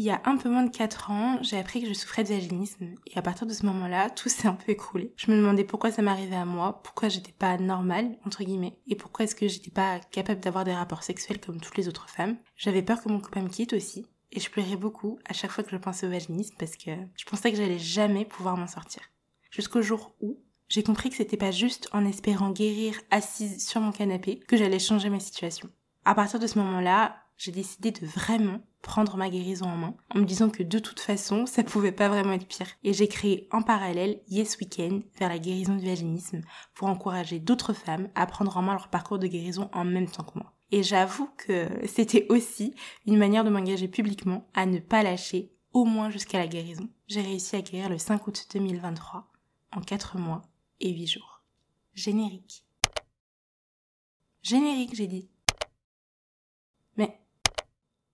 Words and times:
Il 0.00 0.04
y 0.04 0.10
a 0.10 0.22
un 0.26 0.36
peu 0.36 0.48
moins 0.48 0.62
de 0.62 0.70
4 0.70 1.10
ans, 1.10 1.38
j'ai 1.42 1.58
appris 1.58 1.82
que 1.82 1.88
je 1.88 1.92
souffrais 1.92 2.22
de 2.22 2.28
vaginisme 2.28 2.94
et 3.04 3.18
à 3.18 3.22
partir 3.22 3.48
de 3.48 3.52
ce 3.52 3.66
moment-là, 3.66 4.10
tout 4.10 4.28
s'est 4.28 4.46
un 4.46 4.54
peu 4.54 4.70
écroulé. 4.70 5.12
Je 5.16 5.28
me 5.28 5.36
demandais 5.36 5.64
pourquoi 5.64 5.90
ça 5.90 6.02
m'arrivait 6.02 6.36
à 6.36 6.44
moi, 6.44 6.80
pourquoi 6.84 7.08
j'étais 7.08 7.32
pas 7.32 7.58
normale, 7.58 8.16
entre 8.24 8.44
guillemets, 8.44 8.78
et 8.86 8.94
pourquoi 8.94 9.24
est-ce 9.24 9.34
que 9.34 9.48
j'étais 9.48 9.72
pas 9.72 9.98
capable 10.12 10.38
d'avoir 10.38 10.62
des 10.62 10.72
rapports 10.72 11.02
sexuels 11.02 11.40
comme 11.40 11.60
toutes 11.60 11.76
les 11.76 11.88
autres 11.88 12.08
femmes. 12.08 12.36
J'avais 12.56 12.82
peur 12.82 13.02
que 13.02 13.08
mon 13.08 13.18
copain 13.18 13.42
me 13.42 13.48
quitte 13.48 13.72
aussi, 13.72 14.06
et 14.30 14.38
je 14.38 14.48
pleurais 14.50 14.76
beaucoup 14.76 15.18
à 15.28 15.32
chaque 15.32 15.50
fois 15.50 15.64
que 15.64 15.70
je 15.72 15.76
pensais 15.76 16.06
au 16.06 16.10
vaginisme 16.10 16.54
parce 16.56 16.76
que 16.76 16.92
je 17.16 17.24
pensais 17.24 17.50
que 17.50 17.56
j'allais 17.56 17.80
jamais 17.80 18.24
pouvoir 18.24 18.56
m'en 18.56 18.68
sortir. 18.68 19.02
Jusqu'au 19.50 19.82
jour 19.82 20.14
où 20.20 20.38
j'ai 20.68 20.84
compris 20.84 21.10
que 21.10 21.16
c'était 21.16 21.36
pas 21.36 21.50
juste 21.50 21.88
en 21.92 22.04
espérant 22.04 22.50
guérir 22.50 22.94
assise 23.10 23.66
sur 23.66 23.80
mon 23.80 23.90
canapé 23.90 24.38
que 24.46 24.56
j'allais 24.56 24.78
changer 24.78 25.10
ma 25.10 25.18
situation. 25.18 25.70
À 26.04 26.14
partir 26.14 26.38
de 26.38 26.46
ce 26.46 26.58
moment-là, 26.60 27.16
j'ai 27.38 27.52
décidé 27.52 27.92
de 27.92 28.04
vraiment 28.04 28.60
prendre 28.82 29.16
ma 29.16 29.30
guérison 29.30 29.66
en 29.66 29.76
main, 29.76 29.96
en 30.14 30.18
me 30.18 30.24
disant 30.24 30.50
que 30.50 30.62
de 30.62 30.78
toute 30.78 31.00
façon, 31.00 31.46
ça 31.46 31.62
pouvait 31.62 31.92
pas 31.92 32.08
vraiment 32.08 32.32
être 32.32 32.46
pire. 32.46 32.68
Et 32.82 32.92
j'ai 32.92 33.08
créé 33.08 33.48
en 33.52 33.62
parallèle 33.62 34.20
Yes 34.28 34.58
Weekend 34.58 35.04
vers 35.18 35.28
la 35.28 35.38
guérison 35.38 35.76
du 35.76 35.86
vaginisme 35.86 36.40
pour 36.74 36.88
encourager 36.88 37.38
d'autres 37.38 37.72
femmes 37.72 38.08
à 38.14 38.26
prendre 38.26 38.56
en 38.56 38.62
main 38.62 38.72
leur 38.74 38.88
parcours 38.88 39.18
de 39.18 39.28
guérison 39.28 39.70
en 39.72 39.84
même 39.84 40.10
temps 40.10 40.24
que 40.24 40.38
moi. 40.38 40.52
Et 40.70 40.82
j'avoue 40.82 41.30
que 41.36 41.68
c'était 41.86 42.26
aussi 42.28 42.74
une 43.06 43.16
manière 43.16 43.44
de 43.44 43.50
m'engager 43.50 43.88
publiquement 43.88 44.48
à 44.52 44.66
ne 44.66 44.80
pas 44.80 45.02
lâcher, 45.02 45.52
au 45.72 45.84
moins 45.84 46.10
jusqu'à 46.10 46.38
la 46.38 46.48
guérison. 46.48 46.88
J'ai 47.06 47.22
réussi 47.22 47.56
à 47.56 47.62
guérir 47.62 47.88
le 47.88 47.98
5 47.98 48.26
août 48.26 48.46
2023, 48.52 49.30
en 49.72 49.80
4 49.80 50.18
mois 50.18 50.42
et 50.80 50.92
8 50.92 51.06
jours. 51.06 51.42
Générique. 51.94 52.64
Générique, 54.42 54.94
j'ai 54.94 55.06
dit. 55.06 55.30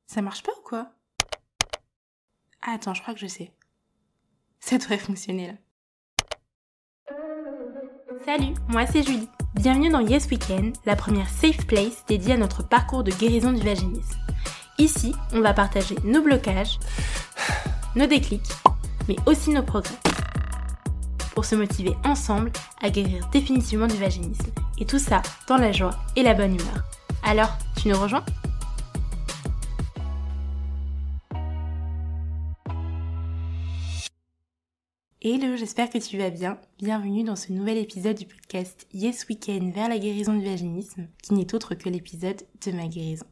Ça 0.07 0.23
marche 0.23 0.43
pas 0.43 0.53
ou 0.59 0.63
quoi? 0.63 0.87
Ah, 2.63 2.73
Attends, 2.75 2.95
je 2.95 3.03
crois 3.03 3.15
que 3.15 3.21
je 3.21 3.27
sais. 3.27 3.53
Ça 4.61 4.79
devrait 4.79 4.99
fonctionner 4.99 5.49
là. 5.49 5.55
Salut, 8.25 8.55
moi 8.69 8.87
c'est 8.87 9.03
Julie. 9.03 9.29
Bienvenue 9.55 9.91
dans 9.91 10.01
Yes 10.01 10.27
Weekend, 10.31 10.75
la 10.87 10.97
première 10.97 11.29
safe 11.29 11.67
place 11.67 12.05
dédiée 12.07 12.35
à 12.35 12.37
notre 12.39 12.67
parcours 12.67 13.05
de 13.05 13.11
guérison 13.11 13.53
du 13.53 13.61
vaginisme. 13.63 14.19
Ici, 14.79 15.15
on 15.33 15.41
va 15.41 15.53
partager 15.53 15.95
nos 16.05 16.23
blocages, 16.23 16.79
nos 17.95 18.07
déclics, 18.07 18.49
mais 19.09 19.17
aussi 19.27 19.51
nos 19.51 19.63
progrès. 19.63 19.95
Pour 21.35 21.45
se 21.45 21.55
motiver 21.55 21.95
ensemble 22.05 22.51
à 22.81 22.89
guérir 22.91 23.29
définitivement 23.31 23.87
du 23.89 23.97
vaginisme. 23.97 24.51
Et 24.79 24.87
tout 24.87 24.99
ça 24.99 25.21
dans 25.47 25.57
la 25.57 25.73
joie 25.73 25.91
et 26.17 26.23
la 26.23 26.35
bonne 26.35 26.55
humeur. 26.55 26.83
Alors, 27.23 27.57
tu 27.77 27.89
nous 27.89 27.99
rejoins? 28.01 28.25
Hello, 35.27 35.57
j'espère 35.57 35.89
que 35.89 35.97
tu 35.97 36.19
vas 36.19 36.29
bien. 36.29 36.61
Bienvenue 36.77 37.25
dans 37.25 37.35
ce 37.35 37.51
nouvel 37.51 37.79
épisode 37.79 38.19
du 38.19 38.27
podcast 38.27 38.87
Yes 38.93 39.27
Weekend 39.27 39.73
vers 39.73 39.89
la 39.89 39.99
guérison 39.99 40.35
du 40.35 40.45
vaginisme, 40.45 41.09
qui 41.23 41.33
n'est 41.33 41.55
autre 41.55 41.75
que 41.75 41.89
l'épisode 41.89 42.43
de 42.67 42.73
ma 42.73 42.89
guérison. 42.89 43.25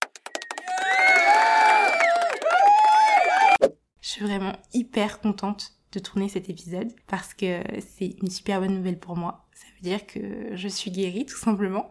Je 4.00 4.08
suis 4.08 4.24
vraiment 4.24 4.54
hyper 4.72 5.20
contente 5.20 5.74
de 5.92 5.98
tourner 5.98 6.30
cet 6.30 6.48
épisode 6.48 6.90
parce 7.08 7.34
que 7.34 7.60
c'est 7.80 8.16
une 8.22 8.30
super 8.30 8.62
bonne 8.62 8.74
nouvelle 8.74 8.98
pour 8.98 9.18
moi. 9.18 9.46
Ça 9.52 9.66
veut 9.74 9.82
dire 9.82 10.06
que 10.06 10.56
je 10.56 10.68
suis 10.68 10.90
guérie 10.90 11.26
tout 11.26 11.36
simplement. 11.36 11.90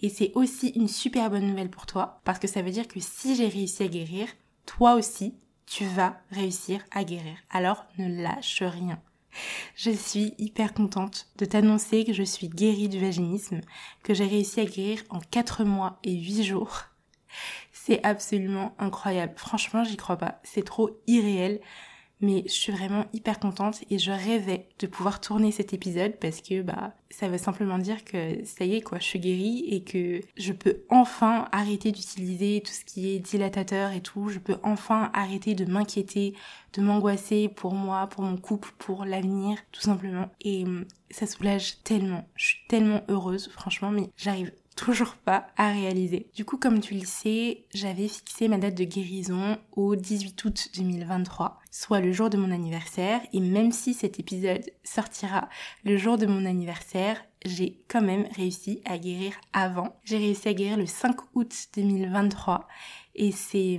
Et 0.00 0.08
c'est 0.08 0.32
aussi 0.34 0.70
une 0.70 0.88
super 0.88 1.30
bonne 1.30 1.46
nouvelle 1.46 1.70
pour 1.70 1.86
toi 1.86 2.20
parce 2.24 2.40
que 2.40 2.48
ça 2.48 2.60
veut 2.60 2.72
dire 2.72 2.88
que 2.88 2.98
si 2.98 3.36
j'ai 3.36 3.46
réussi 3.46 3.84
à 3.84 3.86
guérir, 3.86 4.26
toi 4.66 4.94
aussi, 4.94 5.36
tu 5.64 5.84
vas 5.84 6.20
réussir 6.32 6.84
à 6.90 7.04
guérir. 7.04 7.36
Alors 7.50 7.84
ne 7.98 8.20
lâche 8.20 8.64
rien. 8.64 9.00
Je 9.74 9.90
suis 9.90 10.34
hyper 10.38 10.74
contente 10.74 11.28
de 11.38 11.44
t'annoncer 11.44 12.04
que 12.04 12.12
je 12.12 12.22
suis 12.22 12.48
guérie 12.48 12.88
du 12.88 12.98
vaginisme, 12.98 13.60
que 14.02 14.14
j'ai 14.14 14.26
réussi 14.26 14.60
à 14.60 14.64
guérir 14.64 15.02
en 15.10 15.20
4 15.20 15.64
mois 15.64 15.98
et 16.04 16.14
8 16.14 16.44
jours. 16.44 16.84
C'est 17.72 18.04
absolument 18.04 18.74
incroyable. 18.78 19.34
Franchement, 19.36 19.84
j'y 19.84 19.96
crois 19.96 20.16
pas. 20.16 20.40
C'est 20.42 20.64
trop 20.64 20.90
irréel 21.06 21.60
mais 22.20 22.42
je 22.46 22.52
suis 22.52 22.72
vraiment 22.72 23.06
hyper 23.12 23.38
contente 23.38 23.80
et 23.90 23.98
je 23.98 24.10
rêvais 24.10 24.68
de 24.78 24.86
pouvoir 24.86 25.20
tourner 25.20 25.52
cet 25.52 25.72
épisode 25.72 26.16
parce 26.20 26.40
que 26.40 26.62
bah 26.62 26.94
ça 27.10 27.28
veut 27.28 27.38
simplement 27.38 27.78
dire 27.78 28.04
que 28.04 28.44
ça 28.44 28.64
y 28.64 28.76
est 28.76 28.80
quoi, 28.80 28.98
je 28.98 29.04
suis 29.04 29.18
guérie 29.18 29.64
et 29.68 29.82
que 29.82 30.20
je 30.36 30.52
peux 30.52 30.82
enfin 30.88 31.48
arrêter 31.52 31.92
d'utiliser 31.92 32.62
tout 32.64 32.72
ce 32.72 32.84
qui 32.84 33.10
est 33.10 33.18
dilatateur 33.18 33.92
et 33.92 34.00
tout, 34.00 34.28
je 34.28 34.38
peux 34.38 34.56
enfin 34.62 35.10
arrêter 35.14 35.54
de 35.54 35.64
m'inquiéter, 35.64 36.34
de 36.74 36.82
m'angoisser 36.82 37.48
pour 37.48 37.74
moi, 37.74 38.06
pour 38.08 38.24
mon 38.24 38.36
couple, 38.36 38.70
pour 38.78 39.04
l'avenir 39.04 39.58
tout 39.72 39.80
simplement. 39.80 40.28
Et 40.40 40.64
hum, 40.64 40.84
ça 41.10 41.26
soulage 41.26 41.82
tellement, 41.82 42.28
je 42.34 42.46
suis 42.46 42.58
tellement 42.68 43.02
heureuse 43.08 43.48
franchement 43.48 43.90
mais 43.90 44.10
j'arrive 44.16 44.52
toujours 44.78 45.14
pas 45.16 45.48
à 45.56 45.72
réaliser. 45.72 46.30
Du 46.34 46.44
coup, 46.44 46.56
comme 46.56 46.80
tu 46.80 46.94
le 46.94 47.04
sais, 47.04 47.64
j'avais 47.74 48.06
fixé 48.06 48.46
ma 48.46 48.58
date 48.58 48.76
de 48.76 48.84
guérison 48.84 49.58
au 49.72 49.96
18 49.96 50.44
août 50.44 50.68
2023, 50.76 51.58
soit 51.78 52.00
le 52.00 52.10
jour 52.10 52.28
de 52.28 52.36
mon 52.36 52.50
anniversaire, 52.50 53.20
et 53.32 53.38
même 53.38 53.70
si 53.70 53.94
cet 53.94 54.18
épisode 54.18 54.68
sortira 54.82 55.48
le 55.84 55.96
jour 55.96 56.18
de 56.18 56.26
mon 56.26 56.44
anniversaire, 56.44 57.24
j'ai 57.46 57.80
quand 57.86 58.02
même 58.02 58.26
réussi 58.34 58.82
à 58.84 58.98
guérir 58.98 59.34
avant. 59.52 59.96
J'ai 60.02 60.18
réussi 60.18 60.48
à 60.48 60.54
guérir 60.54 60.76
le 60.76 60.86
5 60.86 61.14
août 61.36 61.68
2023, 61.76 62.66
et 63.14 63.30
c'est, 63.30 63.78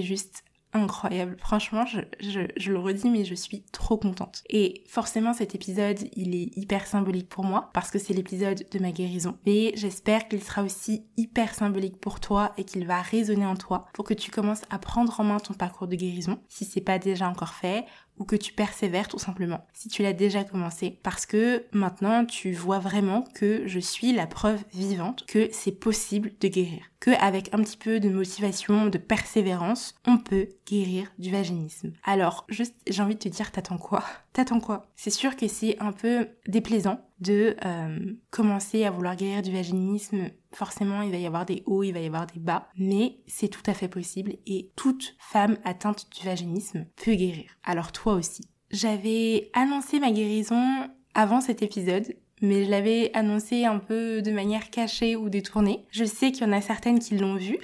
juste 0.00 0.44
incroyable. 0.74 1.36
Franchement, 1.38 1.84
je, 1.86 2.70
le 2.70 2.78
redis, 2.78 3.08
mais 3.08 3.24
je 3.24 3.34
suis 3.34 3.62
trop 3.72 3.96
contente. 3.96 4.42
Et 4.50 4.84
forcément, 4.86 5.32
cet 5.32 5.54
épisode, 5.54 5.98
il 6.14 6.34
est 6.34 6.56
hyper 6.56 6.86
symbolique 6.86 7.28
pour 7.28 7.44
moi 7.44 7.70
parce 7.72 7.90
que 7.90 7.98
c'est 7.98 8.12
l'épisode 8.12 8.66
de 8.70 8.78
ma 8.80 8.90
guérison. 8.90 9.38
Mais 9.46 9.72
j'espère 9.76 10.28
qu'il 10.28 10.42
sera 10.42 10.62
aussi 10.62 11.04
hyper 11.16 11.54
symbolique 11.54 11.98
pour 11.98 12.20
toi 12.20 12.52
et 12.58 12.64
qu'il 12.64 12.86
va 12.86 13.00
résonner 13.00 13.46
en 13.46 13.56
toi 13.56 13.86
pour 13.94 14.04
que 14.04 14.14
tu 14.14 14.30
commences 14.30 14.62
à 14.70 14.78
prendre 14.78 15.18
en 15.20 15.24
main 15.24 15.38
ton 15.38 15.54
parcours 15.54 15.86
de 15.86 15.96
guérison 15.96 16.38
si 16.48 16.64
c'est 16.64 16.80
pas 16.80 16.98
déjà 16.98 17.28
encore 17.28 17.54
fait 17.54 17.84
ou 18.18 18.24
que 18.24 18.36
tu 18.36 18.52
persévères 18.52 19.08
tout 19.08 19.18
simplement 19.18 19.66
si 19.72 19.88
tu 19.88 20.02
l'as 20.02 20.12
déjà 20.12 20.44
commencé. 20.44 20.98
Parce 21.02 21.26
que 21.26 21.64
maintenant 21.72 22.24
tu 22.24 22.52
vois 22.52 22.78
vraiment 22.78 23.22
que 23.34 23.66
je 23.66 23.80
suis 23.80 24.12
la 24.12 24.26
preuve 24.26 24.62
vivante 24.72 25.24
que 25.26 25.48
c'est 25.52 25.72
possible 25.72 26.32
de 26.40 26.48
guérir. 26.48 26.82
Que 27.00 27.10
avec 27.20 27.52
un 27.52 27.58
petit 27.58 27.76
peu 27.76 28.00
de 28.00 28.08
motivation 28.08 28.86
de 28.86 28.98
persévérance 28.98 29.94
on 30.06 30.18
peut 30.18 30.48
guérir 30.66 31.12
du 31.18 31.30
vaginisme. 31.30 31.92
Alors 32.04 32.46
juste 32.48 32.74
j'ai 32.88 33.02
envie 33.02 33.14
de 33.14 33.20
te 33.20 33.28
dire 33.28 33.50
t'attends 33.50 33.78
quoi? 33.78 34.04
T'attends 34.32 34.60
quoi? 34.60 34.86
C'est 34.96 35.10
sûr 35.10 35.36
que 35.36 35.48
c'est 35.48 35.76
un 35.80 35.92
peu 35.92 36.28
déplaisant 36.46 37.00
de 37.24 37.56
euh, 37.64 38.12
commencer 38.30 38.84
à 38.84 38.90
vouloir 38.90 39.16
guérir 39.16 39.42
du 39.42 39.52
vaginisme, 39.52 40.30
forcément 40.52 41.02
il 41.02 41.10
va 41.10 41.16
y 41.16 41.26
avoir 41.26 41.46
des 41.46 41.62
hauts, 41.66 41.82
il 41.82 41.92
va 41.92 42.00
y 42.00 42.06
avoir 42.06 42.26
des 42.26 42.38
bas, 42.38 42.68
mais 42.76 43.18
c'est 43.26 43.48
tout 43.48 43.62
à 43.66 43.74
fait 43.74 43.88
possible 43.88 44.34
et 44.46 44.70
toute 44.76 45.16
femme 45.18 45.56
atteinte 45.64 46.06
du 46.14 46.24
vaginisme 46.24 46.86
peut 47.02 47.14
guérir. 47.14 47.50
Alors 47.64 47.92
toi 47.92 48.14
aussi. 48.14 48.48
J'avais 48.70 49.50
annoncé 49.52 50.00
ma 50.00 50.10
guérison 50.10 50.88
avant 51.14 51.40
cet 51.40 51.62
épisode, 51.62 52.14
mais 52.42 52.64
je 52.64 52.70
l'avais 52.70 53.10
annoncé 53.14 53.64
un 53.64 53.78
peu 53.78 54.20
de 54.20 54.32
manière 54.32 54.70
cachée 54.70 55.16
ou 55.16 55.28
détournée. 55.28 55.84
Je 55.90 56.04
sais 56.04 56.32
qu'il 56.32 56.46
y 56.46 56.48
en 56.48 56.52
a 56.52 56.60
certaines 56.60 56.98
qui 56.98 57.16
l'ont 57.16 57.36
vu 57.36 57.58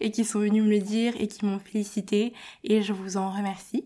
et 0.00 0.10
qui 0.10 0.24
sont 0.24 0.40
venues 0.40 0.62
me 0.62 0.70
le 0.70 0.80
dire 0.80 1.14
et 1.18 1.28
qui 1.28 1.44
m'ont 1.44 1.58
félicité 1.58 2.32
et 2.64 2.82
je 2.82 2.92
vous 2.92 3.16
en 3.16 3.30
remercie. 3.30 3.84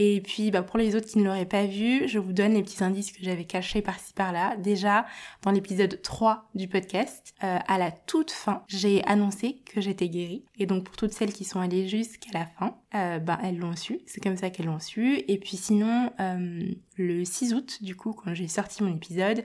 Et 0.00 0.20
puis 0.20 0.52
bah, 0.52 0.62
pour 0.62 0.78
les 0.78 0.94
autres 0.94 1.06
qui 1.08 1.18
ne 1.18 1.24
l'auraient 1.24 1.44
pas 1.44 1.66
vu, 1.66 2.06
je 2.06 2.20
vous 2.20 2.32
donne 2.32 2.54
les 2.54 2.62
petits 2.62 2.84
indices 2.84 3.10
que 3.10 3.18
j'avais 3.20 3.44
cachés 3.44 3.82
par-ci 3.82 4.12
par-là. 4.14 4.56
Déjà, 4.56 5.06
dans 5.42 5.50
l'épisode 5.50 6.00
3 6.00 6.48
du 6.54 6.68
podcast, 6.68 7.34
euh, 7.42 7.58
à 7.66 7.78
la 7.78 7.90
toute 7.90 8.30
fin, 8.30 8.62
j'ai 8.68 9.04
annoncé 9.06 9.60
que 9.66 9.80
j'étais 9.80 10.08
guérie. 10.08 10.44
Et 10.56 10.66
donc 10.66 10.84
pour 10.84 10.96
toutes 10.96 11.12
celles 11.12 11.32
qui 11.32 11.44
sont 11.44 11.58
allées 11.58 11.88
jusqu'à 11.88 12.30
la 12.32 12.46
fin, 12.46 12.76
euh, 12.94 13.18
bah, 13.18 13.40
elles 13.42 13.58
l'ont 13.58 13.74
su. 13.74 13.98
C'est 14.06 14.22
comme 14.22 14.36
ça 14.36 14.50
qu'elles 14.50 14.66
l'ont 14.66 14.78
su. 14.78 15.24
Et 15.26 15.38
puis 15.38 15.56
sinon, 15.56 16.12
euh, 16.20 16.70
le 16.96 17.24
6 17.24 17.54
août, 17.54 17.78
du 17.82 17.96
coup, 17.96 18.12
quand 18.12 18.32
j'ai 18.34 18.48
sorti 18.48 18.84
mon 18.84 18.94
épisode, 18.94 19.44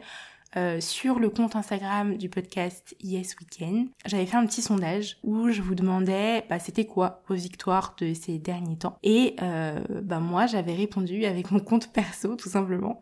euh, 0.57 0.79
sur 0.79 1.19
le 1.19 1.29
compte 1.29 1.55
Instagram 1.55 2.17
du 2.17 2.29
podcast 2.29 2.95
Yes 3.01 3.35
Weekend. 3.39 3.87
J'avais 4.05 4.25
fait 4.25 4.37
un 4.37 4.45
petit 4.45 4.61
sondage 4.61 5.17
où 5.23 5.49
je 5.49 5.61
vous 5.61 5.75
demandais 5.75 6.45
bah, 6.49 6.59
c'était 6.59 6.85
quoi 6.85 7.23
vos 7.27 7.35
victoires 7.35 7.95
de 7.99 8.13
ces 8.13 8.39
derniers 8.39 8.77
temps? 8.77 8.97
Et 9.03 9.35
euh, 9.41 9.79
bah, 10.01 10.19
moi 10.19 10.45
j'avais 10.45 10.73
répondu 10.73 11.25
avec 11.25 11.51
mon 11.51 11.59
compte 11.59 11.91
perso 11.91 12.35
tout 12.35 12.49
simplement. 12.49 12.99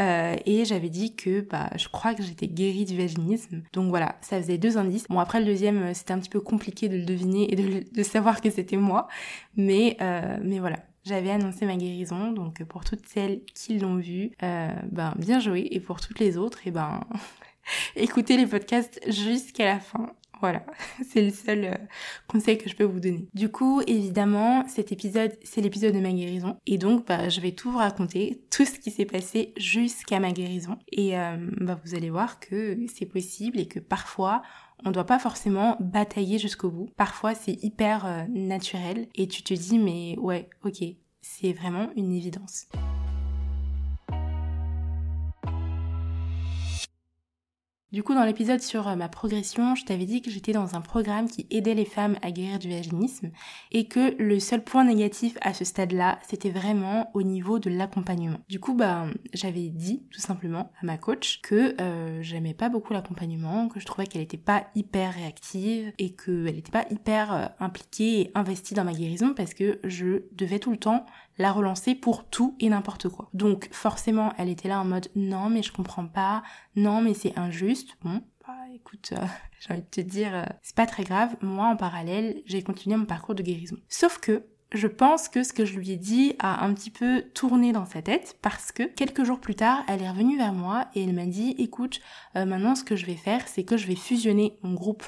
Euh, 0.00 0.36
et 0.46 0.64
j'avais 0.64 0.90
dit 0.90 1.14
que 1.14 1.40
bah, 1.40 1.70
je 1.76 1.88
crois 1.88 2.14
que 2.14 2.22
j'étais 2.22 2.48
guérie 2.48 2.84
du 2.84 2.96
vaginisme. 2.96 3.62
Donc 3.72 3.88
voilà, 3.88 4.16
ça 4.20 4.40
faisait 4.40 4.58
deux 4.58 4.78
indices. 4.78 5.06
Bon 5.08 5.18
après 5.18 5.40
le 5.40 5.46
deuxième 5.46 5.82
euh, 5.82 5.94
c'était 5.94 6.12
un 6.12 6.18
petit 6.18 6.30
peu 6.30 6.40
compliqué 6.40 6.88
de 6.88 6.96
le 6.96 7.04
deviner 7.04 7.52
et 7.52 7.56
de, 7.56 7.84
de 7.92 8.02
savoir 8.02 8.40
que 8.40 8.50
c'était 8.50 8.76
moi. 8.76 9.08
Mais, 9.56 9.96
euh, 10.00 10.38
mais 10.42 10.58
voilà, 10.58 10.78
j'avais 11.04 11.30
annoncé 11.30 11.66
ma 11.66 11.76
guérison, 11.76 12.32
donc 12.32 12.62
pour 12.64 12.84
toutes 12.84 13.06
celles 13.06 13.42
qui 13.54 13.78
l'ont 13.78 13.96
vu, 13.96 14.30
euh, 14.42 14.68
ben 14.90 15.14
bien 15.18 15.40
joué, 15.40 15.68
et 15.70 15.80
pour 15.80 16.00
toutes 16.00 16.18
les 16.18 16.36
autres, 16.36 16.58
et 16.60 16.68
eh 16.68 16.70
ben 16.70 17.00
écoutez 17.96 18.36
les 18.36 18.46
podcasts 18.46 19.00
jusqu'à 19.10 19.66
la 19.66 19.80
fin. 19.80 20.14
Voilà, 20.40 20.64
c'est 21.08 21.22
le 21.22 21.30
seul 21.30 21.64
euh, 21.64 21.74
conseil 22.28 22.58
que 22.58 22.68
je 22.68 22.76
peux 22.76 22.84
vous 22.84 23.00
donner. 23.00 23.28
Du 23.34 23.48
coup, 23.48 23.80
évidemment, 23.86 24.66
cet 24.68 24.92
épisode, 24.92 25.32
c'est 25.42 25.60
l'épisode 25.60 25.94
de 25.94 26.00
ma 26.00 26.12
guérison. 26.12 26.58
Et 26.66 26.76
donc, 26.76 27.06
bah, 27.06 27.28
je 27.28 27.40
vais 27.40 27.52
tout 27.52 27.70
vous 27.70 27.78
raconter, 27.78 28.42
tout 28.50 28.64
ce 28.64 28.78
qui 28.78 28.90
s'est 28.90 29.06
passé 29.06 29.54
jusqu'à 29.56 30.20
ma 30.20 30.32
guérison. 30.32 30.78
Et 30.92 31.18
euh, 31.18 31.36
bah, 31.60 31.80
vous 31.84 31.94
allez 31.94 32.10
voir 32.10 32.40
que 32.40 32.76
c'est 32.94 33.06
possible 33.06 33.58
et 33.58 33.66
que 33.66 33.78
parfois, 33.78 34.42
on 34.84 34.88
ne 34.88 34.94
doit 34.94 35.04
pas 35.04 35.18
forcément 35.18 35.76
batailler 35.80 36.38
jusqu'au 36.38 36.70
bout. 36.70 36.88
Parfois, 36.96 37.34
c'est 37.34 37.62
hyper 37.62 38.06
euh, 38.06 38.24
naturel 38.28 39.08
et 39.14 39.28
tu 39.28 39.42
te 39.42 39.54
dis, 39.54 39.78
mais 39.78 40.16
ouais, 40.18 40.48
ok, 40.64 40.84
c'est 41.20 41.52
vraiment 41.52 41.88
une 41.96 42.12
évidence. 42.12 42.66
Du 47.94 48.02
coup, 48.02 48.12
dans 48.12 48.24
l'épisode 48.24 48.60
sur 48.60 48.88
euh, 48.88 48.96
ma 48.96 49.08
progression, 49.08 49.76
je 49.76 49.84
t'avais 49.84 50.04
dit 50.04 50.20
que 50.20 50.28
j'étais 50.28 50.50
dans 50.50 50.74
un 50.74 50.80
programme 50.80 51.28
qui 51.28 51.46
aidait 51.52 51.76
les 51.76 51.84
femmes 51.84 52.16
à 52.22 52.32
guérir 52.32 52.58
du 52.58 52.68
vaginisme 52.68 53.30
et 53.70 53.86
que 53.86 54.20
le 54.20 54.40
seul 54.40 54.64
point 54.64 54.82
négatif 54.82 55.38
à 55.42 55.54
ce 55.54 55.64
stade-là, 55.64 56.18
c'était 56.28 56.50
vraiment 56.50 57.08
au 57.14 57.22
niveau 57.22 57.60
de 57.60 57.70
l'accompagnement. 57.70 58.38
Du 58.48 58.58
coup, 58.58 58.74
bah, 58.74 59.06
j'avais 59.32 59.68
dit 59.68 60.02
tout 60.10 60.18
simplement 60.18 60.72
à 60.82 60.86
ma 60.86 60.98
coach 60.98 61.40
que 61.40 61.80
euh, 61.80 62.20
j'aimais 62.20 62.52
pas 62.52 62.68
beaucoup 62.68 62.92
l'accompagnement, 62.92 63.68
que 63.68 63.78
je 63.78 63.86
trouvais 63.86 64.08
qu'elle 64.08 64.22
était 64.22 64.38
pas 64.38 64.66
hyper 64.74 65.14
réactive 65.14 65.92
et 65.98 66.16
qu'elle 66.16 66.58
était 66.58 66.72
pas 66.72 66.86
hyper 66.90 67.32
euh, 67.32 67.46
impliquée 67.60 68.22
et 68.22 68.32
investie 68.34 68.74
dans 68.74 68.82
ma 68.82 68.92
guérison 68.92 69.34
parce 69.34 69.54
que 69.54 69.78
je 69.84 70.24
devais 70.32 70.58
tout 70.58 70.72
le 70.72 70.78
temps 70.78 71.06
la 71.38 71.52
relancer 71.52 71.94
pour 71.94 72.24
tout 72.24 72.56
et 72.60 72.68
n'importe 72.68 73.08
quoi. 73.08 73.28
Donc 73.34 73.68
forcément, 73.72 74.32
elle 74.38 74.48
était 74.48 74.68
là 74.68 74.80
en 74.80 74.84
mode 74.84 75.08
non 75.14 75.50
mais 75.50 75.62
je 75.62 75.72
comprends 75.72 76.06
pas, 76.06 76.42
non 76.76 77.00
mais 77.00 77.14
c'est 77.14 77.36
injuste. 77.38 77.96
Bon, 78.02 78.22
bah 78.46 78.54
écoute, 78.74 79.12
euh, 79.12 79.26
j'ai 79.60 79.72
envie 79.72 79.82
de 79.82 79.86
te 79.86 80.00
dire, 80.00 80.34
euh, 80.34 80.44
c'est 80.62 80.76
pas 80.76 80.86
très 80.86 81.04
grave. 81.04 81.36
Moi 81.40 81.66
en 81.66 81.76
parallèle, 81.76 82.42
j'ai 82.46 82.62
continué 82.62 82.96
mon 82.96 83.06
parcours 83.06 83.34
de 83.34 83.42
guérison. 83.42 83.76
Sauf 83.88 84.18
que 84.18 84.46
je 84.74 84.88
pense 84.88 85.28
que 85.28 85.44
ce 85.44 85.52
que 85.52 85.64
je 85.64 85.78
lui 85.78 85.92
ai 85.92 85.96
dit 85.96 86.34
a 86.40 86.64
un 86.64 86.74
petit 86.74 86.90
peu 86.90 87.22
tourné 87.32 87.72
dans 87.72 87.86
sa 87.86 88.02
tête 88.02 88.36
parce 88.42 88.72
que 88.72 88.82
quelques 88.82 89.22
jours 89.22 89.38
plus 89.38 89.54
tard, 89.54 89.84
elle 89.86 90.02
est 90.02 90.10
revenue 90.10 90.36
vers 90.36 90.52
moi 90.52 90.88
et 90.96 91.04
elle 91.04 91.14
m'a 91.14 91.26
dit 91.26 91.54
écoute, 91.58 92.00
euh, 92.36 92.44
maintenant 92.44 92.74
ce 92.74 92.82
que 92.82 92.96
je 92.96 93.06
vais 93.06 93.14
faire, 93.14 93.46
c'est 93.46 93.62
que 93.62 93.76
je 93.76 93.86
vais 93.86 93.94
fusionner 93.94 94.58
mon 94.62 94.74
groupe 94.74 95.04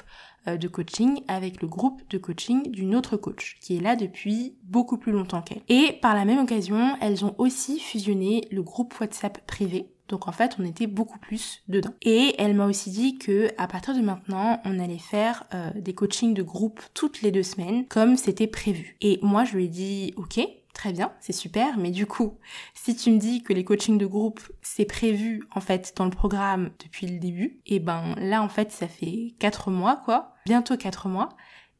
de 0.55 0.67
coaching 0.67 1.21
avec 1.27 1.61
le 1.61 1.67
groupe 1.67 2.01
de 2.09 2.17
coaching 2.17 2.71
d'une 2.71 2.95
autre 2.95 3.17
coach 3.17 3.57
qui 3.59 3.75
est 3.75 3.81
là 3.81 3.95
depuis 3.95 4.55
beaucoup 4.63 4.97
plus 4.97 5.11
longtemps 5.11 5.41
qu'elle. 5.41 5.61
Et 5.67 5.93
par 6.01 6.15
la 6.15 6.23
même 6.23 6.39
occasion, 6.39 6.95
elles 7.01 7.25
ont 7.25 7.35
aussi 7.37 7.79
fusionné 7.79 8.47
le 8.51 8.63
groupe 8.63 8.93
WhatsApp 8.99 9.45
privé 9.45 9.89
donc 10.07 10.27
en 10.27 10.31
fait, 10.31 10.55
on 10.59 10.65
était 10.65 10.87
beaucoup 10.87 11.19
plus 11.19 11.63
dedans. 11.67 11.93
Et 12.01 12.35
elle 12.37 12.53
m'a 12.53 12.65
aussi 12.65 12.89
dit 12.89 13.17
que 13.17 13.49
à 13.57 13.67
partir 13.67 13.95
de 13.95 14.01
maintenant, 14.01 14.61
on 14.65 14.79
allait 14.79 14.97
faire 14.97 15.43
euh, 15.53 15.69
des 15.75 15.93
coachings 15.93 16.33
de 16.33 16.43
groupe 16.43 16.81
toutes 16.93 17.21
les 17.21 17.31
deux 17.31 17.43
semaines, 17.43 17.85
comme 17.87 18.15
c'était 18.15 18.47
prévu. 18.47 18.95
Et 19.01 19.19
moi, 19.21 19.43
je 19.43 19.55
lui 19.55 19.65
ai 19.65 19.69
dit, 19.69 20.13
ok, 20.15 20.39
très 20.77 20.93
bien, 20.93 21.11
c'est 21.19 21.33
super, 21.33 21.77
mais 21.77 21.91
du 21.91 22.05
coup, 22.05 22.37
si 22.73 22.95
tu 22.95 23.11
me 23.11 23.17
dis 23.17 23.41
que 23.41 23.51
les 23.51 23.63
coachings 23.63 23.97
de 23.97 24.05
groupe, 24.05 24.39
c'est 24.61 24.85
prévu 24.85 25.43
en 25.53 25.59
fait 25.59 25.93
dans 25.97 26.05
le 26.05 26.11
programme 26.11 26.69
depuis 26.83 27.07
le 27.07 27.19
début, 27.19 27.59
et 27.65 27.79
ben 27.79 28.15
là 28.17 28.43
en 28.43 28.49
fait, 28.49 28.71
ça 28.71 28.87
fait 28.87 29.33
quatre 29.39 29.71
mois 29.71 29.97
quoi, 30.05 30.33
bientôt 30.45 30.77
quatre 30.77 31.09
mois. 31.09 31.29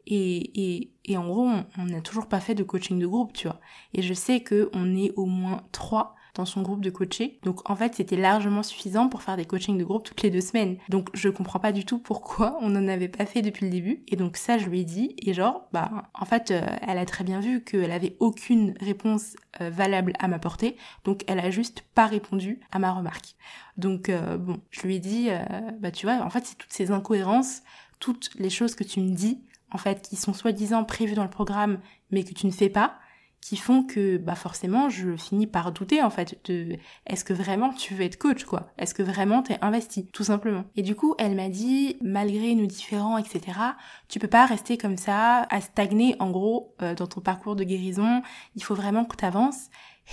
Et, 0.10 0.78
et, 0.78 0.94
et 1.04 1.18
en 1.18 1.28
gros, 1.28 1.50
on 1.78 1.84
n'a 1.86 2.00
toujours 2.00 2.28
pas 2.28 2.40
fait 2.40 2.56
de 2.56 2.64
coaching 2.64 2.98
de 2.98 3.06
groupe, 3.06 3.34
tu 3.34 3.48
vois. 3.48 3.60
Et 3.94 4.02
je 4.02 4.14
sais 4.14 4.40
que 4.40 4.70
on 4.72 4.96
est 4.96 5.12
au 5.18 5.26
moins 5.26 5.64
trois 5.74 6.16
son 6.46 6.62
groupe 6.62 6.82
de 6.82 6.90
coachés. 6.90 7.40
Donc 7.44 7.70
en 7.70 7.76
fait, 7.76 7.96
c'était 7.96 8.16
largement 8.16 8.64
suffisant 8.64 9.10
pour 9.10 9.22
faire 9.22 9.38
des 9.38 9.46
coachings 9.46 9.78
de 9.78 9.84
groupe 9.84 10.04
toutes 10.04 10.22
les 10.22 10.30
deux 10.30 10.42
semaines. 10.42 10.78
Donc 10.90 11.10
je 11.14 11.30
comprends 11.30 11.60
pas 11.60 11.72
du 11.72 11.86
tout 11.86 12.00
pourquoi 12.00 12.58
on 12.62 12.70
n'en 12.70 12.88
avait 12.88 13.08
pas 13.08 13.26
fait 13.26 13.42
depuis 13.42 13.66
le 13.66 13.72
début. 13.72 14.04
Et 14.08 14.16
donc 14.16 14.38
ça, 14.38 14.58
je 14.58 14.68
lui 14.68 14.82
ai 14.82 14.84
dit. 14.84 15.16
Et 15.20 15.34
genre, 15.34 15.68
bah, 15.72 16.10
en 16.14 16.26
fait, 16.26 16.52
euh, 16.52 16.62
elle 16.88 16.98
a 16.98 17.06
très 17.06 17.24
bien 17.24 17.40
vu 17.40 17.64
qu'elle 17.64 17.92
avait 17.92 18.16
aucune 18.20 18.74
réponse 18.80 19.36
euh, 19.62 19.70
valable 19.70 20.14
à 20.20 20.28
m'apporter. 20.28 20.78
Donc 21.04 21.24
elle 21.28 21.40
a 21.40 21.50
juste 21.50 21.84
pas 21.96 22.08
répondu 22.08 22.60
à 22.72 22.80
ma 22.80 22.92
remarque. 22.92 23.36
Donc 23.78 24.10
euh, 24.10 24.38
bon, 24.38 24.58
je 24.72 24.82
lui 24.82 24.96
ai 24.96 25.00
dit, 25.00 25.30
bah 25.80 25.92
tu 25.92 26.06
vois, 26.06 26.22
en 26.24 26.30
fait, 26.30 26.46
c'est 26.46 26.58
toutes 26.58 26.74
ces 26.74 26.92
incohérences, 26.92 27.62
toutes 28.00 28.32
les 28.36 28.50
choses 28.50 28.76
que 28.76 28.84
tu 28.84 29.00
me 29.00 29.14
dis, 29.14 29.44
en 29.72 29.78
fait, 29.78 30.08
qui 30.08 30.16
sont 30.16 30.34
soi-disant 30.34 30.84
prévues 30.84 31.14
dans 31.16 31.24
le 31.24 31.30
programme, 31.30 31.80
mais 32.12 32.24
que 32.24 32.34
tu 32.34 32.48
ne 32.48 32.52
fais 32.52 32.70
pas 32.70 32.96
qui 33.42 33.56
font 33.56 33.84
que 33.84 34.18
bah 34.18 34.36
forcément 34.36 34.90
je 34.90 35.16
finis 35.16 35.48
par 35.48 35.72
douter 35.72 36.02
en 36.02 36.10
fait 36.10 36.38
de 36.50 36.78
est-ce 37.06 37.24
que 37.24 37.34
vraiment 37.34 37.72
tu 37.72 37.94
veux 37.94 38.04
être 38.04 38.18
coach 38.18 38.44
quoi? 38.44 38.72
Est-ce 38.78 38.94
que 38.94 39.04
vraiment 39.04 39.42
t'es 39.42 39.58
investi 39.62 40.06
tout 40.08 40.24
simplement? 40.24 40.66
Et 40.76 40.82
du 40.82 40.96
coup 40.96 41.16
elle 41.18 41.36
m'a 41.36 41.50
dit 41.50 41.98
malgré 42.02 42.56
nos 42.56 42.66
différents 42.66 43.18
etc 43.18 43.58
tu 44.10 44.20
peux 44.20 44.28
pas 44.28 44.46
rester 44.46 44.78
comme 44.78 44.98
ça 44.98 45.44
à 45.50 45.62
stagner 45.62 46.16
en 46.20 46.32
gros 46.32 46.74
euh, 46.82 46.96
dans 46.96 47.08
ton 47.08 47.22
parcours 47.22 47.56
de 47.56 47.64
guérison. 47.64 48.22
Il 48.56 48.64
faut 48.64 48.76
vraiment 48.76 49.06
que 49.06 49.16
t'avances. 49.16 49.68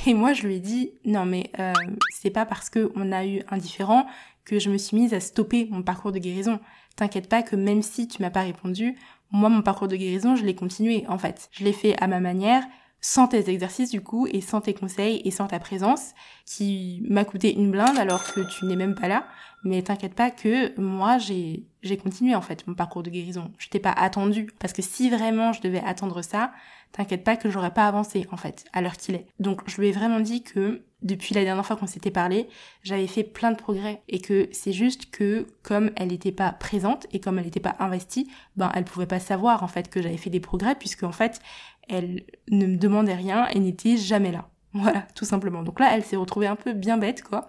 Et 0.07 0.15
moi 0.15 0.33
je 0.33 0.47
lui 0.47 0.57
ai 0.57 0.61
dit 0.61 0.93
non 1.05 1.25
mais 1.25 1.51
euh, 1.59 1.73
c'est 2.11 2.31
pas 2.31 2.47
parce 2.47 2.71
que 2.71 2.93
on 2.95 3.13
a 3.13 3.27
eu 3.27 3.43
un 3.49 3.57
différent 3.57 4.07
que 4.45 4.59
je 4.59 4.71
me 4.71 4.77
suis 4.77 4.97
mise 4.97 5.15
à 5.15 5.21
stopper 5.21 5.69
mon 5.71 5.83
parcours 5.83 6.13
de 6.13 6.19
guérison. 6.19 6.61
T'inquiète 6.97 7.29
pas 7.29 7.43
que 7.43 7.57
même 7.57 7.83
si 7.83 8.07
tu 8.07 8.23
m'as 8.23 8.31
pas 8.31 8.43
répondu 8.43 8.97
moi 9.31 9.49
mon 9.49 9.63
parcours 9.63 9.89
de 9.89 9.97
guérison 9.97 10.37
je 10.37 10.45
l'ai 10.45 10.55
continué 10.55 11.05
en 11.09 11.19
fait. 11.19 11.49
Je 11.51 11.65
l'ai 11.65 11.73
fait 11.73 12.01
à 12.01 12.07
ma 12.07 12.21
manière 12.21 12.65
sans 13.07 13.29
tes 13.29 13.51
exercices 13.51 13.91
du 13.91 14.01
coup 14.01 14.27
et 14.33 14.41
sans 14.41 14.63
tes 14.63 14.73
conseils 14.73 15.21
et 15.27 15.31
sans 15.31 15.47
ta 15.47 15.59
présence 15.59 16.15
qui 16.47 17.03
m'a 17.11 17.27
coûté 17.27 17.55
une 17.55 17.71
blinde 17.71 17.99
alors 17.99 18.25
que 18.33 18.41
tu 18.41 18.65
n'es 18.65 18.77
même 18.77 18.95
pas 18.95 19.09
là. 19.09 19.27
Mais 19.63 19.83
t'inquiète 19.83 20.15
pas 20.15 20.31
que 20.31 20.79
moi 20.81 21.19
j'ai 21.19 21.67
j'ai 21.83 21.99
continué 21.99 22.35
en 22.35 22.41
fait 22.41 22.67
mon 22.67 22.73
parcours 22.73 23.03
de 23.03 23.11
guérison. 23.11 23.53
Je 23.59 23.69
t'ai 23.69 23.79
pas 23.79 23.91
attendu. 23.91 24.47
Parce 24.59 24.73
que 24.73 24.81
si 24.81 25.11
vraiment 25.11 25.53
je 25.53 25.61
devais 25.61 25.83
attendre 25.85 26.23
ça 26.23 26.53
t'inquiète 26.95 27.23
pas 27.25 27.37
que 27.37 27.51
j'aurais 27.51 27.75
pas 27.75 27.87
avancé 27.87 28.27
en 28.33 28.37
fait 28.37 28.65
à 28.73 28.81
l'heure 28.81 28.97
qu'il 28.97 29.15
est 29.15 29.27
donc 29.39 29.61
je 29.67 29.81
lui 29.81 29.89
ai 29.89 29.93
vraiment 29.93 30.21
dit 30.21 30.43
que 30.43 30.83
depuis 31.05 31.35
la 31.35 31.45
dernière 31.45 31.65
fois 31.65 31.77
qu'on 31.77 31.87
s'était 31.87 32.11
parlé, 32.11 32.49
j'avais 32.83 33.07
fait 33.07 33.25
plein 33.25 33.53
de 33.53 33.57
progrès 33.57 34.03
et 34.09 34.21
que 34.21 34.49
c'est 34.53 34.73
juste 34.73 35.11
que 35.11 35.47
comme 35.63 35.91
elle 35.97 36.09
n'était 36.09 36.33
pas 36.33 36.51
présente 36.51 37.07
et 37.13 37.21
comme 37.21 37.39
elle 37.39 37.45
n'était 37.45 37.61
pas 37.61 37.77
investie, 37.79 38.31
ben 38.57 38.73
elle 38.75 38.85
pouvait 38.85 39.07
pas 39.07 39.21
savoir 39.21 39.63
en 39.63 39.69
fait 39.69 39.91
que 39.91 40.01
j'avais 40.01 40.17
fait 40.17 40.31
des 40.31 40.41
progrès 40.41 40.75
puisque 40.75 41.03
en 41.03 41.13
fait 41.13 41.41
elle 41.89 42.25
ne 42.51 42.67
me 42.67 42.77
demandait 42.77 43.15
rien 43.15 43.47
et 43.49 43.61
n'était 43.61 43.97
jamais 43.97 44.33
là. 44.33 44.49
Voilà, 44.77 45.03
tout 45.15 45.25
simplement. 45.25 45.63
Donc 45.63 45.79
là, 45.79 45.91
elle 45.95 46.03
s'est 46.03 46.17
retrouvée 46.17 46.49
un 46.49 46.57
peu 46.57 46.73
bien 46.73 46.99
bête, 46.99 47.23
quoi. 47.23 47.47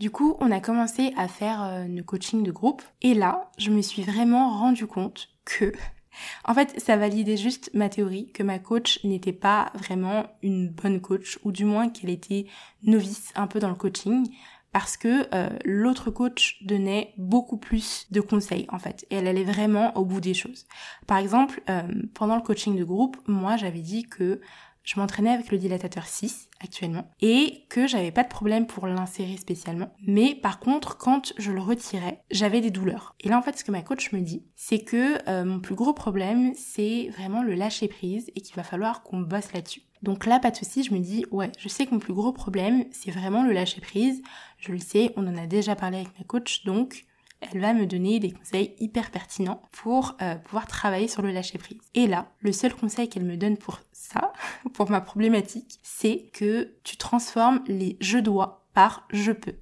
Du 0.00 0.10
coup, 0.10 0.36
on 0.40 0.50
a 0.50 0.58
commencé 0.58 1.14
à 1.16 1.28
faire 1.28 1.62
euh, 1.62 1.84
nos 1.84 2.02
coachings 2.02 2.42
de 2.42 2.50
groupe. 2.50 2.82
Et 3.00 3.14
là, 3.14 3.48
je 3.58 3.70
me 3.70 3.80
suis 3.80 4.02
vraiment 4.02 4.50
rendu 4.58 4.88
compte 4.88 5.28
que, 5.44 5.72
en 6.44 6.54
fait, 6.54 6.80
ça 6.80 6.96
validait 6.96 7.36
juste 7.36 7.70
ma 7.74 7.88
théorie 7.88 8.30
que 8.32 8.42
ma 8.42 8.58
coach 8.58 9.02
n'était 9.04 9.32
pas 9.32 9.72
vraiment 9.74 10.26
une 10.42 10.68
bonne 10.68 11.00
coach, 11.00 11.38
ou 11.44 11.52
du 11.52 11.64
moins 11.64 11.88
qu'elle 11.88 12.10
était 12.10 12.46
novice 12.82 13.32
un 13.34 13.46
peu 13.46 13.58
dans 13.58 13.68
le 13.70 13.74
coaching 13.74 14.28
parce 14.74 14.96
que 14.96 15.28
euh, 15.32 15.50
l'autre 15.64 16.10
coach 16.10 16.58
donnait 16.64 17.14
beaucoup 17.16 17.56
plus 17.56 18.08
de 18.10 18.20
conseils 18.20 18.66
en 18.70 18.80
fait 18.80 19.06
et 19.08 19.14
elle 19.14 19.28
allait 19.28 19.44
vraiment 19.44 19.96
au 19.96 20.04
bout 20.04 20.20
des 20.20 20.34
choses. 20.34 20.66
Par 21.06 21.18
exemple, 21.18 21.62
euh, 21.70 21.82
pendant 22.12 22.34
le 22.34 22.42
coaching 22.42 22.76
de 22.76 22.82
groupe, 22.82 23.16
moi 23.28 23.56
j'avais 23.56 23.82
dit 23.82 24.02
que 24.02 24.40
je 24.84 25.00
m'entraînais 25.00 25.30
avec 25.30 25.50
le 25.50 25.58
dilatateur 25.58 26.06
6 26.06 26.50
actuellement 26.62 27.10
et 27.20 27.64
que 27.68 27.86
j'avais 27.86 28.12
pas 28.12 28.22
de 28.22 28.28
problème 28.28 28.66
pour 28.66 28.86
l'insérer 28.86 29.36
spécialement. 29.36 29.92
Mais 30.06 30.34
par 30.34 30.60
contre, 30.60 30.96
quand 30.98 31.32
je 31.38 31.50
le 31.50 31.60
retirais, 31.60 32.22
j'avais 32.30 32.60
des 32.60 32.70
douleurs. 32.70 33.16
Et 33.20 33.28
là, 33.28 33.38
en 33.38 33.42
fait, 33.42 33.58
ce 33.58 33.64
que 33.64 33.72
ma 33.72 33.82
coach 33.82 34.12
me 34.12 34.20
dit, 34.20 34.44
c'est 34.54 34.80
que 34.80 35.18
euh, 35.28 35.44
mon 35.44 35.60
plus 35.60 35.74
gros 35.74 35.94
problème, 35.94 36.52
c'est 36.54 37.08
vraiment 37.16 37.42
le 37.42 37.54
lâcher 37.54 37.88
prise 37.88 38.30
et 38.36 38.40
qu'il 38.40 38.54
va 38.54 38.62
falloir 38.62 39.02
qu'on 39.02 39.20
bosse 39.20 39.52
là-dessus. 39.52 39.82
Donc 40.02 40.26
là, 40.26 40.38
pas 40.38 40.50
de 40.50 40.56
souci, 40.56 40.82
je 40.82 40.92
me 40.92 40.98
dis, 40.98 41.24
ouais, 41.30 41.50
je 41.58 41.68
sais 41.68 41.86
que 41.86 41.92
mon 41.92 41.98
plus 41.98 42.12
gros 42.12 42.32
problème, 42.32 42.84
c'est 42.92 43.10
vraiment 43.10 43.42
le 43.42 43.52
lâcher 43.52 43.80
prise. 43.80 44.20
Je 44.58 44.70
le 44.70 44.78
sais, 44.78 45.12
on 45.16 45.26
en 45.26 45.36
a 45.36 45.46
déjà 45.46 45.74
parlé 45.76 45.96
avec 45.96 46.18
ma 46.18 46.24
coach, 46.24 46.64
donc 46.64 47.06
elle 47.52 47.60
va 47.60 47.72
me 47.72 47.86
donner 47.86 48.20
des 48.20 48.32
conseils 48.32 48.74
hyper 48.78 49.10
pertinents 49.10 49.62
pour 49.72 50.16
euh, 50.22 50.36
pouvoir 50.36 50.66
travailler 50.66 51.08
sur 51.08 51.22
le 51.22 51.30
lâcher 51.30 51.58
prise. 51.58 51.78
Et 51.94 52.06
là, 52.06 52.28
le 52.40 52.52
seul 52.52 52.74
conseil 52.74 53.08
qu'elle 53.08 53.24
me 53.24 53.36
donne 53.36 53.56
pour 53.56 53.80
ça, 53.92 54.32
pour 54.72 54.90
ma 54.90 55.00
problématique, 55.00 55.78
c'est 55.82 56.30
que 56.32 56.74
tu 56.84 56.96
transformes 56.96 57.62
les 57.66 57.96
je 58.00 58.18
dois 58.18 58.66
par 58.74 59.06
je 59.10 59.32
peux. 59.32 59.54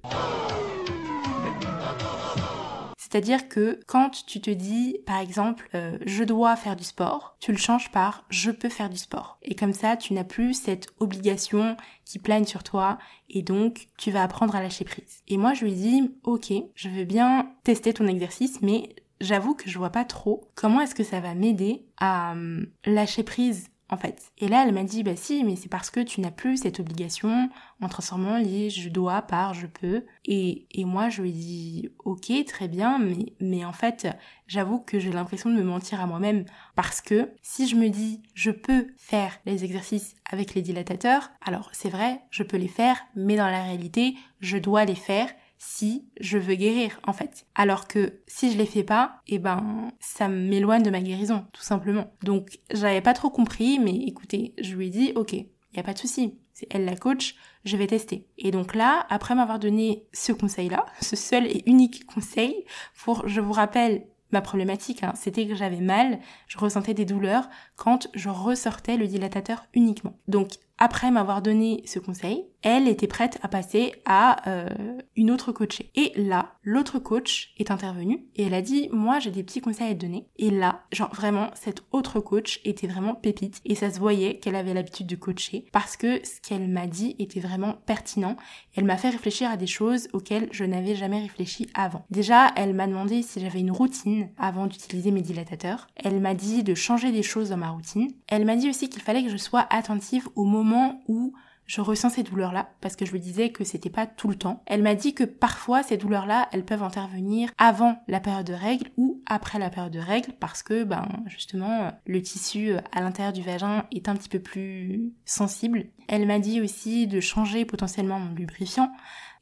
C'est-à-dire 3.13 3.47
que 3.47 3.79
quand 3.85 4.25
tu 4.25 4.41
te 4.41 4.49
dis, 4.49 4.97
par 5.05 5.19
exemple, 5.19 5.69
euh, 5.75 5.99
je 6.03 6.23
dois 6.23 6.55
faire 6.55 6.75
du 6.75 6.83
sport, 6.83 7.37
tu 7.39 7.51
le 7.51 7.59
changes 7.59 7.91
par 7.91 8.25
je 8.31 8.49
peux 8.49 8.69
faire 8.69 8.89
du 8.89 8.97
sport. 8.97 9.37
Et 9.43 9.53
comme 9.53 9.73
ça, 9.73 9.97
tu 9.97 10.15
n'as 10.15 10.23
plus 10.23 10.55
cette 10.55 10.87
obligation 10.99 11.77
qui 12.05 12.17
plane 12.17 12.47
sur 12.47 12.63
toi 12.63 12.97
et 13.29 13.43
donc 13.43 13.85
tu 13.99 14.09
vas 14.09 14.23
apprendre 14.23 14.55
à 14.55 14.63
lâcher 14.63 14.83
prise. 14.83 15.21
Et 15.27 15.37
moi, 15.37 15.53
je 15.53 15.63
lui 15.63 15.73
dis, 15.73 16.11
ok, 16.23 16.53
je 16.73 16.89
veux 16.89 17.03
bien 17.03 17.51
tester 17.63 17.93
ton 17.93 18.07
exercice, 18.07 18.63
mais 18.63 18.95
j'avoue 19.21 19.53
que 19.53 19.69
je 19.69 19.77
vois 19.77 19.91
pas 19.91 20.05
trop 20.05 20.49
comment 20.55 20.81
est-ce 20.81 20.95
que 20.95 21.03
ça 21.03 21.19
va 21.19 21.35
m'aider 21.35 21.85
à 21.97 22.33
euh, 22.33 22.65
lâcher 22.83 23.21
prise 23.21 23.67
en 23.93 23.97
fait. 23.97 24.31
Et 24.39 24.47
là, 24.47 24.65
elle 24.65 24.73
m'a 24.73 24.83
dit, 24.83 25.03
bah 25.03 25.15
si, 25.15 25.43
mais 25.43 25.55
c'est 25.55 25.69
parce 25.69 25.91
que 25.91 25.99
tu 25.99 26.19
n'as 26.19 26.31
plus 26.31 26.57
cette 26.57 26.79
obligation 26.79 27.49
en 27.79 27.87
transformant 27.87 28.37
les 28.37 28.69
je 28.69 28.89
dois 28.89 29.21
par 29.21 29.53
je 29.53 29.67
peux. 29.67 30.03
Et, 30.25 30.67
et 30.71 30.83
moi, 30.83 31.09
je 31.09 31.21
lui 31.21 31.29
ai 31.29 31.33
dit, 31.33 31.89
ok, 32.03 32.31
très 32.47 32.67
bien, 32.67 32.97
mais, 32.97 33.33
mais 33.39 33.63
en 33.63 33.71
fait, 33.71 34.07
j'avoue 34.47 34.79
que 34.79 34.99
j'ai 34.99 35.11
l'impression 35.11 35.49
de 35.49 35.55
me 35.55 35.63
mentir 35.63 36.01
à 36.01 36.07
moi-même 36.07 36.45
parce 36.75 37.01
que 37.01 37.29
si 37.43 37.67
je 37.67 37.75
me 37.75 37.89
dis, 37.89 38.21
je 38.33 38.51
peux 38.51 38.87
faire 38.97 39.39
les 39.45 39.63
exercices 39.63 40.15
avec 40.29 40.55
les 40.55 40.63
dilatateurs, 40.63 41.29
alors 41.45 41.69
c'est 41.71 41.89
vrai, 41.89 42.21
je 42.31 42.43
peux 42.43 42.57
les 42.57 42.67
faire, 42.67 42.97
mais 43.15 43.37
dans 43.37 43.49
la 43.49 43.63
réalité, 43.63 44.15
je 44.39 44.57
dois 44.57 44.85
les 44.85 44.95
faire 44.95 45.29
si 45.65 46.05
je 46.19 46.37
veux 46.37 46.55
guérir 46.55 46.99
en 47.07 47.13
fait. 47.13 47.45
Alors 47.55 47.87
que 47.87 48.19
si 48.27 48.51
je 48.51 48.57
les 48.57 48.65
fais 48.65 48.83
pas, 48.83 49.21
eh 49.27 49.39
ben 49.39 49.91
ça 49.99 50.27
m'éloigne 50.27 50.83
de 50.83 50.89
ma 50.89 51.01
guérison 51.01 51.45
tout 51.53 51.61
simplement. 51.61 52.13
Donc 52.21 52.59
j'avais 52.71 53.01
pas 53.01 53.13
trop 53.13 53.29
compris 53.29 53.79
mais 53.79 53.95
écoutez, 53.95 54.53
je 54.61 54.75
lui 54.75 54.87
ai 54.87 54.89
dit 54.89 55.13
OK, 55.15 55.33
il 55.33 55.47
y 55.75 55.79
a 55.79 55.83
pas 55.83 55.93
de 55.93 55.99
souci. 55.99 56.37
C'est 56.51 56.67
elle 56.69 56.85
la 56.85 56.97
coach, 56.97 57.35
je 57.63 57.77
vais 57.77 57.87
tester. 57.87 58.27
Et 58.37 58.51
donc 58.51 58.75
là, 58.75 59.07
après 59.09 59.35
m'avoir 59.35 59.57
donné 59.57 60.05
ce 60.11 60.33
conseil-là, 60.33 60.85
ce 61.01 61.15
seul 61.15 61.47
et 61.47 61.63
unique 61.65 62.05
conseil 62.05 62.65
pour 62.95 63.27
je 63.27 63.39
vous 63.39 63.53
rappelle 63.53 64.05
ma 64.31 64.41
problématique, 64.41 65.03
hein, 65.03 65.13
c'était 65.15 65.47
que 65.47 65.55
j'avais 65.55 65.79
mal, 65.79 66.19
je 66.47 66.57
ressentais 66.57 66.93
des 66.93 67.05
douleurs 67.05 67.47
quand 67.77 68.09
je 68.13 68.29
ressortais 68.29 68.97
le 68.97 69.07
dilatateur 69.07 69.65
uniquement. 69.73 70.19
Donc 70.27 70.49
après 70.77 71.11
m'avoir 71.11 71.41
donné 71.41 71.83
ce 71.85 71.99
conseil, 71.99 72.45
elle 72.61 72.87
était 72.87 73.07
prête 73.07 73.37
à 73.43 73.47
passer 73.47 73.93
à 74.05 74.49
euh, 74.49 74.97
une 75.15 75.31
autre 75.31 75.51
coachée. 75.51 75.91
Et 75.95 76.13
là, 76.15 76.55
l'autre 76.63 76.97
coach 76.97 77.53
est 77.57 77.71
intervenue 77.71 78.25
et 78.35 78.43
elle 78.43 78.53
a 78.53 78.61
dit 78.61 78.89
moi 78.91 79.19
j'ai 79.19 79.31
des 79.31 79.43
petits 79.43 79.61
conseils 79.61 79.91
à 79.91 79.93
te 79.93 79.99
donner. 79.99 80.27
Et 80.37 80.49
là, 80.49 80.83
genre 80.91 81.13
vraiment 81.13 81.49
cette 81.55 81.83
autre 81.91 82.19
coach 82.19 82.61
était 82.63 82.87
vraiment 82.87 83.15
pépite 83.15 83.61
et 83.65 83.75
ça 83.75 83.91
se 83.91 83.99
voyait 83.99 84.39
qu'elle 84.39 84.55
avait 84.55 84.73
l'habitude 84.73 85.07
de 85.07 85.15
coacher 85.15 85.65
parce 85.71 85.97
que 85.97 86.25
ce 86.25 86.39
qu'elle 86.41 86.69
m'a 86.69 86.87
dit 86.87 87.15
était 87.19 87.41
vraiment 87.41 87.73
pertinent. 87.85 88.37
Elle 88.75 88.85
m'a 88.85 88.97
fait 88.97 89.09
réfléchir 89.09 89.49
à 89.49 89.57
des 89.57 89.67
choses 89.67 90.07
auxquelles 90.13 90.47
je 90.51 90.63
n'avais 90.63 90.95
jamais 90.95 91.21
réfléchi 91.21 91.67
avant. 91.73 92.05
Déjà, 92.09 92.51
elle 92.55 92.73
m'a 92.73 92.87
demandé 92.87 93.21
si 93.21 93.41
j'avais 93.41 93.59
une 93.59 93.71
routine 93.71 94.29
avant 94.37 94.67
d'utiliser 94.67 95.11
mes 95.11 95.21
dilatateurs. 95.21 95.87
Elle 95.95 96.21
m'a 96.21 96.33
dit 96.33 96.63
de 96.63 96.73
changer 96.73 97.11
des 97.11 97.23
choses 97.23 97.49
dans 97.49 97.57
ma 97.57 97.69
routine. 97.69 98.11
Elle 98.27 98.45
m'a 98.45 98.55
dit 98.55 98.69
aussi 98.69 98.89
qu'il 98.89 99.01
fallait 99.01 99.23
que 99.23 99.29
je 99.29 99.37
sois 99.37 99.67
attentive 99.69 100.29
au 100.35 100.45
moment 100.45 100.62
où 101.07 101.33
je 101.65 101.81
ressens 101.81 102.09
ces 102.09 102.23
douleurs-là, 102.23 102.69
parce 102.81 102.95
que 102.95 103.05
je 103.05 103.11
lui 103.11 103.19
disais 103.19 103.49
que 103.49 103.63
c'était 103.63 103.89
pas 103.89 104.05
tout 104.05 104.27
le 104.27 104.35
temps. 104.35 104.61
Elle 104.65 104.83
m'a 104.83 104.95
dit 104.95 105.13
que 105.13 105.23
parfois 105.23 105.81
ces 105.81 105.97
douleurs-là, 105.97 106.49
elles 106.51 106.65
peuvent 106.65 106.83
intervenir 106.83 107.49
avant 107.57 108.03
la 108.07 108.19
période 108.19 108.45
de 108.45 108.53
règles 108.53 108.89
ou 108.97 109.21
après 109.25 109.59
la 109.59 109.69
période 109.69 109.93
de 109.93 109.99
règles, 109.99 110.33
parce 110.39 110.61
que 110.61 110.83
ben 110.83 111.07
justement 111.27 111.91
le 112.05 112.21
tissu 112.21 112.73
à 112.91 113.01
l'intérieur 113.01 113.33
du 113.33 113.41
vagin 113.41 113.85
est 113.91 114.09
un 114.09 114.15
petit 114.15 114.29
peu 114.29 114.39
plus 114.39 115.13
sensible. 115.25 115.85
Elle 116.07 116.27
m'a 116.27 116.39
dit 116.39 116.59
aussi 116.59 117.07
de 117.07 117.21
changer 117.21 117.65
potentiellement 117.65 118.19
mon 118.19 118.33
lubrifiant 118.33 118.91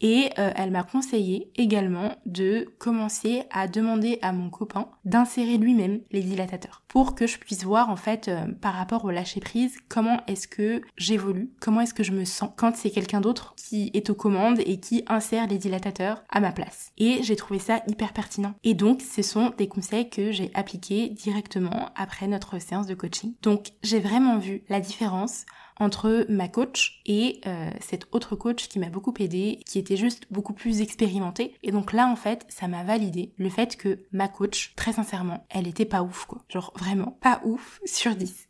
et 0.02 0.32
euh, 0.38 0.52
elle 0.56 0.72
m'a 0.72 0.84
conseillé 0.84 1.52
également 1.56 2.16
de 2.26 2.68
commencer 2.80 3.44
à 3.52 3.68
demander 3.68 4.20
à 4.22 4.34
mon 4.34 4.50
copain 4.50 4.90
d'insérer 5.06 5.58
lui-même 5.58 6.02
les 6.12 6.22
dilatateurs 6.22 6.84
pour 6.88 7.16
que 7.16 7.28
je 7.28 7.38
puisse 7.38 7.64
voir 7.64 7.90
en 7.90 7.96
fait 7.96 8.28
euh, 8.28 8.46
par 8.60 8.74
rapport 8.74 9.06
au 9.06 9.12
lâcher 9.12 9.40
prise 9.40 9.78
comment 9.88 10.20
est-ce 10.28 10.48
que 10.48 10.82
j'évolue, 10.98 11.52
comment 11.60 11.82
est-ce 11.82 11.94
que 11.94 12.04
je 12.04 12.12
me 12.12 12.26
sens 12.26 12.50
quand 12.58 12.76
c'est 12.76 12.92
quelqu'un 12.92 13.22
d'autre 13.22 13.54
qui 13.56 13.92
est 13.94 14.10
aux 14.10 14.16
commandes 14.16 14.60
et 14.66 14.80
qui 14.80 15.06
insère 15.08 15.48
les 15.48 15.58
dilatateurs 15.58 16.24
à 16.30 16.40
ma 16.40 16.52
place. 16.52 16.92
Et 16.98 17.24
j'ai 17.24 17.36
trouvé 17.36 17.60
ça 17.60 17.82
hyper 17.88 18.14
pertinent. 18.14 18.54
Et 18.64 18.74
donc 18.74 19.02
ce 19.02 19.22
sont 19.22 19.54
des 19.58 19.68
conseils 19.68 20.10
que 20.10 20.32
j'ai 20.32 20.52
appliqués 20.54 21.10
directement 21.10 21.90
après 21.96 22.28
notre 22.28 22.60
séance 22.60 22.88
de 22.88 22.96
coaching. 22.96 23.34
Donc 23.42 23.72
j'ai 23.84 24.00
vraiment 24.00 24.38
vu 24.38 24.64
la 24.68 24.80
différence 24.80 25.46
entre 25.78 26.26
ma 26.30 26.48
coach 26.48 27.02
et 27.06 27.42
euh, 27.46 27.70
cette 27.80 28.08
autre 28.12 28.36
coach 28.36 28.68
qui 28.68 28.80
m'a 28.80 28.90
beaucoup 28.90 29.14
aidé, 29.20 29.60
qui 29.66 29.80
était 29.80 29.98
juste 29.98 30.26
beaucoup 30.32 30.54
plus 30.54 30.82
expérimentée. 30.82 31.56
Et 31.64 31.72
donc 31.72 31.94
là, 31.94 32.08
en 32.08 32.16
fait, 32.16 32.46
ça 32.50 32.68
m'a 32.68 32.84
validé 32.84 33.34
le 33.38 33.50
fait 33.50 33.76
que 33.76 34.00
ma 34.12 34.28
coach, 34.28 34.74
très 34.76 34.94
sincèrement, 34.94 35.46
elle 35.50 35.68
était 35.68 35.86
pas 35.86 36.04
ouf, 36.04 36.26
quoi. 36.26 36.42
Genre 36.50 36.74
vraiment 36.76 37.18
pas 37.22 37.42
ouf 37.46 37.80
sur 37.86 38.16
10. 38.16 38.48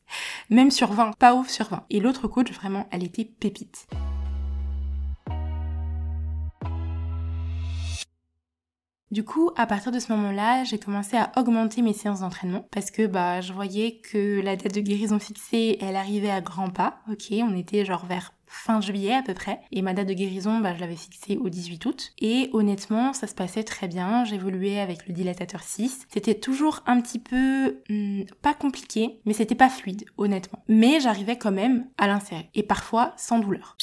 Même 0.49 0.71
sur 0.71 0.91
20, 0.91 1.11
pas 1.17 1.35
ouf 1.35 1.49
sur 1.49 1.67
20. 1.69 1.85
Et 1.89 1.99
l'autre 1.99 2.27
coach, 2.27 2.51
vraiment, 2.51 2.87
elle 2.91 3.03
était 3.03 3.25
pépite. 3.25 3.87
Du 9.11 9.25
coup, 9.25 9.51
à 9.57 9.67
partir 9.67 9.91
de 9.91 9.99
ce 9.99 10.09
moment-là, 10.13 10.63
j'ai 10.63 10.79
commencé 10.79 11.17
à 11.17 11.33
augmenter 11.35 11.81
mes 11.81 11.91
séances 11.91 12.21
d'entraînement 12.21 12.65
parce 12.71 12.91
que 12.91 13.07
bah 13.07 13.41
je 13.41 13.51
voyais 13.51 13.99
que 13.99 14.39
la 14.39 14.55
date 14.55 14.73
de 14.73 14.79
guérison 14.79 15.19
fixée, 15.19 15.77
elle 15.81 15.97
arrivait 15.97 16.31
à 16.31 16.39
grands 16.39 16.69
pas. 16.69 16.99
OK, 17.11 17.25
on 17.31 17.53
était 17.57 17.83
genre 17.83 18.05
vers 18.05 18.33
fin 18.47 18.79
juillet 18.79 19.13
à 19.13 19.21
peu 19.21 19.33
près. 19.33 19.59
Et 19.73 19.81
ma 19.81 19.93
date 19.93 20.07
de 20.07 20.13
guérison 20.13 20.59
bah, 20.59 20.73
je 20.75 20.79
l'avais 20.79 20.95
fixée 20.95 21.35
au 21.35 21.49
18 21.49 21.85
août. 21.85 22.13
Et 22.19 22.49
honnêtement 22.53 23.11
ça 23.11 23.27
se 23.27 23.35
passait 23.35 23.65
très 23.65 23.89
bien. 23.89 24.23
J'évoluais 24.23 24.79
avec 24.79 25.05
le 25.09 25.13
dilatateur 25.13 25.61
6 25.61 26.07
c'était 26.07 26.35
toujours 26.35 26.79
un 26.85 27.01
petit 27.01 27.19
peu 27.19 27.81
hmm, 27.89 28.23
pas 28.41 28.53
compliqué 28.53 29.19
mais 29.25 29.33
c'était 29.33 29.55
pas 29.55 29.69
fluide 29.69 30.05
honnêtement. 30.17 30.63
Mais 30.69 31.01
j'arrivais 31.01 31.37
quand 31.37 31.51
même 31.51 31.85
à 31.97 32.07
l'insérer. 32.07 32.49
Et 32.53 32.63
parfois 32.63 33.13
sans 33.17 33.39
douleur. 33.39 33.75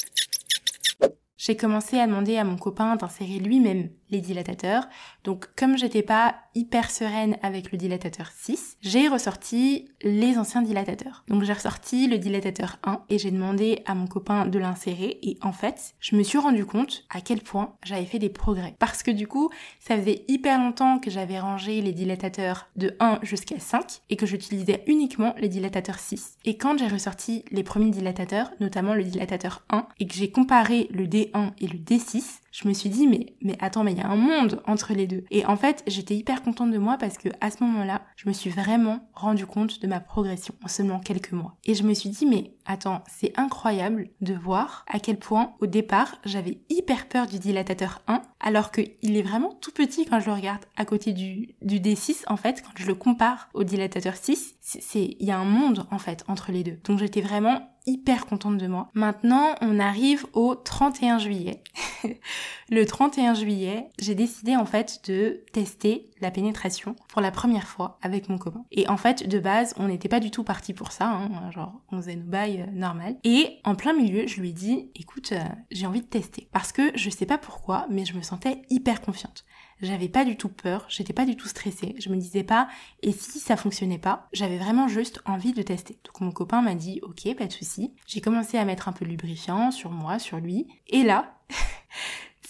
J'ai 1.37 1.55
commencé 1.55 1.99
à 1.99 2.07
demander 2.07 2.37
à 2.37 2.43
mon 2.43 2.57
copain 2.57 2.95
d'insérer 2.95 3.37
lui-même 3.37 3.89
les 4.09 4.21
dilatateurs. 4.21 4.87
Donc 5.23 5.47
comme 5.55 5.77
j'étais 5.77 6.03
pas 6.03 6.35
hyper 6.55 6.91
sereine 6.91 7.37
avec 7.41 7.71
le 7.71 7.77
dilatateur 7.77 8.31
6, 8.35 8.77
j'ai 8.81 9.07
ressorti 9.07 9.89
les 10.01 10.37
anciens 10.37 10.61
dilatateurs. 10.61 11.23
Donc 11.27 11.43
j'ai 11.43 11.53
ressorti 11.53 12.07
le 12.07 12.17
dilatateur 12.17 12.77
1 12.83 13.01
et 13.09 13.17
j'ai 13.17 13.31
demandé 13.31 13.83
à 13.85 13.95
mon 13.95 14.07
copain 14.07 14.45
de 14.45 14.59
l'insérer 14.59 15.19
et 15.21 15.37
en 15.41 15.51
fait, 15.51 15.93
je 15.99 16.15
me 16.15 16.23
suis 16.23 16.37
rendu 16.37 16.65
compte 16.65 17.05
à 17.09 17.21
quel 17.21 17.41
point 17.41 17.75
j'avais 17.83 18.05
fait 18.05 18.19
des 18.19 18.29
progrès. 18.29 18.75
Parce 18.79 19.03
que 19.03 19.11
du 19.11 19.27
coup, 19.27 19.49
ça 19.79 19.97
faisait 19.97 20.23
hyper 20.27 20.59
longtemps 20.59 20.99
que 20.99 21.09
j'avais 21.09 21.39
rangé 21.39 21.81
les 21.81 21.93
dilatateurs 21.93 22.67
de 22.75 22.95
1 22.99 23.19
jusqu'à 23.23 23.59
5 23.59 24.01
et 24.09 24.15
que 24.15 24.25
j'utilisais 24.25 24.83
uniquement 24.87 25.35
les 25.37 25.49
dilatateurs 25.49 25.99
6. 25.99 26.37
Et 26.45 26.57
quand 26.57 26.77
j'ai 26.77 26.87
ressorti 26.87 27.43
les 27.51 27.63
premiers 27.63 27.91
dilatateurs, 27.91 28.51
notamment 28.59 28.93
le 28.93 29.03
dilatateur 29.03 29.63
1, 29.69 29.87
et 29.99 30.07
que 30.07 30.13
j'ai 30.13 30.31
comparé 30.31 30.87
le 30.91 31.05
D1 31.05 31.51
et 31.59 31.67
le 31.67 31.79
D6, 31.79 32.39
je 32.51 32.67
me 32.67 32.73
suis 32.73 32.89
dit 32.89 33.07
mais 33.07 33.35
mais 33.41 33.57
attends 33.59 33.83
mais 33.83 33.93
il 33.93 33.97
y 33.97 34.01
a 34.01 34.09
un 34.09 34.15
monde 34.15 34.61
entre 34.65 34.93
les 34.93 35.07
deux. 35.07 35.23
Et 35.31 35.45
en 35.45 35.55
fait 35.55 35.83
j'étais 35.87 36.15
hyper 36.15 36.41
contente 36.41 36.71
de 36.71 36.77
moi 36.77 36.97
parce 36.97 37.17
que 37.17 37.29
à 37.41 37.51
ce 37.51 37.63
moment-là 37.63 38.01
je 38.15 38.27
me 38.27 38.33
suis 38.33 38.49
vraiment 38.49 39.09
rendu 39.13 39.45
compte 39.45 39.81
de 39.81 39.87
ma 39.87 39.99
progression 39.99 40.53
en 40.63 40.67
seulement 40.67 40.99
quelques 40.99 41.31
mois. 41.31 41.57
Et 41.65 41.75
je 41.75 41.83
me 41.83 41.93
suis 41.93 42.09
dit 42.09 42.25
mais 42.25 42.53
attends 42.65 43.03
c'est 43.07 43.37
incroyable 43.37 44.09
de 44.21 44.33
voir 44.33 44.85
à 44.87 44.99
quel 44.99 45.17
point 45.17 45.53
au 45.59 45.67
départ 45.67 46.17
j'avais 46.25 46.61
hyper 46.69 47.07
peur 47.07 47.27
du 47.27 47.39
dilatateur 47.39 48.01
1 48.07 48.21
alors 48.39 48.71
qu'il 48.71 49.17
est 49.17 49.21
vraiment 49.21 49.53
tout 49.61 49.71
petit 49.71 50.05
quand 50.05 50.19
je 50.19 50.27
le 50.27 50.33
regarde 50.33 50.63
à 50.77 50.85
côté 50.85 51.13
du, 51.13 51.55
du 51.61 51.79
D6 51.79 52.23
en 52.27 52.37
fait 52.37 52.61
quand 52.63 52.71
je 52.75 52.87
le 52.87 52.95
compare 52.95 53.49
au 53.53 53.63
dilatateur 53.63 54.15
6 54.15 54.55
c'est 54.61 55.15
il 55.19 55.25
y 55.25 55.31
a 55.31 55.37
un 55.37 55.45
monde 55.45 55.85
en 55.91 55.99
fait 55.99 56.23
entre 56.27 56.51
les 56.51 56.63
deux 56.63 56.77
donc 56.85 56.99
j'étais 56.99 57.21
vraiment 57.21 57.61
hyper 57.89 58.25
contente 58.25 58.57
de 58.57 58.67
moi. 58.67 58.89
Maintenant, 58.93 59.55
on 59.61 59.79
arrive 59.79 60.25
au 60.33 60.55
31 60.55 61.17
juillet. 61.17 61.63
le 62.69 62.85
31 62.85 63.33
juillet, 63.33 63.89
j'ai 63.99 64.15
décidé 64.15 64.55
en 64.55 64.65
fait 64.65 65.01
de 65.07 65.43
tester 65.51 66.08
la 66.21 66.31
pénétration 66.31 66.95
pour 67.07 67.21
la 67.21 67.31
première 67.31 67.67
fois 67.67 67.97
avec 68.01 68.29
mon 68.29 68.37
copain. 68.37 68.65
Et 68.71 68.87
en 68.87 68.97
fait, 68.97 69.27
de 69.27 69.39
base, 69.39 69.73
on 69.77 69.87
n'était 69.87 70.09
pas 70.09 70.19
du 70.19 70.31
tout 70.31 70.43
parti 70.43 70.73
pour 70.73 70.91
ça, 70.91 71.09
hein, 71.09 71.51
genre 71.51 71.81
on 71.91 71.97
faisait 71.97 72.15
nos 72.15 72.29
bails 72.29 72.61
euh. 72.61 73.13
Et 73.23 73.59
en 73.63 73.75
plein 73.75 73.93
milieu, 73.93 74.27
je 74.27 74.39
lui 74.39 74.49
ai 74.49 74.53
dit, 74.53 74.91
écoute, 74.95 75.31
euh, 75.31 75.43
j'ai 75.71 75.85
envie 75.85 76.01
de 76.01 76.07
tester. 76.07 76.49
Parce 76.51 76.71
que 76.71 76.91
je 76.95 77.09
sais 77.09 77.25
pas 77.25 77.37
pourquoi, 77.37 77.85
mais 77.89 78.05
je 78.05 78.15
me 78.15 78.21
sentais 78.21 78.61
hyper 78.69 79.01
confiante. 79.01 79.45
J'avais 79.81 80.09
pas 80.09 80.25
du 80.25 80.35
tout 80.35 80.49
peur, 80.49 80.85
j'étais 80.89 81.13
pas 81.13 81.25
du 81.25 81.37
tout 81.37 81.47
stressée. 81.47 81.95
Je 81.99 82.09
me 82.09 82.17
disais 82.17 82.43
pas, 82.43 82.67
et 83.01 83.11
si 83.11 83.39
ça 83.39 83.55
fonctionnait 83.55 83.97
pas 83.97 84.27
J'avais 84.33 84.57
vraiment 84.57 84.87
juste 84.87 85.21
envie 85.25 85.53
de 85.53 85.61
tester. 85.61 85.99
Donc 86.03 86.19
mon 86.21 86.31
copain 86.31 86.61
m'a 86.61 86.75
dit, 86.75 86.99
ok, 87.03 87.33
pas 87.35 87.45
de 87.45 87.53
souci. 87.53 87.93
J'ai 88.05 88.21
commencé 88.21 88.57
à 88.57 88.65
mettre 88.65 88.89
un 88.89 88.91
peu 88.91 89.05
de 89.05 89.09
lubrifiant 89.09 89.71
sur 89.71 89.91
moi, 89.91 90.19
sur 90.19 90.37
lui. 90.37 90.67
Et 90.87 91.03
là, 91.03 91.39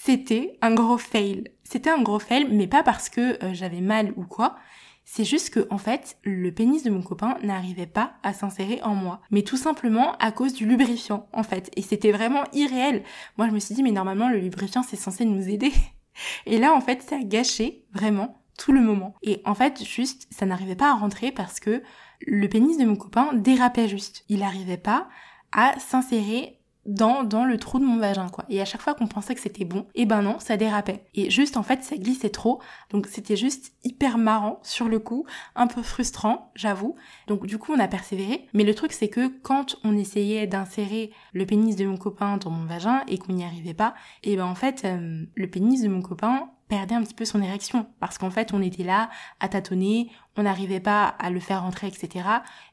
c'était 0.02 0.58
un 0.62 0.74
gros 0.74 0.98
fail. 0.98 1.44
C'était 1.66 1.90
un 1.90 2.02
gros 2.02 2.20
fail, 2.20 2.48
mais 2.50 2.68
pas 2.68 2.84
parce 2.84 3.10
que 3.10 3.44
euh, 3.44 3.54
j'avais 3.54 3.82
mal 3.82 4.14
ou 4.16 4.24
quoi. 4.24 4.56
C'est 5.04 5.26
juste 5.26 5.50
que, 5.50 5.68
en 5.70 5.78
fait, 5.78 6.18
le 6.24 6.54
pénis 6.54 6.84
de 6.84 6.90
mon 6.90 7.02
copain 7.02 7.38
n'arrivait 7.44 7.86
pas 7.86 8.14
à 8.24 8.32
s'insérer 8.32 8.80
en 8.82 8.96
moi. 8.96 9.20
Mais 9.30 9.42
tout 9.42 9.58
simplement 9.58 10.14
à 10.20 10.32
cause 10.32 10.54
du 10.54 10.66
lubrifiant, 10.66 11.28
en 11.34 11.44
fait. 11.44 11.70
Et 11.76 11.82
c'était 11.82 12.14
vraiment 12.14 12.46
irréel. 12.54 13.04
Moi, 13.38 13.50
je 13.50 13.54
me 13.54 13.60
suis 13.60 13.76
dit, 13.76 13.84
mais 13.84 13.92
normalement, 13.92 14.30
le 14.30 14.40
lubrifiant, 14.40 14.84
c'est 14.84 14.96
censé 14.96 15.26
nous 15.26 15.50
aider. 15.50 15.74
Et 16.46 16.60
là, 16.60 16.74
en 16.74 16.80
fait, 16.80 17.02
ça 17.02 17.18
a 17.18 17.24
gâché 17.24 17.86
vraiment 17.92 18.42
tout 18.58 18.72
le 18.72 18.82
moment. 18.82 19.16
Et 19.22 19.42
en 19.44 19.54
fait, 19.54 19.84
juste, 19.84 20.28
ça 20.32 20.46
n'arrivait 20.46 20.76
pas 20.76 20.92
à 20.92 20.96
rentrer 20.96 21.34
parce 21.34 21.60
que 21.60 21.84
le 22.26 22.48
pénis 22.48 22.78
de 22.78 22.86
mon 22.86 22.96
copain 22.96 23.34
dérapait 23.34 23.90
juste. 23.90 24.24
Il 24.30 24.40
n'arrivait 24.40 24.78
pas 24.78 25.10
à 25.52 25.78
s'insérer 25.78 26.59
dans, 26.90 27.24
dans 27.24 27.46
le 27.46 27.58
trou 27.58 27.80
de 27.80 27.86
mon 27.86 27.98
vagin, 27.98 28.30
quoi. 28.30 28.46
Et 28.50 28.60
à 28.60 28.66
chaque 28.66 28.82
fois 28.82 28.96
qu'on 28.96 29.08
pensait 29.08 29.36
que 29.36 29.42
c'était 29.42 29.66
bon, 29.66 29.82
et 29.94 30.02
eh 30.02 30.06
ben 30.06 30.22
non, 30.22 30.40
ça 30.40 30.58
dérapait. 30.58 31.06
Et 31.14 31.30
juste, 31.30 31.56
en 31.56 31.64
fait, 31.64 31.84
ça 31.84 31.96
glissait 31.98 32.30
trop. 32.30 32.62
Donc, 32.90 33.08
c'était 33.08 33.36
juste 33.36 33.74
hyper 33.84 34.18
marrant 34.18 34.60
sur 34.64 34.90
le 34.90 35.00
coup, 35.00 35.26
un 35.56 35.68
peu 35.68 35.84
frustrant, 35.84 36.52
j'avoue. 36.56 36.96
Donc, 37.28 37.46
du 37.46 37.58
coup, 37.58 37.74
on 37.74 37.80
a 37.80 37.88
persévéré. 37.88 38.48
Mais 38.54 38.64
le 38.64 38.74
truc, 38.74 38.92
c'est 38.92 39.08
que 39.08 39.28
quand 39.28 39.78
on 39.84 39.96
essayait 39.96 40.48
d'insérer 40.48 41.12
le 41.34 41.46
pénis 41.46 41.76
de 41.76 41.86
mon 41.86 41.98
copain 41.98 42.38
dans 42.38 42.50
mon 42.50 42.66
vagin 42.66 43.04
et 43.08 43.18
qu'on 43.18 43.34
n'y 43.34 43.44
arrivait 43.44 43.74
pas, 43.74 43.94
et 44.24 44.34
eh 44.34 44.36
ben 44.36 44.46
en 44.46 44.56
fait, 44.56 44.84
euh, 44.86 45.26
le 45.36 45.48
pénis 45.48 45.82
de 45.82 45.88
mon 45.88 46.02
copain 46.02 46.50
perdait 46.68 46.96
un 46.96 47.04
petit 47.04 47.14
peu 47.14 47.26
son 47.26 47.42
érection 47.42 47.88
parce 48.00 48.18
qu'en 48.18 48.30
fait 48.30 48.54
on 48.54 48.62
était 48.62 48.84
là 48.84 49.10
à 49.40 49.50
tâtonner, 49.50 50.12
on 50.38 50.44
n'arrivait 50.44 50.80
pas 50.80 51.04
à 51.06 51.30
le 51.32 51.40
faire 51.40 51.64
rentrer, 51.64 51.88
etc. 51.88 52.26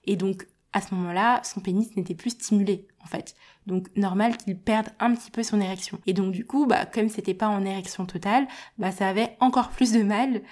Et 0.04 0.16
donc 0.16 0.46
à 0.72 0.82
ce 0.82 0.94
moment-là, 0.94 1.40
son 1.42 1.60
pénis 1.60 1.96
n'était 1.96 2.14
plus 2.14 2.30
stimulé 2.30 2.86
en 3.02 3.06
fait. 3.06 3.34
Donc 3.66 3.88
normal 3.96 4.36
qu'il 4.36 4.56
perde 4.58 4.88
un 5.00 5.14
petit 5.14 5.30
peu 5.30 5.42
son 5.42 5.60
érection. 5.60 5.98
Et 6.06 6.12
donc 6.12 6.32
du 6.32 6.46
coup, 6.46 6.66
bah 6.66 6.86
comme 6.86 7.08
c'était 7.08 7.34
pas 7.34 7.48
en 7.48 7.64
érection 7.64 8.06
totale, 8.06 8.46
bah 8.78 8.92
ça 8.92 9.08
avait 9.08 9.36
encore 9.40 9.70
plus 9.70 9.92
de 9.92 10.02
mal 10.02 10.42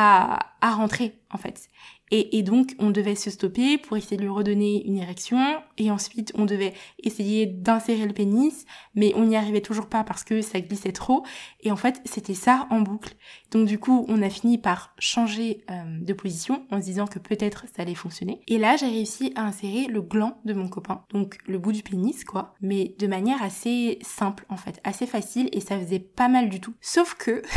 à, 0.00 0.38
rentrer 0.62 1.18
en 1.30 1.38
fait. 1.38 1.68
Et, 2.10 2.42
donc, 2.42 2.74
on 2.78 2.88
devait 2.88 3.14
se 3.14 3.28
stopper 3.28 3.76
pour 3.76 3.98
essayer 3.98 4.16
de 4.16 4.22
lui 4.22 4.30
redonner 4.30 4.82
une 4.86 4.96
érection. 4.96 5.38
Et 5.76 5.90
ensuite, 5.90 6.32
on 6.36 6.46
devait 6.46 6.72
essayer 7.02 7.44
d'insérer 7.44 8.06
le 8.06 8.14
pénis. 8.14 8.64
Mais 8.94 9.12
on 9.14 9.26
n'y 9.26 9.36
arrivait 9.36 9.60
toujours 9.60 9.90
pas 9.90 10.04
parce 10.04 10.24
que 10.24 10.40
ça 10.40 10.58
glissait 10.58 10.92
trop. 10.92 11.26
Et 11.60 11.70
en 11.70 11.76
fait, 11.76 12.00
c'était 12.06 12.32
ça 12.32 12.66
en 12.70 12.80
boucle. 12.80 13.14
Donc 13.50 13.66
du 13.66 13.78
coup, 13.78 14.06
on 14.08 14.22
a 14.22 14.30
fini 14.30 14.56
par 14.56 14.94
changer 14.98 15.64
euh, 15.70 15.98
de 16.00 16.12
position 16.14 16.66
en 16.70 16.78
se 16.78 16.84
disant 16.84 17.06
que 17.06 17.18
peut-être 17.18 17.66
ça 17.76 17.82
allait 17.82 17.94
fonctionner. 17.94 18.40
Et 18.48 18.56
là, 18.56 18.76
j'ai 18.76 18.88
réussi 18.88 19.34
à 19.36 19.42
insérer 19.42 19.84
le 19.86 20.00
gland 20.00 20.38
de 20.46 20.54
mon 20.54 20.68
copain. 20.68 21.04
Donc 21.10 21.36
le 21.46 21.58
bout 21.58 21.72
du 21.72 21.82
pénis, 21.82 22.24
quoi. 22.24 22.54
Mais 22.62 22.94
de 22.98 23.06
manière 23.06 23.42
assez 23.42 23.98
simple, 24.00 24.46
en 24.48 24.56
fait. 24.56 24.80
Assez 24.82 25.06
facile. 25.06 25.50
Et 25.52 25.60
ça 25.60 25.78
faisait 25.78 25.98
pas 25.98 26.28
mal 26.28 26.48
du 26.48 26.58
tout. 26.58 26.72
Sauf 26.80 27.16
que... 27.16 27.42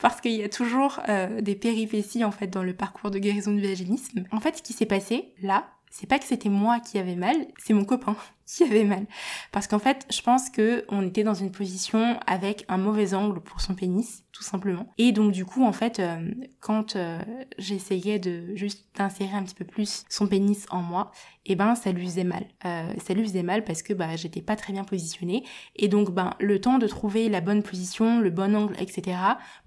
parce 0.00 0.20
qu'il 0.20 0.32
y 0.32 0.42
a 0.42 0.48
toujours 0.48 1.00
euh, 1.08 1.40
des 1.40 1.54
péripéties 1.54 2.24
en 2.24 2.30
fait 2.30 2.48
dans 2.48 2.62
le 2.62 2.74
parcours 2.74 3.10
de 3.10 3.18
guérison 3.18 3.52
du 3.52 3.62
vaginisme. 3.62 4.24
En 4.32 4.40
fait, 4.40 4.58
ce 4.58 4.62
qui 4.62 4.72
s'est 4.72 4.86
passé 4.86 5.34
là, 5.42 5.66
c'est 5.90 6.08
pas 6.08 6.18
que 6.18 6.24
c'était 6.24 6.48
moi 6.48 6.78
qui 6.80 6.98
avais 6.98 7.16
mal, 7.16 7.36
c'est 7.58 7.74
mon 7.74 7.84
copain 7.84 8.16
qui 8.50 8.64
avait 8.64 8.84
mal. 8.84 9.06
Parce 9.52 9.66
qu'en 9.66 9.78
fait, 9.78 10.06
je 10.10 10.20
pense 10.22 10.50
que 10.50 10.84
on 10.88 11.06
était 11.06 11.22
dans 11.22 11.34
une 11.34 11.52
position 11.52 12.18
avec 12.26 12.64
un 12.68 12.78
mauvais 12.78 13.14
angle 13.14 13.40
pour 13.40 13.60
son 13.60 13.74
pénis, 13.74 14.24
tout 14.32 14.42
simplement. 14.42 14.86
Et 14.98 15.12
donc 15.12 15.32
du 15.32 15.44
coup, 15.44 15.64
en 15.64 15.72
fait, 15.72 16.00
euh, 16.00 16.30
quand 16.60 16.96
euh, 16.96 17.20
j'essayais 17.58 18.18
de 18.18 18.54
juste 18.56 18.86
d'insérer 18.96 19.36
un 19.36 19.44
petit 19.44 19.54
peu 19.54 19.64
plus 19.64 20.04
son 20.08 20.26
pénis 20.26 20.66
en 20.70 20.82
moi, 20.82 21.12
et 21.46 21.52
eh 21.52 21.56
ben 21.56 21.74
ça 21.74 21.90
lui 21.90 22.04
faisait 22.04 22.24
mal. 22.24 22.44
Euh, 22.64 22.92
ça 22.98 23.14
lui 23.14 23.22
faisait 23.24 23.42
mal 23.42 23.64
parce 23.64 23.82
que 23.82 23.94
bah 23.94 24.14
j'étais 24.14 24.42
pas 24.42 24.56
très 24.56 24.72
bien 24.72 24.84
positionnée. 24.84 25.44
Et 25.76 25.88
donc 25.88 26.10
ben 26.10 26.34
le 26.38 26.60
temps 26.60 26.78
de 26.78 26.86
trouver 26.86 27.28
la 27.28 27.40
bonne 27.40 27.62
position, 27.62 28.20
le 28.20 28.30
bon 28.30 28.54
angle, 28.54 28.74
etc. 28.78 29.16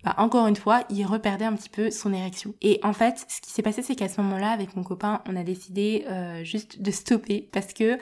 Bah 0.03 0.15
encore 0.17 0.47
une 0.47 0.55
fois, 0.55 0.83
il 0.89 1.05
reperdait 1.05 1.45
un 1.45 1.53
petit 1.55 1.69
peu 1.69 1.89
son 1.89 2.13
érection. 2.13 2.53
Et 2.61 2.79
en 2.83 2.93
fait, 2.93 3.25
ce 3.27 3.41
qui 3.41 3.49
s'est 3.49 3.63
passé, 3.63 3.81
c'est 3.81 3.95
qu'à 3.95 4.07
ce 4.07 4.21
moment-là, 4.21 4.51
avec 4.51 4.75
mon 4.75 4.83
copain, 4.83 5.21
on 5.27 5.35
a 5.35 5.43
décidé 5.43 6.05
juste 6.43 6.81
de 6.81 6.91
stopper 6.91 7.49
parce 7.51 7.73
que 7.73 7.97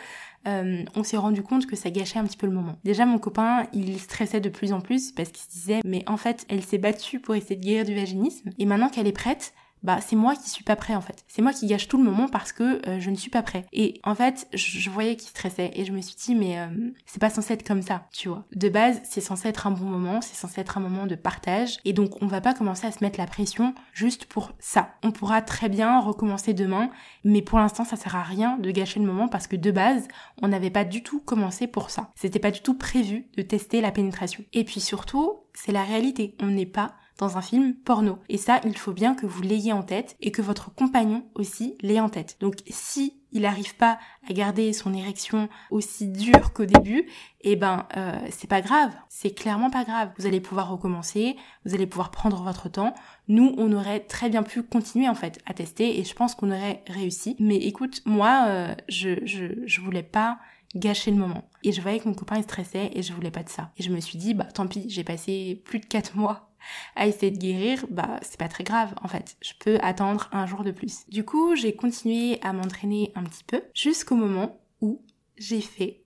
euh, 0.48 0.84
on 0.96 1.04
s'est 1.04 1.18
rendu 1.18 1.44
compte 1.44 1.68
que 1.68 1.76
ça 1.76 1.92
gâchait 1.92 2.20
un 2.20 2.26
petit 2.26 2.38
peu 2.38 2.48
le 2.48 2.54
moment. 2.54 2.78
Déjà, 2.84 3.06
mon 3.06 3.20
copain, 3.20 3.68
il 3.74 4.00
stressait 4.00 4.42
de 4.42 4.50
plus 4.50 4.74
en 4.74 4.82
plus 4.82 5.12
parce 5.12 5.30
qu'il 5.30 5.44
se 5.44 5.52
disait, 5.52 5.82
mais 5.86 6.04
en 6.08 6.18
fait, 6.18 6.46
elle 6.50 6.64
s'est 6.64 6.78
battue 6.78 7.20
pour 7.20 7.36
essayer 7.36 7.56
de 7.56 7.64
guérir 7.64 7.86
du 7.86 7.96
vaginisme, 7.96 8.50
et 8.58 8.66
maintenant 8.66 8.90
qu'elle 8.90 9.08
est 9.08 9.12
prête, 9.12 9.54
bah 9.84 10.00
c'est 10.02 10.16
moi 10.16 10.36
qui 10.36 10.50
suis 10.50 10.64
pas 10.64 10.76
prêt 10.76 10.96
en 10.96 11.02
fait. 11.02 11.24
C'est 11.28 11.42
moi 11.42 11.54
qui 11.54 11.68
gâche 11.68 11.88
tout 11.88 11.98
le 11.98 12.04
moment 12.04 12.28
parce 12.28 12.52
que 12.52 12.88
euh, 12.88 13.00
je 13.00 13.10
ne 13.10 13.16
suis 13.16 13.30
pas 13.30 13.42
prêt. 13.42 13.66
Et 13.74 14.00
en 14.04 14.16
fait, 14.16 14.48
je, 14.54 14.90
voyais 14.90 15.16
qu'il 15.16 15.30
stressait 15.30 15.72
et 15.74 15.86
je 15.86 15.92
me 15.92 16.02
suis 16.02 16.16
dit 16.16 16.36
mais 16.36 16.60
euh, 16.60 16.68
c'est 17.06 17.20
pas 17.20 17.30
censé 17.30 17.54
être 17.54 17.68
comme 17.68 17.82
ça, 17.82 18.08
tu 18.12 18.30
vois. 18.30 18.46
De 18.56 18.70
base, 18.70 19.02
c'est 19.04 19.22
censé 19.22 19.48
être 19.48 19.68
un 19.68 19.72
bon 19.72 19.86
moment, 19.86 20.22
c'est 20.22 20.36
censé 20.36 20.62
être 20.62 20.78
un 20.78 20.82
moment 20.82 21.08
de 21.08 21.16
partage 21.16 21.80
et 21.86 21.94
donc 21.94 22.22
on 22.22 22.28
va 22.28 22.42
pas 22.42 22.54
commencer 22.54 22.88
à 22.88 22.92
se 22.92 23.04
mettre 23.04 23.20
la 23.20 23.28
pression 23.28 23.74
juste 23.94 24.26
pour 24.26 24.52
ça. 24.60 24.96
On 25.04 25.12
pourra 25.12 25.42
très 25.42 25.70
bien 25.70 26.00
recommencer 26.00 26.54
demain, 26.54 26.90
mais 27.24 27.42
pour 27.42 27.60
l'instant 27.60 27.84
ça 27.84 27.96
sert 27.96 28.16
à 28.16 28.24
rien 28.24 28.58
de 28.58 28.72
gâcher 28.72 29.00
le 29.00 29.06
moment 29.06 29.28
parce 29.28 29.48
que 29.48 29.56
de 29.56 29.72
base, 29.72 30.08
on 30.42 30.48
n'avait 30.48 30.70
pas 30.70 30.86
du 30.86 31.04
tout 31.04 31.20
commencé 31.20 31.68
pour 31.68 31.90
ça. 31.90 32.12
C'était 32.16 32.40
pas 32.40 32.52
du 32.52 32.62
tout 32.62 32.78
prévu 32.78 33.28
de 33.36 33.42
tester 33.42 33.82
la 33.82 33.92
pénétration. 33.92 34.44
Et 34.54 34.64
puis 34.64 34.80
surtout, 34.80 35.40
c'est 35.54 35.72
la 35.72 35.84
réalité. 35.84 36.36
On 36.40 36.48
n'est 36.48 36.66
pas 36.66 36.96
dans 37.18 37.38
un 37.38 37.42
film 37.42 37.76
porno. 37.76 38.20
Et 38.30 38.38
ça, 38.38 38.60
il 38.66 38.78
faut 38.78 38.94
bien 38.94 39.16
que 39.16 39.26
vous 39.26 39.42
l'ayez 39.42 39.74
en 39.74 39.84
tête 39.84 40.16
et 40.22 40.32
que 40.32 40.42
votre 40.42 40.74
compagnon 40.74 41.26
aussi 41.36 41.76
l'ait 41.82 42.00
en 42.00 42.10
tête. 42.10 42.38
Donc 42.40 42.56
si 42.68 43.22
il 43.32 43.44
n'arrive 43.44 43.76
pas 43.76 43.98
à 44.30 44.34
garder 44.34 44.74
son 44.74 44.94
érection 44.94 45.50
aussi 45.70 46.08
dure 46.08 46.54
qu'au 46.54 46.66
début, 46.66 47.08
eh 47.42 47.56
ben 47.56 47.88
euh, 47.96 48.20
c'est 48.30 48.50
pas 48.50 48.62
grave, 48.62 48.92
c'est 49.08 49.32
clairement 49.32 49.70
pas 49.70 49.84
grave. 49.84 50.12
Vous 50.18 50.26
allez 50.26 50.42
pouvoir 50.42 50.70
recommencer, 50.70 51.38
vous 51.66 51.74
allez 51.74 51.88
pouvoir 51.88 52.12
prendre 52.12 52.42
votre 52.44 52.70
temps. 52.70 52.94
Nous, 53.28 53.54
on 53.58 53.72
aurait 53.72 54.02
très 54.02 54.30
bien 54.30 54.44
pu 54.44 54.64
continuer 54.64 55.08
en 55.08 55.16
fait 55.16 55.40
à 55.46 55.54
tester 55.54 56.00
et 56.00 56.04
je 56.04 56.14
pense 56.14 56.36
qu'on 56.36 56.52
aurait 56.52 56.84
réussi. 56.88 57.36
Mais 57.40 57.56
écoute, 57.56 58.02
moi, 58.06 58.46
euh, 58.48 58.76
je, 58.90 59.26
je 59.26 59.46
je 59.66 59.82
voulais 59.82 60.04
pas 60.04 60.40
gâcher 60.76 61.12
le 61.12 61.18
moment. 61.18 61.50
Et 61.64 61.72
je 61.72 61.82
voyais 61.82 62.00
que 62.00 62.08
mon 62.08 62.14
copain 62.14 62.38
il 62.38 62.44
stressait 62.44 62.92
et 62.94 63.02
je 63.02 63.14
voulais 63.14 63.32
pas 63.32 63.44
de 63.44 63.50
ça. 63.50 63.72
Et 63.78 63.84
je 63.84 63.92
me 63.92 64.00
suis 64.00 64.18
dit 64.18 64.34
bah 64.34 64.46
tant 64.46 64.68
pis, 64.68 64.90
j'ai 64.90 65.04
passé 65.04 65.62
plus 65.66 65.80
de 65.80 65.86
4 65.86 66.16
mois 66.16 66.51
à 66.96 67.08
essayer 67.08 67.32
de 67.32 67.38
guérir, 67.38 67.86
bah 67.90 68.20
c'est 68.22 68.40
pas 68.40 68.48
très 68.48 68.64
grave 68.64 68.94
en 69.02 69.08
fait. 69.08 69.38
Je 69.42 69.54
peux 69.60 69.78
attendre 69.82 70.30
un 70.32 70.46
jour 70.46 70.64
de 70.64 70.72
plus. 70.72 71.06
Du 71.10 71.24
coup, 71.24 71.56
j'ai 71.56 71.76
continué 71.76 72.40
à 72.42 72.54
m'entraîner 72.54 73.12
un 73.16 73.24
petit 73.24 73.44
peu 73.44 73.62
jusqu'au 73.74 74.16
moment 74.16 74.60
où 74.82 75.02
j'ai 75.38 75.62
fait 75.62 76.02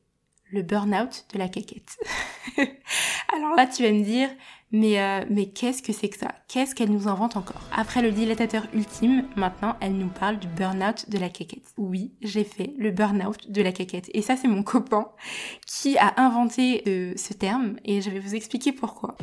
le 0.51 0.61
burn-out 0.61 1.25
de 1.33 1.39
la 1.39 1.49
caquette. 1.49 1.97
Alors 3.35 3.55
là, 3.55 3.67
tu 3.67 3.83
vas 3.83 3.91
me 3.91 4.03
dire, 4.03 4.29
mais, 4.71 4.99
euh, 4.99 5.25
mais 5.29 5.47
qu'est-ce 5.47 5.81
que 5.81 5.93
c'est 5.93 6.09
que 6.09 6.17
ça? 6.17 6.33
Qu'est-ce 6.47 6.75
qu'elle 6.75 6.91
nous 6.91 7.07
invente 7.07 7.37
encore? 7.37 7.61
Après 7.75 8.01
le 8.01 8.11
dilatateur 8.11 8.65
ultime, 8.73 9.25
maintenant, 9.35 9.75
elle 9.81 9.93
nous 9.93 10.09
parle 10.09 10.39
du 10.39 10.47
burn-out 10.47 11.09
de 11.09 11.17
la 11.17 11.29
caquette. 11.29 11.73
Oui, 11.77 12.13
j'ai 12.21 12.43
fait 12.43 12.73
le 12.77 12.91
burn-out 12.91 13.51
de 13.51 13.61
la 13.61 13.71
caquette. 13.71 14.09
Et 14.13 14.21
ça, 14.21 14.35
c'est 14.35 14.47
mon 14.47 14.63
copain 14.63 15.09
qui 15.65 15.97
a 15.97 16.13
inventé 16.17 16.83
euh, 16.87 17.13
ce 17.15 17.33
terme 17.33 17.77
et 17.83 18.01
je 18.01 18.09
vais 18.09 18.19
vous 18.19 18.35
expliquer 18.35 18.71
pourquoi. 18.71 19.15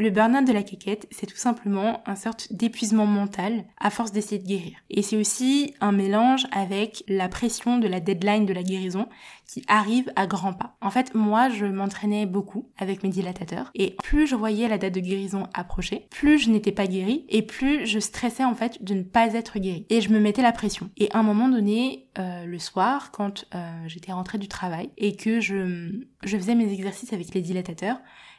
Le 0.00 0.10
burn-out 0.10 0.46
de 0.46 0.52
la 0.52 0.62
caquette, 0.62 1.08
c'est 1.10 1.26
tout 1.26 1.36
simplement 1.36 2.04
un 2.06 2.14
sorte 2.14 2.52
d'épuisement 2.52 3.04
mental 3.04 3.64
à 3.78 3.90
force 3.90 4.12
d'essayer 4.12 4.40
de 4.40 4.46
guérir. 4.46 4.76
Et 4.90 5.02
c'est 5.02 5.16
aussi 5.16 5.74
un 5.80 5.90
mélange 5.90 6.46
avec 6.52 7.02
la 7.08 7.28
pression 7.28 7.78
de 7.78 7.88
la 7.88 7.98
deadline 7.98 8.46
de 8.46 8.52
la 8.52 8.62
guérison 8.62 9.08
qui 9.44 9.64
arrive 9.66 10.08
à 10.14 10.28
grands 10.28 10.52
pas. 10.52 10.76
En 10.80 10.90
fait, 10.90 11.16
moi, 11.16 11.48
je 11.48 11.66
m'entraînais 11.66 12.26
beaucoup 12.26 12.70
avec 12.78 13.02
mes 13.02 13.08
dilatateurs 13.08 13.72
et 13.74 13.96
plus 14.04 14.28
je 14.28 14.36
voyais 14.36 14.68
la 14.68 14.78
date 14.78 14.94
de 14.94 15.00
guérison 15.00 15.48
approcher, 15.52 16.06
plus 16.10 16.38
je 16.38 16.50
n'étais 16.50 16.70
pas 16.70 16.86
guérie 16.86 17.24
et 17.28 17.42
plus 17.42 17.84
je 17.84 17.98
stressais 17.98 18.44
en 18.44 18.54
fait 18.54 18.84
de 18.84 18.94
ne 18.94 19.02
pas 19.02 19.34
être 19.34 19.58
guérie. 19.58 19.84
Et 19.90 20.00
je 20.00 20.10
me 20.10 20.20
mettais 20.20 20.42
la 20.42 20.52
pression. 20.52 20.90
Et 20.96 21.10
à 21.10 21.18
un 21.18 21.24
moment 21.24 21.48
donné, 21.48 22.06
euh, 22.20 22.44
le 22.44 22.58
soir, 22.60 23.10
quand 23.10 23.46
euh, 23.52 23.82
j'étais 23.88 24.12
rentrée 24.12 24.38
du 24.38 24.46
travail 24.46 24.90
et 24.96 25.16
que 25.16 25.40
je, 25.40 26.04
je 26.22 26.36
faisais 26.36 26.54
mes 26.54 26.72
exercices 26.72 27.12
avec 27.12 27.34
les 27.34 27.40
dilatateurs, 27.40 27.98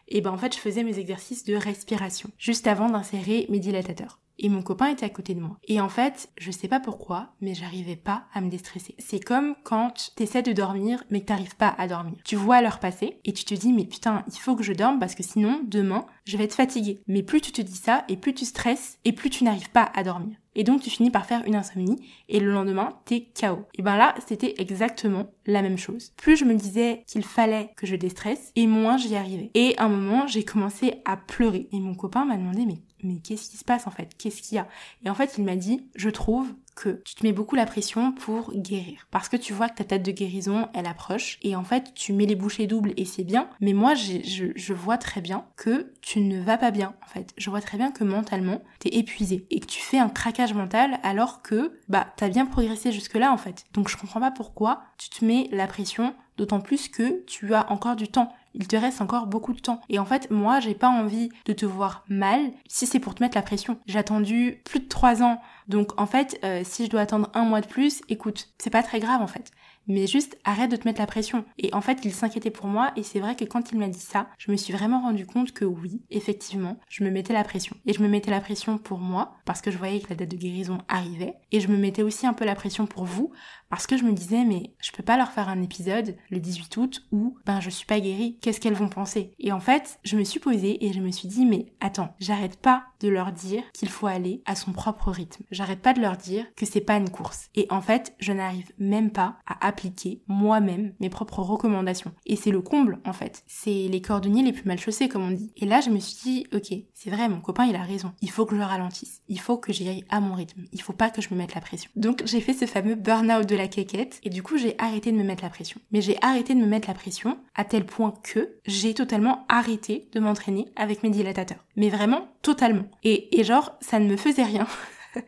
et 0.09 0.21
ben 0.21 0.31
en 0.31 0.37
fait 0.37 0.53
je 0.53 0.59
faisais 0.59 0.83
mes 0.83 0.99
exercices 0.99 1.45
de 1.45 1.55
respiration 1.55 2.29
juste 2.37 2.67
avant 2.67 2.89
d'insérer 2.89 3.45
mes 3.49 3.59
dilatateurs. 3.59 4.19
Et 4.39 4.49
mon 4.49 4.61
copain 4.61 4.87
était 4.87 5.05
à 5.05 5.09
côté 5.09 5.35
de 5.35 5.41
moi. 5.41 5.57
Et 5.67 5.81
en 5.81 5.89
fait, 5.89 6.29
je 6.37 6.49
sais 6.49 6.69
pas 6.69 6.79
pourquoi, 6.79 7.33
mais 7.41 7.53
j'arrivais 7.53 7.97
pas 7.97 8.23
à 8.33 8.41
me 8.41 8.49
déstresser. 8.49 8.95
C'est 8.97 9.19
comme 9.19 9.55
quand 9.63 10.13
t'essaies 10.15 10.41
de 10.41 10.53
dormir, 10.53 11.03
mais 11.09 11.21
que 11.21 11.25
t'arrives 11.25 11.57
pas 11.57 11.75
à 11.77 11.87
dormir. 11.87 12.15
Tu 12.23 12.37
vois 12.37 12.61
l'heure 12.61 12.79
passer, 12.79 13.19
et 13.25 13.33
tu 13.33 13.43
te 13.43 13.53
dis, 13.53 13.73
mais 13.73 13.85
putain, 13.85 14.23
il 14.27 14.39
faut 14.39 14.55
que 14.55 14.63
je 14.63 14.73
dorme 14.73 14.97
parce 14.97 15.13
que 15.13 15.23
sinon, 15.23 15.61
demain, 15.65 16.05
je 16.25 16.37
vais 16.37 16.45
être 16.45 16.55
fatiguée. 16.55 17.01
Mais 17.07 17.21
plus 17.21 17.41
tu 17.41 17.51
te 17.51 17.61
dis 17.61 17.75
ça, 17.75 18.05
et 18.07 18.17
plus 18.17 18.33
tu 18.33 18.45
stresses, 18.45 18.97
et 19.03 19.11
plus 19.11 19.29
tu 19.29 19.43
n'arrives 19.43 19.71
pas 19.71 19.91
à 19.93 20.03
dormir. 20.03 20.37
Et 20.55 20.63
donc 20.63 20.81
tu 20.81 20.89
finis 20.89 21.11
par 21.11 21.25
faire 21.25 21.43
une 21.45 21.55
insomnie 21.55 21.95
et 22.27 22.39
le 22.39 22.51
lendemain 22.51 22.99
t'es 23.05 23.29
KO. 23.39 23.65
Et 23.75 23.81
ben 23.81 23.95
là 23.95 24.15
c'était 24.27 24.55
exactement 24.57 25.27
la 25.45 25.61
même 25.61 25.77
chose. 25.77 26.11
Plus 26.17 26.35
je 26.35 26.43
me 26.43 26.55
disais 26.55 27.03
qu'il 27.07 27.23
fallait 27.23 27.71
que 27.77 27.87
je 27.87 27.95
déstresse 27.95 28.51
et 28.55 28.67
moins 28.67 28.97
j'y 28.97 29.15
arrivais. 29.15 29.51
Et 29.53 29.77
à 29.77 29.85
un 29.85 29.89
moment 29.89 30.27
j'ai 30.27 30.43
commencé 30.43 30.95
à 31.05 31.17
pleurer 31.17 31.69
et 31.71 31.79
mon 31.79 31.93
copain 31.93 32.25
m'a 32.25 32.35
demandé 32.35 32.65
mais 32.65 32.81
mais 33.03 33.19
qu'est-ce 33.19 33.49
qui 33.49 33.57
se 33.57 33.65
passe 33.65 33.87
en 33.87 33.91
fait? 33.91 34.15
Qu'est-ce 34.17 34.41
qu'il 34.41 34.55
y 34.55 34.59
a? 34.59 34.67
Et 35.03 35.09
en 35.09 35.15
fait 35.15 35.35
il 35.37 35.43
m'a 35.43 35.55
dit 35.55 35.87
je 35.95 36.09
trouve 36.09 36.53
que 36.79 37.01
tu 37.03 37.15
te 37.15 37.25
mets 37.25 37.33
beaucoup 37.33 37.55
la 37.55 37.65
pression 37.65 38.13
pour 38.13 38.53
guérir. 38.53 39.07
Parce 39.11 39.27
que 39.27 39.35
tu 39.35 39.53
vois 39.53 39.69
que 39.69 39.75
ta 39.75 39.83
tête 39.83 40.03
de 40.03 40.11
guérison, 40.11 40.69
elle 40.73 40.85
approche. 40.85 41.37
Et 41.41 41.55
en 41.55 41.63
fait, 41.63 41.93
tu 41.93 42.13
mets 42.13 42.25
les 42.25 42.35
bouchées 42.35 42.67
doubles 42.67 42.93
et 42.95 43.05
c'est 43.05 43.25
bien. 43.25 43.49
Mais 43.59 43.73
moi, 43.73 43.95
je, 43.95 44.51
je, 44.55 44.73
vois 44.73 44.97
très 44.97 45.19
bien 45.19 45.45
que 45.57 45.91
tu 46.01 46.21
ne 46.21 46.41
vas 46.41 46.57
pas 46.57 46.71
bien, 46.71 46.95
en 47.03 47.07
fait. 47.07 47.33
Je 47.37 47.49
vois 47.49 47.61
très 47.61 47.77
bien 47.77 47.91
que 47.91 48.03
mentalement, 48.03 48.61
t'es 48.79 48.89
épuisé. 48.89 49.45
Et 49.49 49.59
que 49.59 49.65
tu 49.65 49.81
fais 49.81 49.99
un 49.99 50.09
craquage 50.09 50.53
mental 50.53 50.99
alors 51.03 51.41
que, 51.41 51.79
bah, 51.89 52.07
t'as 52.15 52.29
bien 52.29 52.45
progressé 52.45 52.91
jusque-là, 52.91 53.33
en 53.33 53.37
fait. 53.37 53.65
Donc 53.73 53.89
je 53.89 53.97
comprends 53.97 54.21
pas 54.21 54.31
pourquoi 54.31 54.83
tu 54.97 55.09
te 55.09 55.25
mets 55.25 55.49
la 55.51 55.67
pression, 55.67 56.15
d'autant 56.39 56.61
plus 56.61 56.87
que 56.87 57.23
tu 57.25 57.53
as 57.53 57.69
encore 57.71 57.97
du 57.97 58.07
temps 58.07 58.33
Il 58.55 58.67
te 58.67 58.75
reste 58.75 59.01
encore 59.01 59.27
beaucoup 59.27 59.53
de 59.53 59.59
temps. 59.59 59.81
Et 59.89 59.99
en 59.99 60.05
fait, 60.05 60.31
moi, 60.31 60.59
j'ai 60.59 60.73
pas 60.73 60.89
envie 60.89 61.29
de 61.45 61.53
te 61.53 61.65
voir 61.65 62.03
mal 62.07 62.51
si 62.67 62.87
c'est 62.87 62.99
pour 62.99 63.13
te 63.13 63.21
mettre 63.21 63.37
la 63.37 63.43
pression. 63.43 63.77
J'ai 63.85 63.99
attendu 63.99 64.61
plus 64.63 64.79
de 64.79 64.87
trois 64.87 65.21
ans. 65.21 65.41
Donc 65.67 65.99
en 65.99 66.07
fait, 66.07 66.39
euh, 66.43 66.61
si 66.63 66.85
je 66.85 66.89
dois 66.89 67.01
attendre 67.01 67.29
un 67.33 67.43
mois 67.43 67.61
de 67.61 67.67
plus, 67.67 68.01
écoute, 68.09 68.47
c'est 68.57 68.69
pas 68.69 68.81
très 68.81 68.99
grave 68.99 69.21
en 69.21 69.27
fait 69.27 69.51
mais 69.89 70.07
juste 70.07 70.37
arrête 70.45 70.71
de 70.71 70.77
te 70.77 70.87
mettre 70.87 71.01
la 71.01 71.07
pression. 71.07 71.43
Et 71.57 71.73
en 71.73 71.81
fait, 71.81 71.99
il 72.05 72.13
s'inquiétait 72.13 72.51
pour 72.51 72.67
moi 72.67 72.91
et 72.95 73.03
c'est 73.03 73.19
vrai 73.19 73.35
que 73.35 73.43
quand 73.43 73.71
il 73.71 73.79
m'a 73.79 73.89
dit 73.89 73.99
ça, 73.99 74.29
je 74.37 74.51
me 74.51 74.55
suis 74.55 74.71
vraiment 74.71 75.01
rendu 75.01 75.25
compte 75.25 75.51
que 75.51 75.65
oui, 75.65 76.01
effectivement, 76.09 76.79
je 76.87 77.03
me 77.03 77.09
mettais 77.09 77.33
la 77.33 77.43
pression. 77.43 77.75
Et 77.85 77.93
je 77.93 78.01
me 78.01 78.07
mettais 78.07 78.31
la 78.31 78.39
pression 78.39 78.77
pour 78.77 78.99
moi 78.99 79.33
parce 79.43 79.61
que 79.61 79.71
je 79.71 79.77
voyais 79.77 79.99
que 79.99 80.09
la 80.09 80.15
date 80.15 80.29
de 80.29 80.37
guérison 80.37 80.77
arrivait 80.87 81.35
et 81.51 81.59
je 81.59 81.67
me 81.67 81.77
mettais 81.77 82.03
aussi 82.03 82.25
un 82.25 82.33
peu 82.33 82.45
la 82.45 82.55
pression 82.55 82.85
pour 82.85 83.03
vous 83.03 83.31
parce 83.69 83.87
que 83.87 83.97
je 83.97 84.03
me 84.03 84.13
disais 84.13 84.45
mais 84.45 84.73
je 84.79 84.91
peux 84.91 85.03
pas 85.03 85.17
leur 85.17 85.31
faire 85.31 85.49
un 85.49 85.61
épisode 85.61 86.15
le 86.29 86.39
18 86.39 86.77
août 86.77 87.07
où 87.11 87.37
ben 87.45 87.59
je 87.59 87.69
suis 87.69 87.85
pas 87.85 87.99
guérie, 87.99 88.37
qu'est-ce 88.41 88.59
qu'elles 88.59 88.73
vont 88.73 88.89
penser? 88.89 89.33
Et 89.39 89.51
en 89.51 89.59
fait, 89.59 89.99
je 90.03 90.17
me 90.17 90.23
suis 90.23 90.39
posée 90.39 90.85
et 90.85 90.93
je 90.93 91.01
me 91.01 91.11
suis 91.11 91.27
dit 91.27 91.45
mais 91.45 91.73
attends, 91.79 92.13
j'arrête 92.19 92.57
pas 92.57 92.83
de 92.99 93.09
leur 93.09 93.31
dire 93.31 93.63
qu'il 93.73 93.89
faut 93.89 94.07
aller 94.07 94.43
à 94.45 94.55
son 94.55 94.71
propre 94.71 95.11
rythme. 95.11 95.43
J'arrête 95.51 95.81
pas 95.81 95.93
de 95.93 96.01
leur 96.01 96.17
dire 96.17 96.45
que 96.55 96.65
c'est 96.65 96.81
pas 96.81 96.97
une 96.97 97.09
course. 97.09 97.49
Et 97.55 97.67
en 97.69 97.81
fait, 97.81 98.13
je 98.19 98.33
n'arrive 98.33 98.71
même 98.77 99.11
pas 99.11 99.37
à 99.45 99.67
appliquer 99.79 100.21
moi-même 100.27 100.93
mes 100.99 101.09
propres 101.09 101.39
recommandations. 101.39 102.11
Et 102.25 102.35
c'est 102.35 102.51
le 102.51 102.61
comble 102.61 102.99
en 103.05 103.13
fait. 103.13 103.43
C'est 103.47 103.87
les 103.87 104.01
cordonniers 104.01 104.43
les 104.43 104.51
plus 104.51 104.65
mal 104.65 104.77
chaussés 104.77 105.07
comme 105.07 105.23
on 105.23 105.31
dit. 105.31 105.51
Et 105.55 105.65
là, 105.65 105.79
je 105.79 105.89
me 105.89 105.99
suis 105.99 106.17
dit 106.21 106.47
OK, 106.53 106.77
c'est 106.93 107.09
vrai, 107.09 107.29
mon 107.29 107.39
copain 107.39 107.65
il 107.65 107.75
a 107.75 107.83
raison. 107.83 108.11
Il 108.21 108.29
faut 108.29 108.45
que 108.45 108.55
je 108.55 108.61
ralentisse. 108.61 109.21
Il 109.29 109.39
faut 109.39 109.57
que 109.57 109.71
j'y 109.71 109.87
aille 109.87 110.03
à 110.09 110.19
mon 110.19 110.33
rythme. 110.33 110.63
Il 110.73 110.81
faut 110.81 110.93
pas 110.93 111.09
que 111.09 111.21
je 111.21 111.29
me 111.31 111.37
mette 111.37 111.55
la 111.55 111.61
pression. 111.61 111.89
Donc 111.95 112.23
j'ai 112.25 112.41
fait 112.41 112.53
ce 112.53 112.65
fameux 112.65 112.95
burn-out 112.95 113.47
de 113.47 113.55
la 113.55 113.67
quéquette 113.67 114.19
et 114.23 114.29
du 114.29 114.43
coup 114.43 114.57
j'ai 114.57 114.75
arrêté 114.79 115.11
de 115.11 115.17
me 115.17 115.23
mettre 115.23 115.43
la 115.43 115.49
pression. 115.49 115.79
Mais 115.91 116.01
j'ai 116.01 116.17
arrêté 116.21 116.53
de 116.53 116.59
me 116.59 116.67
mettre 116.67 116.89
la 116.89 116.93
pression 116.93 117.37
à 117.55 117.63
tel 117.63 117.85
point 117.85 118.13
que 118.23 118.57
j'ai 118.65 118.93
totalement 118.93 119.45
arrêté 119.47 120.09
de 120.11 120.19
m'entraîner 120.19 120.67
avec 120.75 121.03
mes 121.03 121.09
dilatateurs. 121.09 121.63
Mais 121.77 121.89
vraiment 121.89 122.27
totalement. 122.41 122.85
Et, 123.03 123.39
et 123.39 123.43
genre 123.45 123.77
ça 123.79 123.99
ne 123.99 124.09
me 124.09 124.17
faisait 124.17 124.43
rien. 124.43 124.67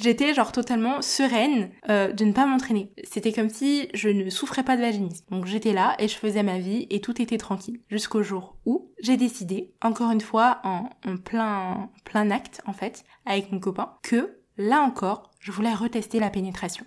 J'étais 0.00 0.34
genre 0.34 0.52
totalement 0.52 1.02
sereine 1.02 1.70
euh, 1.88 2.12
de 2.12 2.24
ne 2.24 2.32
pas 2.32 2.46
m'entraîner. 2.46 2.92
C'était 3.04 3.32
comme 3.32 3.50
si 3.50 3.88
je 3.94 4.08
ne 4.08 4.30
souffrais 4.30 4.62
pas 4.62 4.76
de 4.76 4.82
vaginisme. 4.82 5.24
Donc 5.30 5.46
j'étais 5.46 5.72
là 5.72 5.96
et 5.98 6.08
je 6.08 6.16
faisais 6.16 6.42
ma 6.42 6.58
vie 6.58 6.86
et 6.90 7.00
tout 7.00 7.20
était 7.20 7.38
tranquille. 7.38 7.80
Jusqu'au 7.88 8.22
jour 8.22 8.56
où 8.66 8.90
j'ai 9.00 9.16
décidé, 9.16 9.72
encore 9.82 10.10
une 10.10 10.20
fois 10.20 10.60
en, 10.64 10.88
en 11.06 11.16
plein, 11.16 11.90
plein 12.04 12.30
acte 12.30 12.60
en 12.66 12.72
fait, 12.72 13.04
avec 13.26 13.52
mon 13.52 13.60
copain, 13.60 13.94
que 14.02 14.38
là 14.56 14.80
encore, 14.80 15.30
je 15.40 15.52
voulais 15.52 15.74
retester 15.74 16.20
la 16.20 16.30
pénétration. 16.30 16.86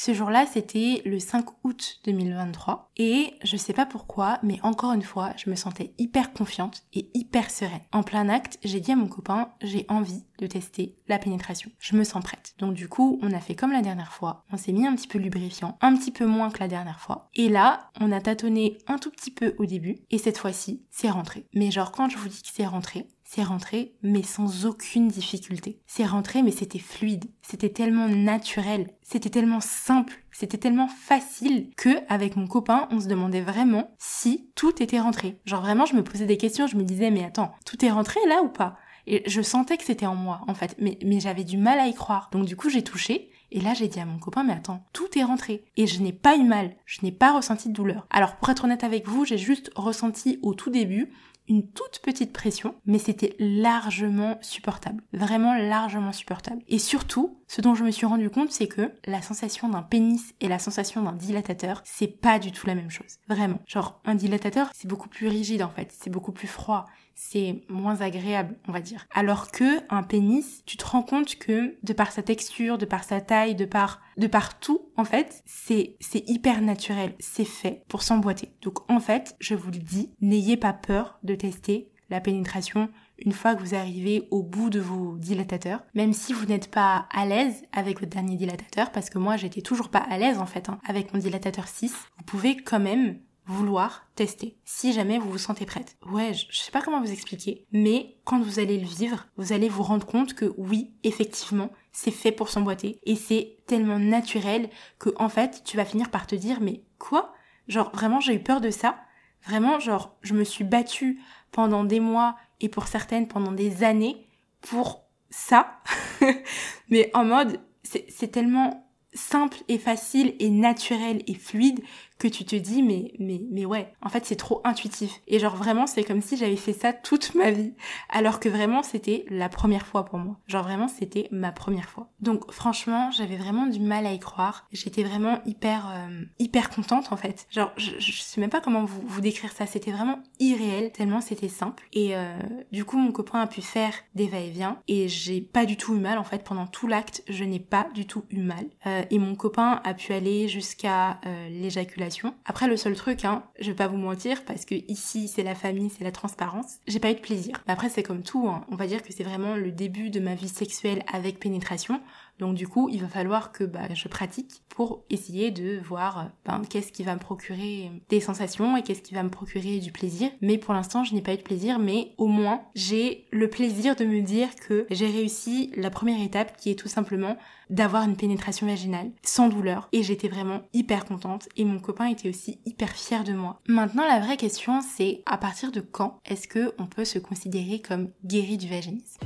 Ce 0.00 0.14
jour-là, 0.14 0.46
c'était 0.46 1.02
le 1.04 1.18
5 1.18 1.44
août 1.64 1.98
2023 2.04 2.92
et 2.98 3.34
je 3.42 3.56
sais 3.56 3.72
pas 3.72 3.84
pourquoi, 3.84 4.38
mais 4.44 4.60
encore 4.62 4.92
une 4.92 5.02
fois, 5.02 5.32
je 5.36 5.50
me 5.50 5.56
sentais 5.56 5.92
hyper 5.98 6.32
confiante 6.32 6.84
et 6.94 7.10
hyper 7.14 7.50
sereine. 7.50 7.80
En 7.90 8.04
plein 8.04 8.28
acte, 8.28 8.60
j'ai 8.62 8.78
dit 8.78 8.92
à 8.92 8.96
mon 8.96 9.08
copain, 9.08 9.48
j'ai 9.60 9.86
envie 9.88 10.22
de 10.38 10.46
tester 10.46 10.94
la 11.08 11.18
pénétration. 11.18 11.72
Je 11.80 11.96
me 11.96 12.04
sens 12.04 12.22
prête. 12.22 12.54
Donc 12.60 12.74
du 12.74 12.88
coup, 12.88 13.18
on 13.22 13.32
a 13.32 13.40
fait 13.40 13.56
comme 13.56 13.72
la 13.72 13.82
dernière 13.82 14.12
fois. 14.12 14.44
On 14.52 14.56
s'est 14.56 14.70
mis 14.70 14.86
un 14.86 14.94
petit 14.94 15.08
peu 15.08 15.18
lubrifiant, 15.18 15.76
un 15.80 15.96
petit 15.96 16.12
peu 16.12 16.26
moins 16.26 16.50
que 16.50 16.60
la 16.60 16.68
dernière 16.68 17.00
fois. 17.00 17.28
Et 17.34 17.48
là, 17.48 17.90
on 18.00 18.12
a 18.12 18.20
tâtonné 18.20 18.78
un 18.86 18.98
tout 18.98 19.10
petit 19.10 19.32
peu 19.32 19.56
au 19.58 19.66
début 19.66 19.98
et 20.12 20.18
cette 20.18 20.38
fois-ci, 20.38 20.84
c'est 20.92 21.10
rentré. 21.10 21.48
Mais 21.54 21.72
genre 21.72 21.90
quand 21.90 22.08
je 22.08 22.18
vous 22.18 22.28
dis 22.28 22.42
que 22.42 22.50
c'est 22.52 22.66
rentré, 22.66 23.08
c'est 23.30 23.42
rentré, 23.42 23.92
mais 24.02 24.22
sans 24.22 24.64
aucune 24.64 25.08
difficulté. 25.08 25.82
C'est 25.86 26.06
rentré, 26.06 26.42
mais 26.42 26.50
c'était 26.50 26.78
fluide. 26.78 27.26
C'était 27.42 27.68
tellement 27.68 28.08
naturel. 28.08 28.88
C'était 29.02 29.28
tellement 29.28 29.60
simple. 29.60 30.24
C'était 30.32 30.56
tellement 30.56 30.88
facile 30.88 31.68
que, 31.76 31.90
avec 32.08 32.36
mon 32.36 32.46
copain, 32.46 32.88
on 32.90 33.00
se 33.00 33.06
demandait 33.06 33.42
vraiment 33.42 33.90
si 33.98 34.48
tout 34.54 34.82
était 34.82 34.98
rentré. 34.98 35.38
Genre 35.44 35.60
vraiment, 35.60 35.84
je 35.84 35.94
me 35.94 36.02
posais 36.02 36.24
des 36.24 36.38
questions, 36.38 36.66
je 36.66 36.76
me 36.76 36.84
disais, 36.84 37.10
mais 37.10 37.22
attends, 37.22 37.52
tout 37.66 37.84
est 37.84 37.90
rentré 37.90 38.18
là 38.28 38.40
ou 38.42 38.48
pas? 38.48 38.78
Et 39.06 39.22
je 39.26 39.42
sentais 39.42 39.76
que 39.76 39.84
c'était 39.84 40.06
en 40.06 40.14
moi, 40.14 40.40
en 40.48 40.54
fait. 40.54 40.74
Mais, 40.78 40.98
mais 41.04 41.20
j'avais 41.20 41.44
du 41.44 41.58
mal 41.58 41.78
à 41.80 41.86
y 41.86 41.92
croire. 41.92 42.30
Donc 42.32 42.46
du 42.46 42.56
coup, 42.56 42.70
j'ai 42.70 42.82
touché. 42.82 43.30
Et 43.50 43.60
là, 43.60 43.74
j'ai 43.74 43.88
dit 43.88 44.00
à 44.00 44.06
mon 44.06 44.18
copain, 44.18 44.42
mais 44.42 44.54
attends, 44.54 44.84
tout 44.94 45.18
est 45.18 45.24
rentré. 45.24 45.64
Et 45.76 45.86
je 45.86 46.00
n'ai 46.00 46.12
pas 46.14 46.36
eu 46.36 46.44
mal. 46.44 46.76
Je 46.86 47.00
n'ai 47.02 47.12
pas 47.12 47.36
ressenti 47.36 47.68
de 47.68 47.74
douleur. 47.74 48.06
Alors, 48.08 48.36
pour 48.36 48.48
être 48.48 48.64
honnête 48.64 48.84
avec 48.84 49.06
vous, 49.06 49.26
j'ai 49.26 49.38
juste 49.38 49.70
ressenti 49.74 50.38
au 50.42 50.54
tout 50.54 50.70
début 50.70 51.10
une 51.48 51.68
toute 51.70 52.00
petite 52.02 52.32
pression, 52.32 52.74
mais 52.86 52.98
c'était 52.98 53.34
largement 53.38 54.38
supportable. 54.40 55.02
Vraiment 55.12 55.54
largement 55.54 56.12
supportable. 56.12 56.62
Et 56.68 56.78
surtout, 56.78 57.38
ce 57.46 57.60
dont 57.60 57.74
je 57.74 57.84
me 57.84 57.90
suis 57.90 58.06
rendu 58.06 58.30
compte, 58.30 58.52
c'est 58.52 58.68
que 58.68 58.92
la 59.06 59.22
sensation 59.22 59.68
d'un 59.68 59.82
pénis 59.82 60.34
et 60.40 60.48
la 60.48 60.58
sensation 60.58 61.02
d'un 61.02 61.12
dilatateur, 61.12 61.82
c'est 61.84 62.20
pas 62.20 62.38
du 62.38 62.52
tout 62.52 62.66
la 62.66 62.74
même 62.74 62.90
chose. 62.90 63.18
Vraiment. 63.28 63.60
Genre, 63.66 64.00
un 64.04 64.14
dilatateur, 64.14 64.70
c'est 64.74 64.88
beaucoup 64.88 65.08
plus 65.08 65.28
rigide 65.28 65.62
en 65.62 65.70
fait. 65.70 65.92
C'est 65.98 66.10
beaucoup 66.10 66.32
plus 66.32 66.48
froid 66.48 66.86
c'est 67.20 67.62
moins 67.68 68.00
agréable, 68.00 68.56
on 68.68 68.72
va 68.72 68.80
dire. 68.80 69.08
Alors 69.12 69.50
que 69.50 69.80
un 69.90 70.04
pénis, 70.04 70.62
tu 70.66 70.76
te 70.76 70.86
rends 70.86 71.02
compte 71.02 71.34
que 71.34 71.76
de 71.82 71.92
par 71.92 72.12
sa 72.12 72.22
texture, 72.22 72.78
de 72.78 72.86
par 72.86 73.02
sa 73.02 73.20
taille, 73.20 73.56
de 73.56 73.64
par 73.64 74.00
de 74.16 74.28
par 74.28 74.60
tout, 74.60 74.92
en 74.96 75.04
fait, 75.04 75.42
c'est 75.44 75.96
c'est 75.98 76.22
hyper 76.28 76.60
naturel, 76.60 77.14
c'est 77.18 77.44
fait 77.44 77.82
pour 77.88 78.02
s'emboîter. 78.02 78.52
Donc 78.62 78.88
en 78.88 79.00
fait, 79.00 79.34
je 79.40 79.56
vous 79.56 79.72
le 79.72 79.78
dis, 79.78 80.12
n'ayez 80.20 80.56
pas 80.56 80.72
peur 80.72 81.18
de 81.24 81.34
tester 81.34 81.90
la 82.08 82.20
pénétration 82.20 82.88
une 83.18 83.32
fois 83.32 83.56
que 83.56 83.60
vous 83.60 83.74
arrivez 83.74 84.28
au 84.30 84.44
bout 84.44 84.70
de 84.70 84.78
vos 84.78 85.16
dilatateurs, 85.18 85.82
même 85.94 86.12
si 86.12 86.32
vous 86.32 86.46
n'êtes 86.46 86.70
pas 86.70 87.08
à 87.12 87.26
l'aise 87.26 87.64
avec 87.72 87.98
votre 87.98 88.12
dernier 88.12 88.36
dilatateur, 88.36 88.92
parce 88.92 89.10
que 89.10 89.18
moi 89.18 89.36
j'étais 89.36 89.60
toujours 89.60 89.88
pas 89.88 90.06
à 90.08 90.18
l'aise 90.18 90.38
en 90.38 90.46
fait 90.46 90.68
hein, 90.68 90.78
avec 90.86 91.12
mon 91.12 91.18
dilatateur 91.18 91.66
6, 91.66 91.92
vous 92.16 92.24
pouvez 92.24 92.56
quand 92.56 92.78
même 92.78 93.18
vouloir 93.48 94.06
tester 94.14 94.56
si 94.64 94.92
jamais 94.92 95.18
vous 95.18 95.30
vous 95.30 95.38
sentez 95.38 95.64
prête. 95.66 95.96
Ouais, 96.06 96.32
je, 96.34 96.56
sais 96.56 96.70
pas 96.70 96.82
comment 96.82 97.00
vous 97.00 97.10
expliquer, 97.10 97.66
mais 97.72 98.18
quand 98.24 98.40
vous 98.40 98.58
allez 98.58 98.78
le 98.78 98.86
vivre, 98.86 99.26
vous 99.36 99.52
allez 99.52 99.68
vous 99.68 99.82
rendre 99.82 100.06
compte 100.06 100.34
que 100.34 100.52
oui, 100.58 100.92
effectivement, 101.02 101.70
c'est 101.90 102.10
fait 102.10 102.30
pour 102.30 102.50
s'emboîter 102.50 103.00
et 103.04 103.16
c'est 103.16 103.56
tellement 103.66 103.98
naturel 103.98 104.68
que 104.98 105.10
en 105.16 105.28
fait, 105.28 105.62
tu 105.64 105.76
vas 105.76 105.84
finir 105.84 106.10
par 106.10 106.26
te 106.26 106.34
dire 106.34 106.60
mais 106.60 106.82
quoi? 106.98 107.34
Genre 107.66 107.90
vraiment, 107.90 108.20
j'ai 108.20 108.34
eu 108.34 108.42
peur 108.42 108.60
de 108.60 108.70
ça? 108.70 108.98
Vraiment, 109.44 109.80
genre 109.80 110.16
je 110.22 110.34
me 110.34 110.44
suis 110.44 110.64
battue 110.64 111.20
pendant 111.50 111.84
des 111.84 112.00
mois 112.00 112.36
et 112.60 112.68
pour 112.68 112.86
certaines 112.86 113.28
pendant 113.28 113.52
des 113.52 113.82
années 113.82 114.28
pour 114.60 115.04
ça. 115.30 115.80
mais 116.90 117.10
en 117.14 117.24
mode 117.24 117.60
c'est 117.82 118.30
tellement 118.30 118.88
simple 119.14 119.58
et 119.68 119.78
facile 119.78 120.34
et 120.38 120.50
naturel 120.50 121.22
et 121.26 121.34
fluide 121.34 121.80
que 122.18 122.26
tu 122.26 122.44
te 122.44 122.56
dis 122.56 122.82
mais 122.82 123.12
mais 123.18 123.40
mais 123.50 123.64
ouais 123.64 123.94
en 124.02 124.08
fait 124.08 124.26
c'est 124.26 124.36
trop 124.36 124.60
intuitif. 124.64 125.20
Et 125.28 125.38
genre 125.38 125.54
vraiment 125.54 125.86
c'est 125.86 126.02
comme 126.02 126.20
si 126.20 126.36
j'avais 126.36 126.56
fait 126.56 126.72
ça 126.72 126.92
toute 126.92 127.34
ma 127.34 127.50
vie. 127.50 127.72
Alors 128.08 128.40
que 128.40 128.48
vraiment 128.48 128.82
c'était 128.82 129.24
la 129.30 129.48
première 129.48 129.86
fois 129.86 130.04
pour 130.04 130.18
moi. 130.18 130.36
Genre 130.48 130.64
vraiment 130.64 130.88
c'était 130.88 131.28
ma 131.30 131.52
première 131.52 131.88
fois. 131.88 132.10
Donc 132.20 132.50
franchement 132.52 133.10
j'avais 133.12 133.36
vraiment 133.36 133.66
du 133.66 133.78
mal 133.78 134.04
à 134.04 134.12
y 134.12 134.18
croire. 134.18 134.66
J'étais 134.72 135.04
vraiment 135.04 135.40
hyper 135.46 135.88
euh, 135.94 136.24
hyper 136.40 136.70
contente 136.70 137.12
en 137.12 137.16
fait. 137.16 137.46
Genre 137.50 137.72
je, 137.76 137.92
je 137.98 138.20
sais 138.20 138.40
même 138.40 138.50
pas 138.50 138.60
comment 138.60 138.84
vous, 138.84 139.02
vous 139.06 139.20
décrire 139.20 139.52
ça. 139.52 139.66
C'était 139.66 139.92
vraiment 139.92 140.18
irréel 140.40 140.90
tellement 140.90 141.20
c'était 141.20 141.48
simple. 141.48 141.84
Et 141.92 142.16
euh, 142.16 142.36
du 142.72 142.84
coup 142.84 142.98
mon 142.98 143.12
copain 143.12 143.40
a 143.40 143.46
pu 143.46 143.62
faire 143.62 143.92
des 144.16 144.26
va-et-vient. 144.26 144.78
Et 144.88 145.06
j'ai 145.06 145.40
pas 145.40 145.66
du 145.66 145.76
tout 145.76 145.94
eu 145.94 146.00
mal 146.00 146.18
en 146.18 146.24
fait. 146.24 146.42
Pendant 146.42 146.66
tout 146.66 146.88
l'acte 146.88 147.22
je 147.28 147.44
n'ai 147.44 147.60
pas 147.60 147.88
du 147.94 148.06
tout 148.06 148.24
eu 148.30 148.40
mal. 148.40 148.66
Euh, 148.86 149.04
et 149.08 149.20
mon 149.20 149.36
copain 149.36 149.80
a 149.84 149.94
pu 149.94 150.12
aller 150.12 150.48
jusqu'à 150.48 151.20
l'éjaculation 151.50 152.07
après, 152.44 152.68
le 152.68 152.76
seul 152.76 152.94
truc, 152.94 153.24
hein, 153.24 153.44
je 153.60 153.70
vais 153.70 153.76
pas 153.76 153.88
vous 153.88 153.96
mentir, 153.96 154.44
parce 154.44 154.64
que 154.64 154.74
ici, 154.88 155.28
c'est 155.28 155.42
la 155.42 155.54
famille, 155.54 155.90
c'est 155.90 156.04
la 156.04 156.12
transparence, 156.12 156.78
j'ai 156.86 157.00
pas 157.00 157.10
eu 157.10 157.14
de 157.14 157.20
plaisir. 157.20 157.62
Mais 157.66 157.72
après, 157.72 157.88
c'est 157.88 158.02
comme 158.02 158.22
tout, 158.22 158.48
hein. 158.48 158.64
on 158.70 158.76
va 158.76 158.86
dire 158.86 159.02
que 159.02 159.12
c'est 159.12 159.24
vraiment 159.24 159.56
le 159.56 159.70
début 159.70 160.10
de 160.10 160.20
ma 160.20 160.34
vie 160.34 160.48
sexuelle 160.48 161.04
avec 161.12 161.38
pénétration. 161.40 162.00
Donc 162.38 162.54
du 162.54 162.68
coup, 162.68 162.88
il 162.88 163.00
va 163.00 163.08
falloir 163.08 163.52
que 163.52 163.64
bah, 163.64 163.92
je 163.94 164.08
pratique 164.08 164.62
pour 164.68 165.04
essayer 165.10 165.50
de 165.50 165.80
voir 165.80 166.30
ben, 166.44 166.62
qu'est-ce 166.68 166.92
qui 166.92 167.02
va 167.02 167.14
me 167.14 167.20
procurer 167.20 167.90
des 168.08 168.20
sensations 168.20 168.76
et 168.76 168.82
qu'est-ce 168.82 169.02
qui 169.02 169.14
va 169.14 169.22
me 169.22 169.30
procurer 169.30 169.78
du 169.78 169.92
plaisir. 169.92 170.30
Mais 170.40 170.58
pour 170.58 170.74
l'instant, 170.74 171.04
je 171.04 171.14
n'ai 171.14 171.22
pas 171.22 171.34
eu 171.34 171.38
de 171.38 171.42
plaisir, 171.42 171.78
mais 171.78 172.12
au 172.16 172.26
moins, 172.26 172.62
j'ai 172.74 173.26
le 173.32 173.48
plaisir 173.48 173.96
de 173.96 174.04
me 174.04 174.20
dire 174.20 174.48
que 174.56 174.86
j'ai 174.90 175.06
réussi 175.06 175.72
la 175.76 175.90
première 175.90 176.22
étape 176.22 176.56
qui 176.56 176.70
est 176.70 176.78
tout 176.78 176.88
simplement 176.88 177.36
d'avoir 177.70 178.04
une 178.04 178.16
pénétration 178.16 178.66
vaginale 178.66 179.10
sans 179.22 179.48
douleur 179.48 179.88
et 179.92 180.02
j'étais 180.02 180.28
vraiment 180.28 180.62
hyper 180.72 181.04
contente 181.04 181.48
et 181.56 181.64
mon 181.64 181.78
copain 181.78 182.06
était 182.06 182.28
aussi 182.28 182.60
hyper 182.64 182.90
fier 182.90 183.24
de 183.24 183.32
moi. 183.32 183.60
Maintenant 183.68 184.06
la 184.06 184.20
vraie 184.20 184.36
question 184.36 184.80
c'est 184.80 185.22
à 185.26 185.36
partir 185.36 185.70
de 185.70 185.80
quand 185.80 186.18
est-ce 186.24 186.48
que 186.48 186.74
on 186.78 186.86
peut 186.86 187.04
se 187.04 187.18
considérer 187.18 187.80
comme 187.80 188.10
guéri 188.24 188.56
du 188.56 188.68
vaginisme? 188.68 189.20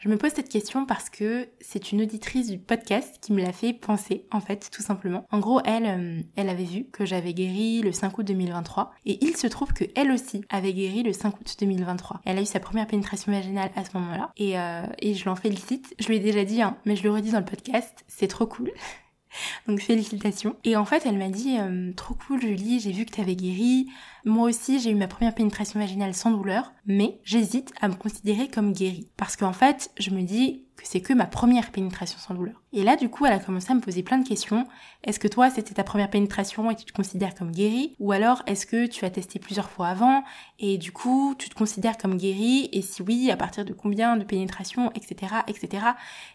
Je 0.00 0.08
me 0.08 0.16
pose 0.16 0.30
cette 0.30 0.48
question 0.48 0.86
parce 0.86 1.10
que 1.10 1.48
c'est 1.60 1.90
une 1.90 2.02
auditrice 2.02 2.48
du 2.48 2.58
podcast 2.58 3.18
qui 3.20 3.32
me 3.32 3.42
l'a 3.42 3.52
fait 3.52 3.72
penser, 3.72 4.26
en 4.30 4.40
fait, 4.40 4.70
tout 4.70 4.80
simplement. 4.80 5.26
En 5.32 5.40
gros, 5.40 5.60
elle, 5.64 5.86
euh, 5.86 6.22
elle 6.36 6.48
avait 6.48 6.62
vu 6.62 6.84
que 6.84 7.04
j'avais 7.04 7.34
guéri 7.34 7.80
le 7.80 7.90
5 7.90 8.16
août 8.16 8.24
2023 8.24 8.92
et 9.06 9.18
il 9.24 9.36
se 9.36 9.48
trouve 9.48 9.72
que 9.72 9.82
elle 9.96 10.12
aussi 10.12 10.44
avait 10.50 10.72
guéri 10.72 11.02
le 11.02 11.12
5 11.12 11.40
août 11.40 11.56
2023. 11.58 12.20
Elle 12.24 12.38
a 12.38 12.42
eu 12.42 12.46
sa 12.46 12.60
première 12.60 12.86
pénétration 12.86 13.32
vaginale 13.32 13.72
à 13.74 13.84
ce 13.84 13.96
moment-là 13.98 14.30
et, 14.36 14.56
euh, 14.56 14.86
et 15.00 15.14
je 15.14 15.24
l'en 15.24 15.34
félicite. 15.34 15.92
Je 15.98 16.06
lui 16.06 16.18
ai 16.18 16.20
déjà 16.20 16.44
dit, 16.44 16.62
hein, 16.62 16.76
mais 16.84 16.94
je 16.94 17.02
le 17.02 17.10
redis 17.10 17.32
dans 17.32 17.40
le 17.40 17.44
podcast, 17.44 18.04
c'est 18.06 18.28
trop 18.28 18.46
cool. 18.46 18.70
Donc 19.66 19.80
félicitations. 19.80 20.56
Et 20.64 20.76
en 20.76 20.84
fait, 20.84 21.04
elle 21.06 21.18
m'a 21.18 21.28
dit 21.28 21.56
euh, 21.58 21.92
trop 21.94 22.14
cool 22.14 22.40
Julie, 22.40 22.80
j'ai 22.80 22.92
vu 22.92 23.04
que 23.04 23.10
t'avais 23.10 23.36
guéri. 23.36 23.88
Moi 24.28 24.46
aussi, 24.46 24.78
j'ai 24.78 24.90
eu 24.90 24.94
ma 24.94 25.08
première 25.08 25.34
pénétration 25.34 25.80
vaginale 25.80 26.12
sans 26.12 26.30
douleur, 26.30 26.74
mais 26.84 27.18
j'hésite 27.24 27.72
à 27.80 27.88
me 27.88 27.94
considérer 27.94 28.48
comme 28.48 28.74
guérie 28.74 29.08
parce 29.16 29.36
qu'en 29.36 29.54
fait, 29.54 29.90
je 29.98 30.10
me 30.10 30.20
dis 30.20 30.66
que 30.76 30.86
c'est 30.86 31.00
que 31.00 31.12
ma 31.12 31.26
première 31.26 31.72
pénétration 31.72 32.18
sans 32.18 32.34
douleur. 32.34 32.62
Et 32.72 32.84
là, 32.84 32.94
du 32.94 33.08
coup, 33.08 33.26
elle 33.26 33.32
a 33.32 33.40
commencé 33.40 33.72
à 33.72 33.74
me 33.74 33.80
poser 33.80 34.02
plein 34.04 34.18
de 34.18 34.28
questions. 34.28 34.66
Est-ce 35.02 35.18
que 35.18 35.26
toi, 35.26 35.50
c'était 35.50 35.74
ta 35.74 35.82
première 35.82 36.10
pénétration 36.10 36.70
et 36.70 36.76
tu 36.76 36.84
te 36.84 36.92
considères 36.92 37.34
comme 37.34 37.50
guérie? 37.50 37.96
Ou 37.98 38.12
alors, 38.12 38.42
est-ce 38.46 38.64
que 38.64 38.86
tu 38.86 39.04
as 39.04 39.10
testé 39.10 39.40
plusieurs 39.40 39.70
fois 39.70 39.88
avant 39.88 40.22
et 40.60 40.78
du 40.78 40.92
coup, 40.92 41.34
tu 41.36 41.48
te 41.48 41.54
considères 41.54 41.96
comme 41.96 42.16
guérie? 42.16 42.68
Et 42.72 42.82
si 42.82 43.02
oui, 43.02 43.30
à 43.30 43.36
partir 43.36 43.64
de 43.64 43.72
combien 43.72 44.16
de 44.16 44.22
pénétrations, 44.22 44.92
etc., 44.92 45.34
etc. 45.48 45.86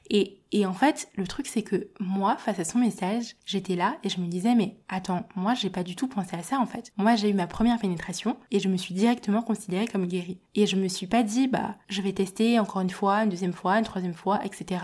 Et, 0.10 0.66
en 0.66 0.74
fait, 0.74 1.10
le 1.16 1.26
truc, 1.26 1.48
c'est 1.48 1.64
que 1.64 1.88
moi, 2.00 2.36
face 2.38 2.60
à 2.60 2.64
son 2.66 2.80
message, 2.80 3.36
j'étais 3.46 3.76
là 3.76 3.96
et 4.04 4.10
je 4.10 4.20
me 4.20 4.28
disais, 4.28 4.56
mais 4.56 4.78
attends, 4.90 5.26
moi, 5.36 5.54
j'ai 5.54 5.70
pas 5.70 5.84
du 5.84 5.96
tout 5.96 6.08
pensé 6.08 6.36
à 6.36 6.44
ça, 6.44 6.60
en 6.60 6.66
fait. 6.66 6.92
Moi, 6.98 7.16
j'ai 7.16 7.30
eu 7.30 7.34
ma 7.34 7.48
première 7.48 7.80
et 8.52 8.60
je 8.60 8.70
me 8.70 8.78
suis 8.78 8.94
directement 8.94 9.42
considérée 9.42 9.88
comme 9.88 10.06
guérie. 10.06 10.40
Et 10.56 10.66
je 10.66 10.76
me 10.76 10.88
suis 10.88 11.08
pas 11.08 11.24
dit, 11.24 11.48
bah, 11.48 11.76
je 11.90 12.02
vais 12.02 12.14
tester 12.14 12.60
encore 12.60 12.82
une 12.82 12.90
fois, 12.90 13.24
une 13.24 13.30
deuxième 13.30 13.54
fois, 13.54 13.78
une 13.78 13.86
troisième 13.86 14.14
fois, 14.14 14.44
etc 14.46 14.80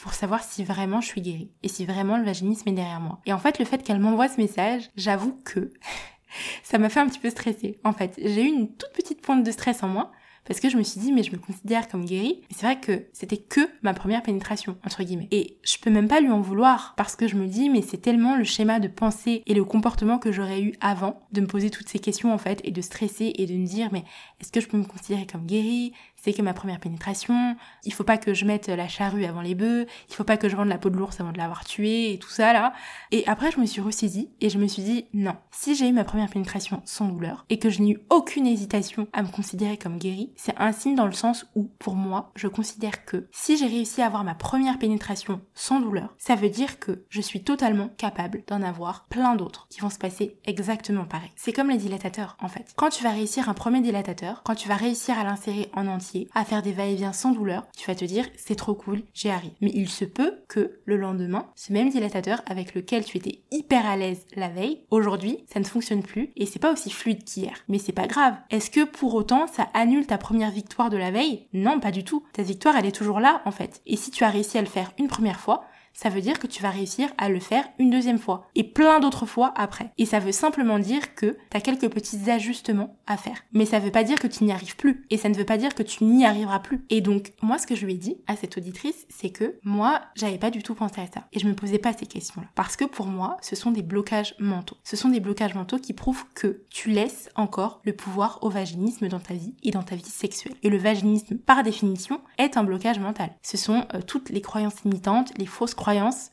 pour 0.00 0.14
savoir 0.14 0.42
si 0.42 0.64
vraiment 0.64 1.00
je 1.00 1.08
suis 1.08 1.20
guérie 1.20 1.50
et 1.62 1.68
si 1.68 1.84
vraiment 1.84 2.18
le 2.18 2.24
vaginisme 2.24 2.68
est 2.68 2.72
derrière 2.72 3.00
moi. 3.00 3.20
Et 3.26 3.32
en 3.32 3.38
fait, 3.38 3.58
le 3.58 3.64
fait 3.64 3.82
qu'elle 3.82 3.98
m'envoie 3.98 4.28
ce 4.28 4.40
message, 4.40 4.90
j'avoue 4.96 5.40
que 5.44 5.72
ça 6.62 6.78
m'a 6.78 6.88
fait 6.88 7.00
un 7.00 7.08
petit 7.08 7.18
peu 7.18 7.30
stresser. 7.30 7.78
En 7.84 7.92
fait, 7.92 8.14
j'ai 8.16 8.44
eu 8.44 8.48
une 8.48 8.68
toute 8.68 8.92
petite 8.92 9.20
pointe 9.20 9.44
de 9.44 9.50
stress 9.50 9.82
en 9.82 9.88
moi 9.88 10.12
parce 10.48 10.60
que 10.60 10.70
je 10.70 10.76
me 10.78 10.82
suis 10.82 11.00
dit 11.00 11.12
mais 11.12 11.22
je 11.22 11.30
me 11.30 11.36
considère 11.36 11.86
comme 11.88 12.04
guérie. 12.04 12.40
Mais 12.40 12.56
c'est 12.56 12.66
vrai 12.66 12.80
que 12.80 13.04
c'était 13.12 13.36
que 13.36 13.60
ma 13.82 13.94
première 13.94 14.22
pénétration 14.22 14.76
entre 14.84 15.04
guillemets. 15.04 15.28
Et 15.30 15.58
je 15.62 15.76
peux 15.78 15.90
même 15.90 16.08
pas 16.08 16.20
lui 16.20 16.30
en 16.30 16.40
vouloir 16.40 16.94
parce 16.96 17.14
que 17.14 17.28
je 17.28 17.36
me 17.36 17.46
dis 17.46 17.68
mais 17.68 17.82
c'est 17.82 17.98
tellement 17.98 18.36
le 18.36 18.44
schéma 18.44 18.80
de 18.80 18.88
pensée 18.88 19.42
et 19.46 19.54
le 19.54 19.64
comportement 19.64 20.18
que 20.18 20.32
j'aurais 20.32 20.62
eu 20.62 20.72
avant 20.80 21.20
de 21.32 21.42
me 21.42 21.46
poser 21.46 21.70
toutes 21.70 21.88
ces 21.88 21.98
questions 21.98 22.32
en 22.32 22.38
fait 22.38 22.60
et 22.64 22.70
de 22.70 22.80
stresser 22.80 23.32
et 23.36 23.46
de 23.46 23.54
me 23.54 23.66
dire 23.66 23.90
mais 23.92 24.04
est-ce 24.40 24.50
que 24.50 24.60
je 24.60 24.68
peux 24.68 24.78
me 24.78 24.84
considérer 24.84 25.26
comme 25.26 25.44
guérie? 25.44 25.92
C'est 26.22 26.32
que 26.32 26.42
ma 26.42 26.54
première 26.54 26.80
pénétration, 26.80 27.56
il 27.84 27.92
faut 27.92 28.04
pas 28.04 28.18
que 28.18 28.34
je 28.34 28.44
mette 28.44 28.68
la 28.68 28.88
charrue 28.88 29.24
avant 29.24 29.40
les 29.40 29.54
bœufs, 29.54 29.86
il 30.08 30.14
faut 30.14 30.24
pas 30.24 30.36
que 30.36 30.48
je 30.48 30.56
vende 30.56 30.68
la 30.68 30.78
peau 30.78 30.90
de 30.90 30.96
l'ours 30.96 31.20
avant 31.20 31.32
de 31.32 31.38
l'avoir 31.38 31.64
tué 31.64 32.12
et 32.12 32.18
tout 32.18 32.28
ça 32.28 32.52
là. 32.52 32.72
Et 33.10 33.26
après 33.26 33.50
je 33.50 33.60
me 33.60 33.66
suis 33.66 33.80
ressaisie 33.80 34.30
et 34.40 34.50
je 34.50 34.58
me 34.58 34.66
suis 34.66 34.82
dit 34.82 35.06
non, 35.14 35.36
si 35.50 35.74
j'ai 35.74 35.88
eu 35.88 35.92
ma 35.92 36.04
première 36.04 36.28
pénétration 36.28 36.82
sans 36.84 37.06
douleur 37.06 37.46
et 37.48 37.58
que 37.58 37.70
je 37.70 37.82
n'ai 37.82 37.92
eu 37.92 38.00
aucune 38.10 38.46
hésitation 38.46 39.08
à 39.12 39.22
me 39.22 39.28
considérer 39.28 39.76
comme 39.76 39.98
guérie, 39.98 40.32
c'est 40.36 40.54
un 40.58 40.72
signe 40.72 40.94
dans 40.94 41.06
le 41.06 41.12
sens 41.12 41.46
où 41.54 41.70
pour 41.78 41.94
moi, 41.94 42.32
je 42.34 42.48
considère 42.48 43.04
que 43.04 43.28
si 43.30 43.56
j'ai 43.56 43.66
réussi 43.66 44.02
à 44.02 44.06
avoir 44.06 44.24
ma 44.24 44.34
première 44.34 44.78
pénétration 44.78 45.40
sans 45.54 45.80
douleur, 45.80 46.14
ça 46.18 46.34
veut 46.34 46.50
dire 46.50 46.78
que 46.78 47.04
je 47.08 47.20
suis 47.20 47.42
totalement 47.42 47.88
capable 47.96 48.42
d'en 48.46 48.62
avoir 48.62 49.06
plein 49.06 49.36
d'autres 49.36 49.66
qui 49.70 49.80
vont 49.80 49.90
se 49.90 49.98
passer 49.98 50.38
exactement 50.46 51.04
pareil. 51.04 51.30
C'est 51.36 51.52
comme 51.52 51.70
les 51.70 51.76
dilatateurs 51.76 52.36
en 52.40 52.48
fait. 52.48 52.72
Quand 52.76 52.90
tu 52.90 53.04
vas 53.04 53.10
réussir 53.10 53.48
un 53.48 53.54
premier 53.54 53.80
dilatateur, 53.80 54.42
quand 54.44 54.54
tu 54.54 54.68
vas 54.68 54.76
réussir 54.76 55.18
à 55.18 55.24
l'insérer 55.24 55.70
en 55.74 55.86
entier 55.86 56.07
à 56.34 56.44
faire 56.44 56.62
des 56.62 56.72
va-et-vient 56.72 57.12
sans 57.12 57.32
douleur, 57.32 57.66
tu 57.76 57.86
vas 57.86 57.94
te 57.94 58.04
dire 58.04 58.26
c'est 58.36 58.54
trop 58.54 58.74
cool, 58.74 59.02
j'y 59.14 59.28
arrive. 59.28 59.52
Mais 59.60 59.70
il 59.74 59.88
se 59.88 60.04
peut 60.04 60.38
que 60.48 60.80
le 60.84 60.96
lendemain, 60.96 61.46
ce 61.54 61.72
même 61.72 61.90
dilatateur 61.90 62.42
avec 62.46 62.74
lequel 62.74 63.04
tu 63.04 63.16
étais 63.16 63.40
hyper 63.50 63.86
à 63.86 63.96
l'aise 63.96 64.26
la 64.36 64.48
veille, 64.48 64.84
aujourd'hui, 64.90 65.44
ça 65.52 65.60
ne 65.60 65.64
fonctionne 65.64 66.02
plus 66.02 66.30
et 66.36 66.46
c'est 66.46 66.58
pas 66.58 66.72
aussi 66.72 66.90
fluide 66.90 67.24
qu'hier. 67.24 67.64
Mais 67.68 67.78
c'est 67.78 67.92
pas 67.92 68.06
grave. 68.06 68.36
Est-ce 68.50 68.70
que 68.70 68.84
pour 68.84 69.14
autant 69.14 69.46
ça 69.46 69.68
annule 69.74 70.06
ta 70.06 70.18
première 70.18 70.50
victoire 70.50 70.90
de 70.90 70.96
la 70.96 71.10
veille? 71.10 71.46
Non, 71.52 71.80
pas 71.80 71.90
du 71.90 72.04
tout. 72.04 72.24
Ta 72.32 72.42
victoire, 72.42 72.76
elle 72.76 72.86
est 72.86 72.92
toujours 72.92 73.20
là 73.20 73.42
en 73.44 73.50
fait. 73.50 73.80
Et 73.86 73.96
si 73.96 74.10
tu 74.10 74.24
as 74.24 74.30
réussi 74.30 74.58
à 74.58 74.62
le 74.62 74.66
faire 74.66 74.92
une 74.98 75.08
première 75.08 75.40
fois, 75.40 75.64
ça 76.00 76.10
veut 76.10 76.20
dire 76.20 76.38
que 76.38 76.46
tu 76.46 76.62
vas 76.62 76.70
réussir 76.70 77.08
à 77.18 77.28
le 77.28 77.40
faire 77.40 77.64
une 77.80 77.90
deuxième 77.90 78.20
fois 78.20 78.46
et 78.54 78.62
plein 78.62 79.00
d'autres 79.00 79.26
fois 79.26 79.52
après. 79.56 79.90
Et 79.98 80.06
ça 80.06 80.20
veut 80.20 80.30
simplement 80.30 80.78
dire 80.78 81.16
que 81.16 81.36
tu 81.50 81.56
as 81.56 81.60
quelques 81.60 81.90
petits 81.90 82.30
ajustements 82.30 82.96
à 83.08 83.16
faire. 83.16 83.42
Mais 83.52 83.66
ça 83.66 83.80
veut 83.80 83.90
pas 83.90 84.04
dire 84.04 84.20
que 84.20 84.28
tu 84.28 84.44
n'y 84.44 84.52
arrives 84.52 84.76
plus 84.76 85.04
et 85.10 85.16
ça 85.16 85.28
ne 85.28 85.34
veut 85.34 85.44
pas 85.44 85.56
dire 85.56 85.74
que 85.74 85.82
tu 85.82 86.04
n'y 86.04 86.24
arriveras 86.24 86.60
plus. 86.60 86.84
Et 86.88 87.00
donc, 87.00 87.32
moi, 87.42 87.58
ce 87.58 87.66
que 87.66 87.74
je 87.74 87.84
lui 87.84 87.94
ai 87.94 87.96
dit 87.96 88.16
à 88.28 88.36
cette 88.36 88.56
auditrice, 88.56 89.06
c'est 89.08 89.30
que 89.30 89.58
moi, 89.64 90.02
j'avais 90.14 90.38
pas 90.38 90.52
du 90.52 90.62
tout 90.62 90.76
pensé 90.76 91.00
à 91.00 91.08
ça 91.12 91.26
et 91.32 91.40
je 91.40 91.48
me 91.48 91.54
posais 91.54 91.78
pas 91.78 91.92
ces 91.92 92.06
questions-là. 92.06 92.46
Parce 92.54 92.76
que 92.76 92.84
pour 92.84 93.06
moi, 93.06 93.36
ce 93.40 93.56
sont 93.56 93.72
des 93.72 93.82
blocages 93.82 94.36
mentaux. 94.38 94.76
Ce 94.84 94.94
sont 94.94 95.08
des 95.08 95.18
blocages 95.18 95.56
mentaux 95.56 95.78
qui 95.78 95.94
prouvent 95.94 96.26
que 96.32 96.62
tu 96.70 96.90
laisses 96.90 97.28
encore 97.34 97.80
le 97.82 97.92
pouvoir 97.92 98.38
au 98.42 98.50
vaginisme 98.50 99.08
dans 99.08 99.18
ta 99.18 99.34
vie 99.34 99.56
et 99.64 99.72
dans 99.72 99.82
ta 99.82 99.96
vie 99.96 100.04
sexuelle. 100.04 100.54
Et 100.62 100.70
le 100.70 100.78
vaginisme, 100.78 101.38
par 101.38 101.64
définition, 101.64 102.20
est 102.38 102.56
un 102.56 102.62
blocage 102.62 103.00
mental. 103.00 103.30
Ce 103.42 103.56
sont 103.56 103.84
euh, 103.94 104.00
toutes 104.00 104.30
les 104.30 104.42
croyances 104.42 104.84
limitantes, 104.84 105.36
les 105.38 105.46
fausses 105.46 105.74
croyances 105.74 105.87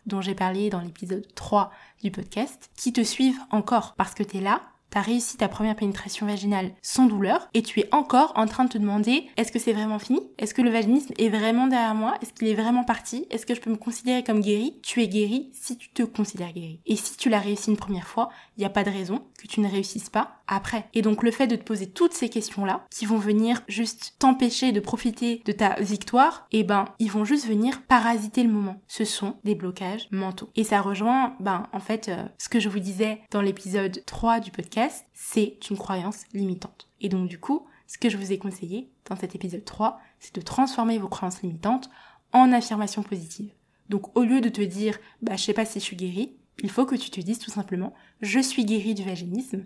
dont 0.05 0.19
j'ai 0.19 0.35
parlé 0.35 0.69
dans 0.69 0.81
l'épisode 0.81 1.25
3 1.33 1.71
du 2.03 2.11
podcast 2.11 2.69
qui 2.75 2.91
te 2.91 3.01
suivent 3.01 3.39
encore 3.51 3.93
parce 3.95 4.13
que 4.13 4.23
tu 4.23 4.37
es 4.37 4.41
là 4.41 4.61
t'as 4.95 5.01
réussi 5.01 5.35
ta 5.35 5.49
première 5.49 5.75
pénétration 5.75 6.25
vaginale 6.25 6.71
sans 6.81 7.05
douleur 7.05 7.49
et 7.53 7.63
tu 7.63 7.81
es 7.81 7.89
encore 7.93 8.31
en 8.37 8.45
train 8.45 8.63
de 8.63 8.69
te 8.69 8.77
demander 8.77 9.25
est-ce 9.35 9.51
que 9.51 9.59
c'est 9.59 9.73
vraiment 9.73 9.99
fini? 9.99 10.21
Est-ce 10.37 10.53
que 10.53 10.61
le 10.61 10.69
vaginisme 10.69 11.13
est 11.17 11.27
vraiment 11.27 11.67
derrière 11.67 11.93
moi? 11.93 12.15
Est-ce 12.21 12.31
qu'il 12.31 12.47
est 12.47 12.55
vraiment 12.55 12.85
parti? 12.85 13.27
Est-ce 13.29 13.45
que 13.45 13.53
je 13.53 13.59
peux 13.59 13.69
me 13.69 13.75
considérer 13.75 14.23
comme 14.23 14.39
guéri 14.39 14.79
Tu 14.83 15.03
es 15.03 15.09
guéri 15.09 15.49
si 15.51 15.77
tu 15.77 15.89
te 15.89 16.03
considères 16.03 16.53
guéri. 16.53 16.79
Et 16.85 16.95
si 16.95 17.17
tu 17.17 17.27
l'as 17.27 17.41
réussi 17.41 17.71
une 17.71 17.75
première 17.75 18.07
fois, 18.07 18.29
il 18.55 18.61
n'y 18.61 18.65
a 18.65 18.69
pas 18.69 18.85
de 18.85 18.89
raison 18.89 19.21
que 19.37 19.47
tu 19.47 19.59
ne 19.59 19.69
réussisses 19.69 20.09
pas 20.09 20.37
après. 20.47 20.87
Et 20.93 21.01
donc 21.01 21.23
le 21.23 21.31
fait 21.31 21.47
de 21.47 21.57
te 21.57 21.63
poser 21.63 21.87
toutes 21.87 22.13
ces 22.13 22.29
questions-là, 22.29 22.85
qui 22.89 23.05
vont 23.05 23.17
venir 23.17 23.63
juste 23.67 24.15
t'empêcher 24.19 24.71
de 24.71 24.79
profiter 24.79 25.41
de 25.45 25.51
ta 25.51 25.75
victoire, 25.81 26.47
eh 26.51 26.63
ben, 26.63 26.85
ils 26.99 27.11
vont 27.11 27.25
juste 27.25 27.47
venir 27.47 27.81
parasiter 27.81 28.43
le 28.43 28.51
moment. 28.51 28.81
Ce 28.87 29.03
sont 29.03 29.35
des 29.43 29.55
blocages 29.55 30.07
mentaux. 30.11 30.49
Et 30.55 30.63
ça 30.63 30.81
rejoint, 30.81 31.35
ben, 31.41 31.67
en 31.73 31.79
fait, 31.79 32.07
euh, 32.07 32.23
ce 32.37 32.47
que 32.47 32.59
je 32.59 32.69
vous 32.69 32.79
disais 32.79 33.19
dans 33.31 33.41
l'épisode 33.41 34.03
3 34.05 34.39
du 34.39 34.51
podcast, 34.51 34.84
c'est 35.13 35.57
une 35.69 35.77
croyance 35.77 36.23
limitante. 36.33 36.89
Et 37.01 37.09
donc 37.09 37.27
du 37.27 37.39
coup, 37.39 37.67
ce 37.87 37.97
que 37.97 38.09
je 38.09 38.17
vous 38.17 38.31
ai 38.31 38.37
conseillé 38.37 38.91
dans 39.09 39.15
cet 39.15 39.35
épisode 39.35 39.65
3, 39.65 39.99
c'est 40.19 40.35
de 40.35 40.41
transformer 40.41 40.97
vos 40.97 41.07
croyances 41.07 41.41
limitantes 41.41 41.89
en 42.33 42.51
affirmations 42.51 43.03
positives. 43.03 43.53
Donc 43.89 44.15
au 44.17 44.23
lieu 44.23 44.41
de 44.41 44.49
te 44.49 44.61
dire, 44.61 44.97
bah, 45.21 45.35
je 45.35 45.43
sais 45.43 45.53
pas 45.53 45.65
si 45.65 45.79
je 45.79 45.85
suis 45.85 45.95
guérie, 45.95 46.37
il 46.63 46.69
faut 46.69 46.85
que 46.85 46.95
tu 46.95 47.09
te 47.09 47.19
dises 47.19 47.39
tout 47.39 47.51
simplement 47.51 47.93
je 48.21 48.39
suis 48.39 48.65
guérie 48.65 48.95
du 48.95 49.03
vaginisme 49.03 49.63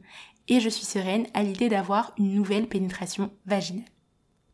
et 0.47 0.59
je 0.59 0.69
suis 0.69 0.85
sereine 0.85 1.27
à 1.33 1.43
l'idée 1.43 1.69
d'avoir 1.69 2.13
une 2.17 2.33
nouvelle 2.33 2.67
pénétration 2.67 3.31
vaginale. 3.45 3.85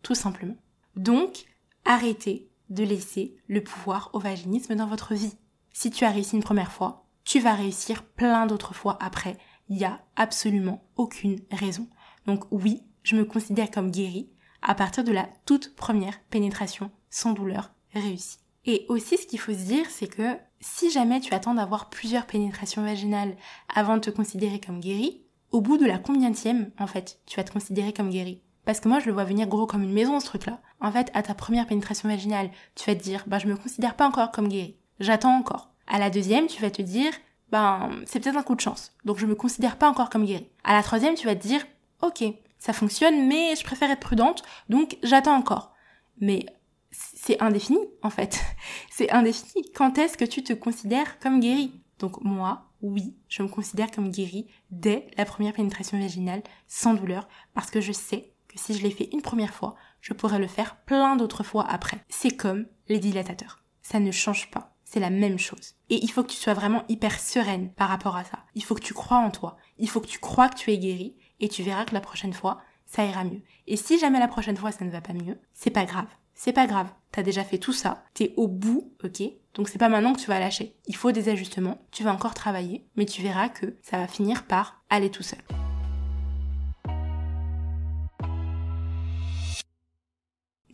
Tout 0.01 0.15
simplement. 0.15 0.57
Donc, 0.95 1.45
arrêtez 1.85 2.49
de 2.69 2.83
laisser 2.83 3.37
le 3.47 3.63
pouvoir 3.63 4.09
au 4.13 4.19
vaginisme 4.19 4.75
dans 4.75 4.87
votre 4.87 5.13
vie. 5.13 5.35
Si 5.71 5.89
tu 5.89 6.03
as 6.03 6.11
réussi 6.11 6.35
une 6.35 6.43
première 6.43 6.71
fois, 6.71 7.05
tu 7.23 7.39
vas 7.39 7.53
réussir 7.53 8.03
plein 8.03 8.45
d'autres 8.45 8.75
fois 8.75 8.97
après. 9.01 9.37
Il 9.69 9.77
n'y 9.77 9.85
a 9.85 9.99
absolument 10.15 10.83
aucune 10.95 11.39
raison. 11.51 11.87
Donc 12.25 12.45
oui, 12.51 12.81
je 13.03 13.15
me 13.15 13.25
considère 13.25 13.71
comme 13.71 13.91
guérie 13.91 14.29
à 14.61 14.75
partir 14.75 15.03
de 15.03 15.11
la 15.11 15.29
toute 15.45 15.75
première 15.75 16.19
pénétration 16.29 16.91
sans 17.09 17.33
douleur 17.33 17.71
réussie. 17.93 18.39
Et 18.65 18.85
aussi, 18.89 19.17
ce 19.17 19.27
qu'il 19.27 19.39
faut 19.39 19.53
se 19.53 19.65
dire, 19.65 19.85
c'est 19.89 20.07
que 20.07 20.37
si 20.59 20.89
jamais 20.89 21.19
tu 21.19 21.33
attends 21.33 21.53
d'avoir 21.53 21.89
plusieurs 21.89 22.25
pénétrations 22.25 22.83
vaginales 22.83 23.37
avant 23.73 23.95
de 23.95 24.01
te 24.01 24.09
considérer 24.09 24.59
comme 24.59 24.79
guéri, 24.79 25.21
au 25.51 25.61
bout 25.61 25.77
de 25.77 25.85
la 25.85 25.99
combienième, 25.99 26.71
en 26.79 26.87
fait, 26.87 27.19
tu 27.27 27.37
vas 27.37 27.43
te 27.43 27.53
considérer 27.53 27.93
comme 27.93 28.09
guéri 28.09 28.41
Parce 28.65 28.79
que 28.79 28.89
moi, 28.89 28.99
je 28.99 29.05
le 29.05 29.13
vois 29.13 29.23
venir 29.23 29.47
gros 29.47 29.67
comme 29.67 29.83
une 29.83 29.93
maison, 29.93 30.19
ce 30.19 30.25
truc-là. 30.25 30.59
En 30.81 30.91
fait, 30.91 31.11
à 31.13 31.21
ta 31.21 31.35
première 31.35 31.67
pénétration 31.67 32.09
vaginale, 32.09 32.49
tu 32.73 32.89
vas 32.89 32.95
te 32.95 33.03
dire, 33.03 33.23
bah, 33.27 33.37
je 33.37 33.47
me 33.47 33.55
considère 33.55 33.95
pas 33.95 34.07
encore 34.07 34.31
comme 34.31 34.49
guéri. 34.49 34.75
J'attends 34.99 35.37
encore. 35.37 35.69
À 35.87 35.99
la 35.99 36.09
deuxième, 36.09 36.47
tu 36.47 36.61
vas 36.61 36.71
te 36.71 36.81
dire, 36.81 37.13
ben, 37.51 37.91
c'est 38.05 38.19
peut-être 38.19 38.37
un 38.37 38.43
coup 38.43 38.55
de 38.55 38.61
chance. 38.61 38.93
Donc, 39.05 39.17
je 39.17 39.25
me 39.25 39.35
considère 39.35 39.77
pas 39.77 39.89
encore 39.89 40.09
comme 40.09 40.25
guéri. 40.25 40.47
À 40.63 40.73
la 40.73 40.83
troisième, 40.83 41.15
tu 41.15 41.25
vas 41.25 41.35
te 41.35 41.47
dire, 41.47 41.65
ok, 42.01 42.23
ça 42.57 42.73
fonctionne, 42.73 43.27
mais 43.27 43.55
je 43.55 43.63
préfère 43.63 43.91
être 43.91 43.99
prudente, 43.99 44.43
donc 44.69 44.97
j'attends 45.03 45.35
encore. 45.35 45.73
Mais 46.19 46.45
c'est 46.91 47.41
indéfini, 47.41 47.79
en 48.01 48.09
fait. 48.09 48.41
c'est 48.91 49.11
indéfini. 49.11 49.63
Quand 49.73 49.97
est-ce 49.97 50.17
que 50.17 50.25
tu 50.25 50.43
te 50.43 50.53
considères 50.53 51.19
comme 51.19 51.39
guéri 51.39 51.71
Donc 51.99 52.21
moi, 52.23 52.71
oui, 52.81 53.15
je 53.27 53.43
me 53.43 53.47
considère 53.47 53.91
comme 53.91 54.11
guéri 54.11 54.47
dès 54.71 55.07
la 55.17 55.25
première 55.25 55.53
pénétration 55.53 55.99
vaginale, 55.99 56.43
sans 56.67 56.93
douleur, 56.93 57.27
parce 57.53 57.71
que 57.71 57.81
je 57.81 57.91
sais 57.91 58.31
que 58.47 58.59
si 58.59 58.73
je 58.73 58.83
l'ai 58.83 58.91
fait 58.91 59.09
une 59.11 59.21
première 59.21 59.53
fois, 59.53 59.75
je 60.01 60.13
pourrais 60.13 60.39
le 60.39 60.47
faire 60.47 60.77
plein 60.83 61.15
d'autres 61.15 61.43
fois 61.43 61.65
après. 61.67 61.97
C'est 62.09 62.35
comme 62.35 62.67
les 62.87 62.99
dilatateurs. 62.99 63.59
Ça 63.81 63.99
ne 63.99 64.11
change 64.11 64.51
pas. 64.51 64.74
C'est 64.95 65.01
la 65.01 65.09
même 65.09 65.37
chose. 65.37 65.75
Et 65.89 66.01
il 66.01 66.09
faut 66.09 66.23
que 66.23 66.31
tu 66.31 66.37
sois 66.37 66.53
vraiment 66.53 66.85
hyper 66.87 67.19
sereine 67.19 67.69
par 67.73 67.89
rapport 67.89 68.15
à 68.15 68.23
ça. 68.23 68.39
Il 68.53 68.63
faut 68.63 68.75
que 68.75 68.81
tu 68.81 68.93
crois 68.93 69.17
en 69.17 69.29
toi. 69.29 69.57
Il 69.77 69.89
faut 69.89 69.99
que 69.99 70.07
tu 70.07 70.19
crois 70.19 70.47
que 70.47 70.55
tu 70.55 70.71
es 70.71 70.77
guéri. 70.77 71.17
Et 71.41 71.49
tu 71.49 71.63
verras 71.63 71.83
que 71.83 71.93
la 71.93 71.99
prochaine 71.99 72.31
fois, 72.31 72.61
ça 72.85 73.03
ira 73.03 73.25
mieux. 73.25 73.41
Et 73.67 73.75
si 73.75 73.99
jamais 73.99 74.19
la 74.19 74.29
prochaine 74.29 74.55
fois 74.55 74.71
ça 74.71 74.85
ne 74.85 74.89
va 74.89 75.01
pas 75.01 75.11
mieux, 75.11 75.37
c'est 75.53 75.69
pas 75.69 75.83
grave. 75.83 76.07
C'est 76.33 76.53
pas 76.53 76.65
grave. 76.65 76.87
T'as 77.11 77.23
déjà 77.23 77.43
fait 77.43 77.57
tout 77.57 77.73
ça. 77.73 78.05
T'es 78.13 78.33
au 78.37 78.47
bout, 78.47 78.93
ok? 79.03 79.21
Donc 79.53 79.67
c'est 79.67 79.79
pas 79.79 79.89
maintenant 79.89 80.13
que 80.13 80.21
tu 80.21 80.27
vas 80.27 80.39
lâcher. 80.39 80.77
Il 80.87 80.95
faut 80.95 81.11
des 81.11 81.27
ajustements. 81.27 81.81
Tu 81.91 82.03
vas 82.03 82.13
encore 82.13 82.33
travailler, 82.33 82.87
mais 82.95 83.05
tu 83.05 83.21
verras 83.21 83.49
que 83.49 83.75
ça 83.81 83.97
va 83.97 84.07
finir 84.07 84.47
par 84.47 84.81
aller 84.89 85.11
tout 85.11 85.23
seul. 85.23 85.41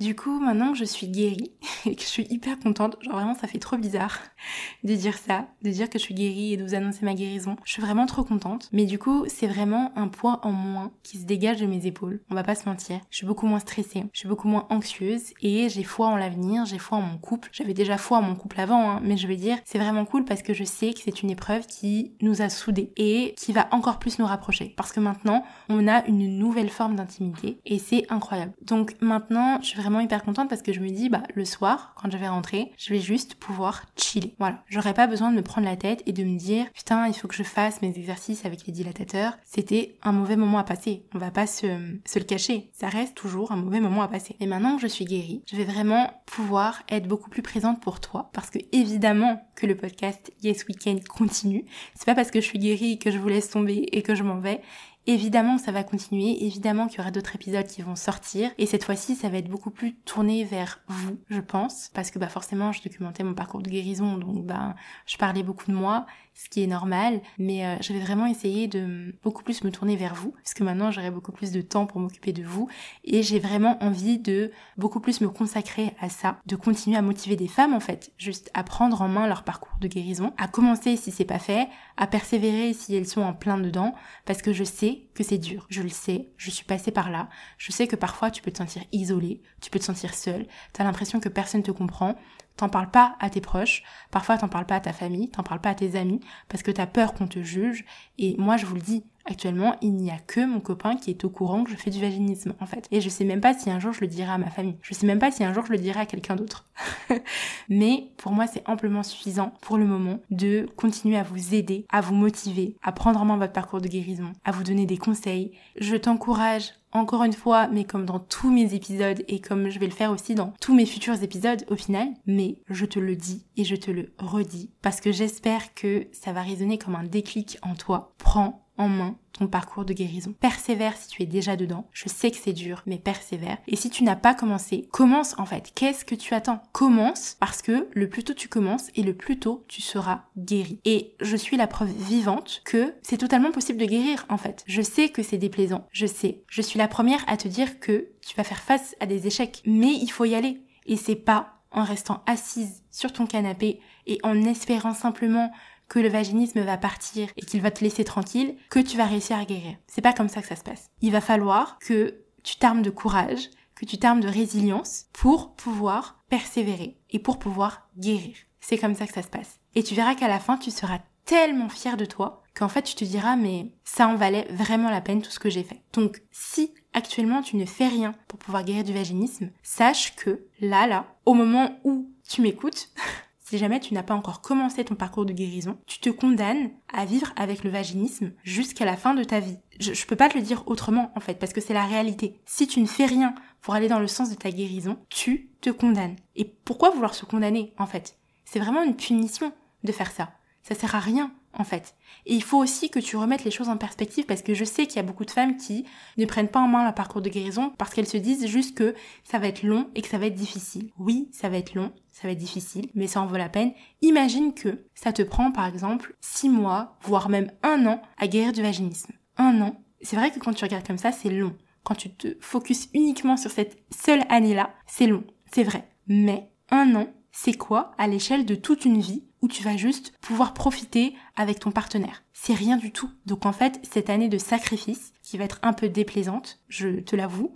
Du 0.02 0.16
coup, 0.16 0.40
maintenant 0.40 0.72
que 0.72 0.80
je 0.80 0.84
suis 0.84 1.08
guérie 1.08 1.52
et 1.86 1.96
que 1.96 2.02
je 2.02 2.08
suis 2.08 2.26
hyper 2.32 2.58
contente, 2.58 2.98
genre 3.02 3.14
vraiment 3.14 3.36
ça 3.36 3.48
fait 3.48 3.60
trop 3.60 3.78
bizarre 3.78 4.18
de 4.84 4.96
dire 4.96 5.16
ça, 5.16 5.46
de 5.62 5.70
dire 5.70 5.92
que 5.92 6.00
je 6.00 6.04
suis 6.04 6.16
guérie 6.16 6.54
et 6.54 6.58
de 6.58 6.64
vous 6.64 6.74
annoncer 6.74 7.06
ma 7.06 7.14
guérison. 7.14 7.56
Je 7.66 7.74
suis 7.74 7.84
vraiment 7.84 8.08
trop 8.08 8.24
contente. 8.24 8.68
Mais 8.72 8.86
du 8.86 8.98
coup, 8.98 9.26
c'est 9.28 9.46
vraiment 9.46 9.92
un 9.96 10.08
poids 10.08 10.40
en 10.42 10.54
moins 10.54 10.92
qui 11.04 11.20
se 11.20 11.26
dégage 11.26 11.62
de 11.62 11.68
mes 11.68 11.86
épaules. 11.86 12.20
On 12.32 12.36
va 12.36 12.42
pas 12.42 12.56
se 12.56 12.68
mentir. 12.68 13.00
Je 13.12 13.18
suis 13.18 13.28
beaucoup 13.28 13.46
moins 13.46 13.60
stressée, 13.60 14.06
je 14.12 14.18
suis 14.18 14.28
beaucoup 14.28 14.48
moins 14.48 14.66
anxieuse 14.72 15.36
et 15.44 15.70
j'ai 15.70 15.84
foi 15.84 16.08
en 16.08 16.16
l'avenir, 16.16 16.66
j'ai 16.66 16.80
foi 16.80 16.98
en 16.98 17.02
mon 17.02 17.20
couple. 17.20 17.50
J'avais 17.52 17.76
déjà 17.76 18.00
foi 18.00 18.18
en 18.18 18.24
mon 18.24 18.36
couple 18.36 18.60
avant, 18.60 18.90
hein, 18.90 19.02
mais 19.04 19.18
je 19.18 19.28
vais 19.28 19.36
dire, 19.36 19.60
c'est 19.66 19.78
vraiment 19.78 20.06
cool 20.06 20.26
parce 20.26 20.42
que 20.42 20.56
je 20.56 20.64
sais 20.64 20.96
que 20.96 21.02
c'est 21.06 21.22
une 21.22 21.30
épreuve 21.30 21.68
qui 21.68 22.14
nous 22.22 22.42
a 22.42 22.50
soudés 22.50 22.92
et 22.98 23.36
qui 23.38 23.54
va 23.54 23.68
encore 23.70 24.00
plus 24.00 24.18
nous 24.18 24.26
rapprocher. 24.26 24.74
Parce 24.76 24.94
que 24.94 25.00
maintenant, 25.00 25.46
on 25.70 25.88
a 25.88 26.04
une 26.08 26.40
nouvelle 26.40 26.72
forme 26.72 26.96
d'intimité 26.96 27.60
et 27.68 27.78
c'est 27.78 28.12
incroyable. 28.12 28.54
Donc 28.64 28.96
maintenant, 29.00 29.60
je 29.62 29.68
suis 29.68 29.80
vraiment 29.80 29.91
hyper 30.00 30.24
contente 30.24 30.50
parce 30.50 30.62
que 30.62 30.74
je 30.74 30.80
me 30.80 30.90
dis, 30.90 31.10
bah, 31.10 31.24
le 31.36 31.46
soir, 31.46 31.94
quand 32.02 32.10
je 32.12 32.18
vais 32.18 32.28
rentrer, 32.28 32.72
je 32.78 32.94
vais 32.94 33.00
juste 33.00 33.36
pouvoir 33.36 33.86
chiller. 33.96 34.36
Voilà. 34.40 34.64
J'aurais 34.68 34.94
pas 34.94 35.08
besoin 35.08 35.32
de 35.32 35.36
me 35.36 35.42
prendre 35.42 35.68
la 35.68 35.76
tête 35.76 36.04
et 36.06 36.14
de 36.14 36.24
me 36.24 36.38
dire, 36.38 36.66
putain, 36.74 37.08
il 37.08 37.14
faut 37.14 37.28
que 37.28 37.36
je 37.36 37.44
fasse 37.44 37.82
mes 37.82 37.90
exercices 37.98 38.46
avec 38.46 38.66
les 38.66 38.74
dilatateurs. 38.74 39.34
C'était 39.44 39.96
un 40.04 40.12
mauvais 40.12 40.36
moment 40.36 40.58
à 40.58 40.64
passer. 40.64 41.06
On 41.14 41.18
va 41.18 41.32
pas 41.32 41.48
se, 41.48 41.68
se 42.06 42.20
le 42.20 42.26
cacher. 42.26 42.70
Ça 42.74 42.90
reste 42.90 43.16
toujours 43.16 43.52
un 43.52 43.58
mauvais 43.58 43.80
moment 43.80 44.02
à 44.02 44.08
passer. 44.08 44.36
Et 44.40 44.46
maintenant 44.46 44.76
que 44.76 44.82
je 44.82 44.88
suis 44.88 45.06
guérie, 45.06 45.44
je 45.52 45.56
vais 45.56 45.64
vraiment 45.64 46.22
pouvoir 46.26 46.84
être 46.90 47.08
beaucoup 47.08 47.30
plus 47.30 47.42
présente 47.42 47.82
pour 47.82 48.00
toi 48.00 48.30
parce 48.34 48.50
que 48.50 48.60
évidemment 48.72 49.42
que 49.56 49.66
le 49.68 49.76
podcast 49.76 50.32
Yes 50.42 50.66
Weekend 50.68 51.08
continue. 51.08 51.66
C'est 51.96 52.06
pas 52.06 52.16
parce 52.16 52.32
que 52.32 52.42
je 52.42 52.46
suis 52.46 52.60
guérie 52.60 53.00
que 53.00 53.12
je 53.12 53.18
vous 53.18 53.28
laisse 53.28 53.50
tomber 53.50 53.88
et 53.92 54.02
que 54.02 54.16
je 54.16 54.24
m'en 54.24 54.40
vais. 54.40 54.62
Évidemment, 55.08 55.58
ça 55.58 55.72
va 55.72 55.84
continuer, 55.84 56.46
évidemment 56.46 56.88
qu'il 56.88 57.00
y 57.00 57.02
aura 57.02 57.10
d'autres 57.10 57.36
épisodes 57.36 57.66
qui 57.66 57.82
vont 57.82 57.96
sortir, 57.96 58.52
et 58.60 58.68
cette 58.68 58.84
fois-ci, 58.84 59.16
ça 59.16 59.30
va 59.30 59.40
être 59.40 59.50
beaucoup 59.50 59.72
plus 59.72 59.96
tourné 59.96 60.44
vers 60.44 60.80
vous, 60.88 61.18
je 61.30 61.40
pense, 61.40 61.90
parce 61.94 62.12
que 62.12 62.20
bah 62.20 62.30
forcément, 62.30 62.72
je 62.72 62.84
documentais 62.84 63.24
mon 63.24 63.34
parcours 63.34 63.64
de 63.64 63.70
guérison, 63.70 64.18
donc 64.18 64.46
bah 64.46 64.76
je 65.08 65.18
parlais 65.18 65.42
beaucoup 65.42 65.66
de 65.72 65.76
moi, 65.76 66.06
ce 66.44 66.50
qui 66.50 66.64
est 66.64 66.68
normal, 66.68 67.22
mais 67.38 67.66
euh, 67.66 67.76
je 67.82 67.94
vais 67.94 68.00
vraiment 68.00 68.26
essayer 68.26 68.68
de 68.68 69.14
beaucoup 69.22 69.44
plus 69.44 69.64
me 69.64 69.70
tourner 69.70 69.96
vers 69.96 70.16
vous, 70.16 70.32
parce 70.32 70.56
que 70.56 70.64
maintenant 70.64 70.90
j'aurai 70.90 71.12
beaucoup 71.12 71.32
plus 71.32 71.52
de 71.52 71.62
temps 71.62 71.86
pour 71.86 72.02
m'occuper 72.02 72.34
de 72.34 72.42
vous, 72.42 72.68
et 73.04 73.22
j'ai 73.22 73.38
vraiment 73.38 73.78
envie 73.84 74.18
de 74.18 74.52
beaucoup 74.76 75.00
plus 75.00 75.22
me 75.22 75.30
consacrer 75.30 75.94
à 76.00 76.10
ça, 76.10 76.40
de 76.48 76.56
continuer 76.56 76.98
à 76.98 77.04
motiver 77.04 77.36
des 77.36 77.48
femmes 77.48 77.76
en 77.76 77.80
fait, 77.80 78.12
juste 78.18 78.50
à 78.56 78.64
prendre 78.64 79.04
en 79.04 79.08
main 79.08 79.28
leur 79.28 79.44
parcours 79.44 79.78
de 79.80 79.88
guérison, 79.88 80.34
à 80.38 80.48
commencer 80.48 80.96
si 80.96 81.12
c'est 81.12 81.26
pas 81.26 81.38
fait, 81.38 81.68
à 81.96 82.08
persévérer 82.08 82.74
si 82.74 82.96
elles 82.96 83.08
sont 83.08 83.22
en 83.22 83.34
plein 83.34 83.60
dedans, 83.60 83.94
parce 84.26 84.42
que 84.42 84.52
je 84.52 84.64
sais 84.64 85.04
que 85.14 85.24
c'est 85.24 85.38
dur, 85.38 85.68
je 85.70 85.84
le 85.84 85.90
sais, 85.90 86.30
je 86.38 86.50
suis 86.50 86.66
passée 86.66 86.92
par 86.92 87.12
là, 87.12 87.30
je 87.60 87.72
sais 87.72 87.88
que 87.88 87.96
parfois 87.96 88.32
tu 88.32 88.42
peux 88.42 88.52
te 88.52 88.58
sentir 88.58 88.82
isolée, 88.92 89.44
tu 89.62 89.70
peux 89.70 89.78
te 89.78 89.86
sentir 89.86 90.16
seule, 90.16 90.48
t'as 90.74 90.84
l'impression 90.86 91.20
que 91.20 91.30
personne 91.30 91.62
te 91.62 91.70
comprend, 91.70 92.16
T'en 92.62 92.70
parles 92.70 92.92
pas 92.92 93.16
à 93.20 93.32
tes 93.32 93.42
proches, 93.42 93.82
parfois 94.12 94.38
t'en 94.38 94.48
parles 94.48 94.68
pas 94.68 94.76
à 94.76 94.80
ta 94.80 94.94
famille, 94.94 95.32
t'en 95.32 95.42
parles 95.42 95.62
pas 95.62 95.72
à 95.72 95.74
tes 95.74 95.96
amis, 95.96 96.20
parce 96.48 96.62
que 96.62 96.70
t'as 96.70 96.86
peur 96.86 97.16
qu'on 97.16 97.26
te 97.26 97.42
juge. 97.42 97.86
Et 98.20 98.36
moi 98.38 98.56
je 98.56 98.68
vous 98.68 98.76
le 98.76 98.82
dis, 98.82 99.04
actuellement 99.26 99.78
il 99.82 99.96
n'y 99.96 100.12
a 100.12 100.20
que 100.20 100.46
mon 100.46 100.60
copain 100.60 100.96
qui 100.96 101.10
est 101.10 101.26
au 101.26 101.32
courant 101.32 101.64
que 101.64 101.72
je 101.72 101.76
fais 101.76 101.90
du 101.90 102.00
vaginisme 102.00 102.54
en 102.60 102.68
fait. 102.68 102.88
Et 102.92 103.02
je 103.02 103.10
sais 103.10 103.26
même 103.26 103.42
pas 103.42 103.56
si 103.56 103.72
un 103.72 103.80
jour 103.80 103.94
je 103.94 104.02
le 104.02 104.06
dirai 104.06 104.32
à 104.32 104.38
ma 104.38 104.52
famille. 104.52 104.78
Je 104.84 104.94
sais 104.94 105.08
même 105.08 105.18
pas 105.18 105.32
si 105.32 105.44
un 105.44 105.54
jour 105.54 105.66
je 105.66 105.72
le 105.72 105.80
dirai 105.80 106.02
à 106.02 106.06
quelqu'un 106.06 106.36
d'autre. 106.36 106.70
Mais 107.70 108.12
pour 108.18 108.32
moi 108.32 108.46
c'est 108.46 108.70
amplement 108.70 109.02
suffisant 109.02 109.54
pour 109.62 109.80
le 109.80 109.88
moment 109.88 110.20
de 110.30 110.68
continuer 110.76 111.18
à 111.18 111.24
vous 111.24 111.56
aider, 111.56 111.88
à 111.90 112.02
vous 112.02 112.14
motiver, 112.14 112.76
à 112.84 112.92
prendre 112.92 113.20
en 113.20 113.26
main 113.26 113.38
votre 113.38 113.54
parcours 113.54 113.82
de 113.82 113.88
guérison, 113.88 114.34
à 114.46 114.52
vous 114.52 114.64
donner 114.64 114.86
des 114.86 115.00
conseils. 115.00 115.52
Je 115.80 115.96
t'encourage 115.96 116.74
encore 116.92 117.24
une 117.24 117.34
fois, 117.34 117.68
mais 117.68 117.84
comme 117.84 118.06
dans 118.06 118.20
tous 118.20 118.52
mes 118.52 118.74
épisodes 118.74 119.24
et 119.28 119.40
comme 119.40 119.70
je 119.70 119.80
vais 119.80 119.88
le 119.88 119.92
faire 119.92 120.12
aussi 120.12 120.36
dans 120.36 120.54
tous 120.60 120.74
mes 120.74 120.86
futurs 120.86 121.22
épisodes 121.24 121.66
au 121.70 121.76
final, 121.76 122.10
mais 122.26 122.58
je 122.70 122.86
te 122.86 123.00
le 123.00 123.16
dis 123.16 123.46
et 123.58 123.64
je 123.64 123.76
te 123.76 123.92
le 123.92 124.14
redis 124.18 124.70
parce 124.82 125.02
que 125.02 125.12
j'espère 125.12 125.74
que 125.74 126.08
ça 126.12 126.34
va 126.34 126.42
résonner 126.42 126.78
comme 126.78 126.96
un 126.96 127.04
déclic 127.04 127.58
en 127.62 127.76
toi. 127.76 128.14
Prends 128.18 128.66
en 128.82 128.90
main 128.90 129.16
ton 129.32 129.48
parcours 129.48 129.86
de 129.86 129.94
guérison. 129.94 130.34
Persévère 130.40 130.98
si 130.98 131.08
tu 131.08 131.24
es 131.24 131.26
déjà 131.26 131.56
dedans. 131.56 131.88
Je 131.94 132.10
sais 132.10 132.32
que 132.32 132.38
c'est 132.38 132.52
dur, 132.52 132.84
mais 132.86 132.98
persévère. 132.98 133.58
Et 133.68 133.76
si 133.76 133.90
tu 133.90 134.04
n'as 134.04 134.16
pas 134.16 134.34
commencé, 134.34 134.90
commence 134.92 135.38
en 135.40 135.46
fait. 135.46 135.72
Qu'est-ce 135.74 136.04
que 136.04 136.16
tu 136.16 136.34
attends? 136.34 136.62
Commence 136.74 137.38
parce 137.40 137.62
que 137.62 137.88
le 137.94 138.10
plus 138.10 138.24
tôt 138.24 138.34
tu 138.34 138.50
commences 138.50 138.90
et 138.96 139.04
le 139.04 139.16
plus 139.16 139.40
tôt 139.40 139.64
tu 139.68 139.82
seras 139.82 140.24
guéri. 140.38 140.80
Et 140.84 141.16
je 141.22 141.38
suis 141.38 141.58
la 141.58 141.68
preuve 141.68 141.92
vivante 141.92 142.62
que 142.66 142.96
c'est 143.04 143.18
totalement 143.18 143.52
possible 143.52 143.80
de 143.80 143.86
guérir 143.86 144.26
en 144.30 144.38
fait. 144.38 144.64
Je 144.68 144.82
sais 144.82 145.10
que 145.10 145.24
c'est 145.24 145.38
déplaisant. 145.38 145.88
Je 145.92 146.08
sais. 146.08 146.44
Je 146.48 146.62
suis 146.62 146.80
la 146.80 146.88
première 146.88 147.24
à 147.28 147.38
te 147.38 147.48
dire 147.48 147.80
que 147.80 148.10
tu 148.28 148.36
vas 148.36 148.44
faire 148.44 148.62
face 148.62 148.96
à 149.00 149.06
des 149.06 149.28
échecs, 149.28 149.62
mais 149.66 149.94
il 149.94 150.10
faut 150.10 150.26
y 150.26 150.36
aller. 150.36 150.62
Et 150.88 150.98
c'est 150.98 151.16
pas 151.16 151.62
en 151.72 151.84
restant 151.84 152.22
assise 152.26 152.84
sur 152.92 153.14
ton 153.14 153.26
canapé 153.26 153.80
et 154.06 154.20
en 154.24 154.44
espérant 154.44 154.94
simplement 154.94 155.52
que 155.92 156.00
le 156.00 156.08
vaginisme 156.08 156.62
va 156.62 156.78
partir 156.78 157.28
et 157.36 157.42
qu'il 157.42 157.60
va 157.62 157.70
te 157.70 157.84
laisser 157.84 158.06
tranquille, 158.06 158.56
que 158.70 158.80
tu 158.80 158.96
vas 158.96 159.06
réussir 159.06 159.38
à 159.38 159.44
guérir. 159.44 159.76
C'est 159.88 160.02
pas 160.02 160.14
comme 160.14 160.30
ça 160.30 160.42
que 160.42 160.48
ça 160.48 160.56
se 160.56 160.64
passe. 160.64 160.90
Il 161.02 161.12
va 161.12 161.20
falloir 161.20 161.78
que 161.80 162.24
tu 162.44 162.56
t'armes 162.56 162.82
de 162.82 162.90
courage, 162.90 163.50
que 163.76 163.86
tu 163.86 163.98
t'armes 163.98 164.22
de 164.22 164.30
résilience 164.30 165.08
pour 165.12 165.54
pouvoir 165.54 166.24
persévérer 166.30 166.98
et 167.10 167.20
pour 167.20 167.40
pouvoir 167.40 167.90
guérir. 167.98 168.38
C'est 168.62 168.78
comme 168.78 168.96
ça 168.96 169.06
que 169.06 169.14
ça 169.14 169.22
se 169.22 169.28
passe. 169.28 169.60
Et 169.76 169.84
tu 169.84 169.94
verras 169.94 170.16
qu'à 170.16 170.30
la 170.30 170.40
fin, 170.40 170.56
tu 170.56 170.72
seras 170.72 171.00
tellement 171.26 171.68
fier 171.68 171.98
de 171.98 172.06
toi 172.06 172.42
qu'en 172.56 172.70
fait, 172.70 172.84
tu 172.84 172.96
te 172.96 173.04
diras, 173.04 173.36
mais 173.36 173.74
ça 173.84 174.08
en 174.08 174.16
valait 174.16 174.48
vraiment 174.50 174.90
la 174.90 175.02
peine 175.02 175.22
tout 175.22 175.32
ce 175.32 175.40
que 175.40 175.50
j'ai 175.50 175.64
fait. 175.64 175.82
Donc, 175.92 176.22
si 176.32 176.74
actuellement 176.94 177.42
tu 177.42 177.58
ne 177.58 177.66
fais 177.66 177.90
rien 177.90 178.16
pour 178.30 178.40
pouvoir 178.40 178.64
guérir 178.64 178.86
du 178.86 178.94
vaginisme, 178.94 179.52
sache 179.62 180.16
que 180.16 180.46
là, 180.62 180.88
là, 180.88 181.18
au 181.26 181.34
moment 181.34 181.82
où 181.84 182.10
tu 182.30 182.42
m'écoutes, 182.42 182.90
si 183.52 183.58
jamais 183.58 183.82
tu 183.82 183.94
n'as 183.94 184.02
pas 184.02 184.14
encore 184.14 184.40
commencé 184.40 184.86
ton 184.86 184.96
parcours 184.96 185.26
de 185.26 185.34
guérison, 185.34 185.78
tu 185.86 186.00
te 186.00 186.10
condamnes 186.10 186.72
à 186.94 187.04
vivre 187.04 187.34
avec 187.36 187.66
le 187.66 187.70
vaginisme 187.70 188.32
jusqu'à 188.46 188.86
la 188.86 188.96
fin 188.96 189.14
de 189.14 189.26
ta 189.26 189.42
vie. 189.42 189.58
Je, 189.78 190.06
peux 190.06 190.16
pas 190.16 190.30
te 190.30 190.38
le 190.38 190.42
dire 190.42 190.64
autrement 190.68 191.12
en 191.18 191.20
fait, 191.20 191.34
parce 191.34 191.52
que 191.52 191.60
c'est 191.60 191.74
la 191.74 191.86
réalité. 191.86 192.40
Si 192.46 192.66
tu 192.66 192.80
ne 192.80 192.86
fais 192.86 193.06
rien 193.06 193.36
pour 193.60 193.74
aller 193.74 193.90
dans 193.90 194.00
le 194.00 194.08
sens 194.08 194.30
de 194.30 194.36
ta 194.36 194.52
guérison, 194.52 195.00
tu 195.10 195.50
te 195.60 195.70
condamnes. 195.70 196.16
Et 196.38 196.46
pourquoi 196.46 196.92
vouloir 196.92 197.14
se 197.14 197.26
condamner 197.26 197.74
en 197.78 197.88
fait? 197.88 198.16
C'est 198.46 198.60
vraiment 198.60 198.84
une 198.84 198.96
punition 198.96 199.52
de 199.84 199.92
faire 199.92 200.12
ça. 200.12 200.32
Ça 200.64 200.74
sert 200.74 200.96
à 200.96 201.02
rien 201.02 201.34
en 201.54 201.64
fait. 201.64 201.96
Et 202.26 202.34
il 202.34 202.44
faut 202.44 202.58
aussi 202.58 202.90
que 202.90 203.00
tu 203.00 203.18
remettes 203.18 203.44
les 203.44 203.52
choses 203.52 203.70
en 203.70 203.78
perspective 203.78 204.26
parce 204.26 204.42
que 204.42 204.54
je 204.54 204.64
sais 204.66 204.86
qu'il 204.88 204.98
y 204.98 205.00
a 205.00 205.04
beaucoup 205.04 205.26
de 205.26 205.32
femmes 205.32 205.58
qui 205.58 205.86
ne 206.18 206.26
prennent 206.26 206.48
pas 206.48 206.60
en 206.60 206.68
main 206.68 206.84
leur 206.84 206.94
parcours 206.94 207.22
de 207.22 207.30
guérison 207.30 207.72
parce 207.78 207.94
qu'elles 207.94 208.08
se 208.08 208.18
disent 208.18 208.48
juste 208.48 208.78
que 208.78 208.96
ça 209.24 209.40
va 209.40 209.48
être 209.48 209.64
long 209.64 209.90
et 209.96 210.02
que 210.02 210.08
ça 210.08 210.18
va 210.18 210.28
être 210.28 210.36
difficile. 210.36 210.92
Oui, 210.98 211.30
ça 211.32 211.50
va 211.50 211.58
être 211.58 211.74
long, 211.74 211.92
ça 212.12 212.28
va 212.28 212.32
être 212.32 212.38
difficile, 212.38 212.90
mais 212.94 213.08
ça 213.08 213.22
en 213.22 213.26
vaut 213.26 213.38
la 213.38 213.50
peine. 213.50 213.74
Imagine 214.02 214.54
que 214.54 214.86
ça 214.96 215.14
te 215.14 215.22
prend 215.22 215.52
par 215.52 215.66
exemple 215.66 216.16
6 216.22 216.50
mois, 216.50 216.98
voire 217.04 217.30
même 217.30 217.52
un 217.64 217.86
an 217.86 218.02
à 218.18 218.28
guérir 218.28 218.54
du 218.54 218.62
vaginisme. 218.62 219.14
Un 219.38 219.62
an. 219.62 219.76
C'est 220.02 220.16
vrai 220.16 220.32
que 220.32 220.40
quand 220.40 220.54
tu 220.54 220.64
regardes 220.64 220.88
comme 220.88 220.98
ça, 220.98 221.12
c'est 221.12 221.30
long. 221.30 221.56
Quand 221.84 221.96
tu 221.96 222.14
te 222.14 222.38
focuses 222.40 222.90
uniquement 222.94 223.38
sur 223.38 223.52
cette 223.52 223.78
seule 223.92 224.24
année-là, 224.30 224.74
c'est 224.86 225.08
long. 225.08 225.24
C'est 225.52 225.64
vrai. 225.64 225.88
Mais 226.08 226.52
un 226.70 226.96
an, 226.96 227.08
c'est 227.32 227.54
quoi 227.54 227.92
à 227.98 228.08
l'échelle 228.08 228.46
de 228.46 228.56
toute 228.56 228.86
une 228.86 229.00
vie 229.00 229.24
où 229.42 229.48
tu 229.48 229.64
vas 229.64 229.78
juste 229.78 230.14
pouvoir 230.22 230.54
profiter 230.54 231.16
avec 231.36 231.60
ton 231.60 231.72
partenaire. 231.72 232.24
C'est 232.34 232.54
rien 232.54 232.78
du 232.78 232.92
tout. 232.92 233.10
Donc 233.26 233.46
en 233.46 233.54
fait, 233.54 233.80
cette 233.84 234.10
année 234.10 234.30
de 234.30 234.38
sacrifice, 234.38 235.14
qui 235.24 235.38
va 235.38 235.46
être 235.46 235.60
un 235.64 235.74
peu 235.74 235.90
déplaisante, 235.90 236.60
je 236.68 237.00
te 237.00 237.16
l'avoue, 237.16 237.54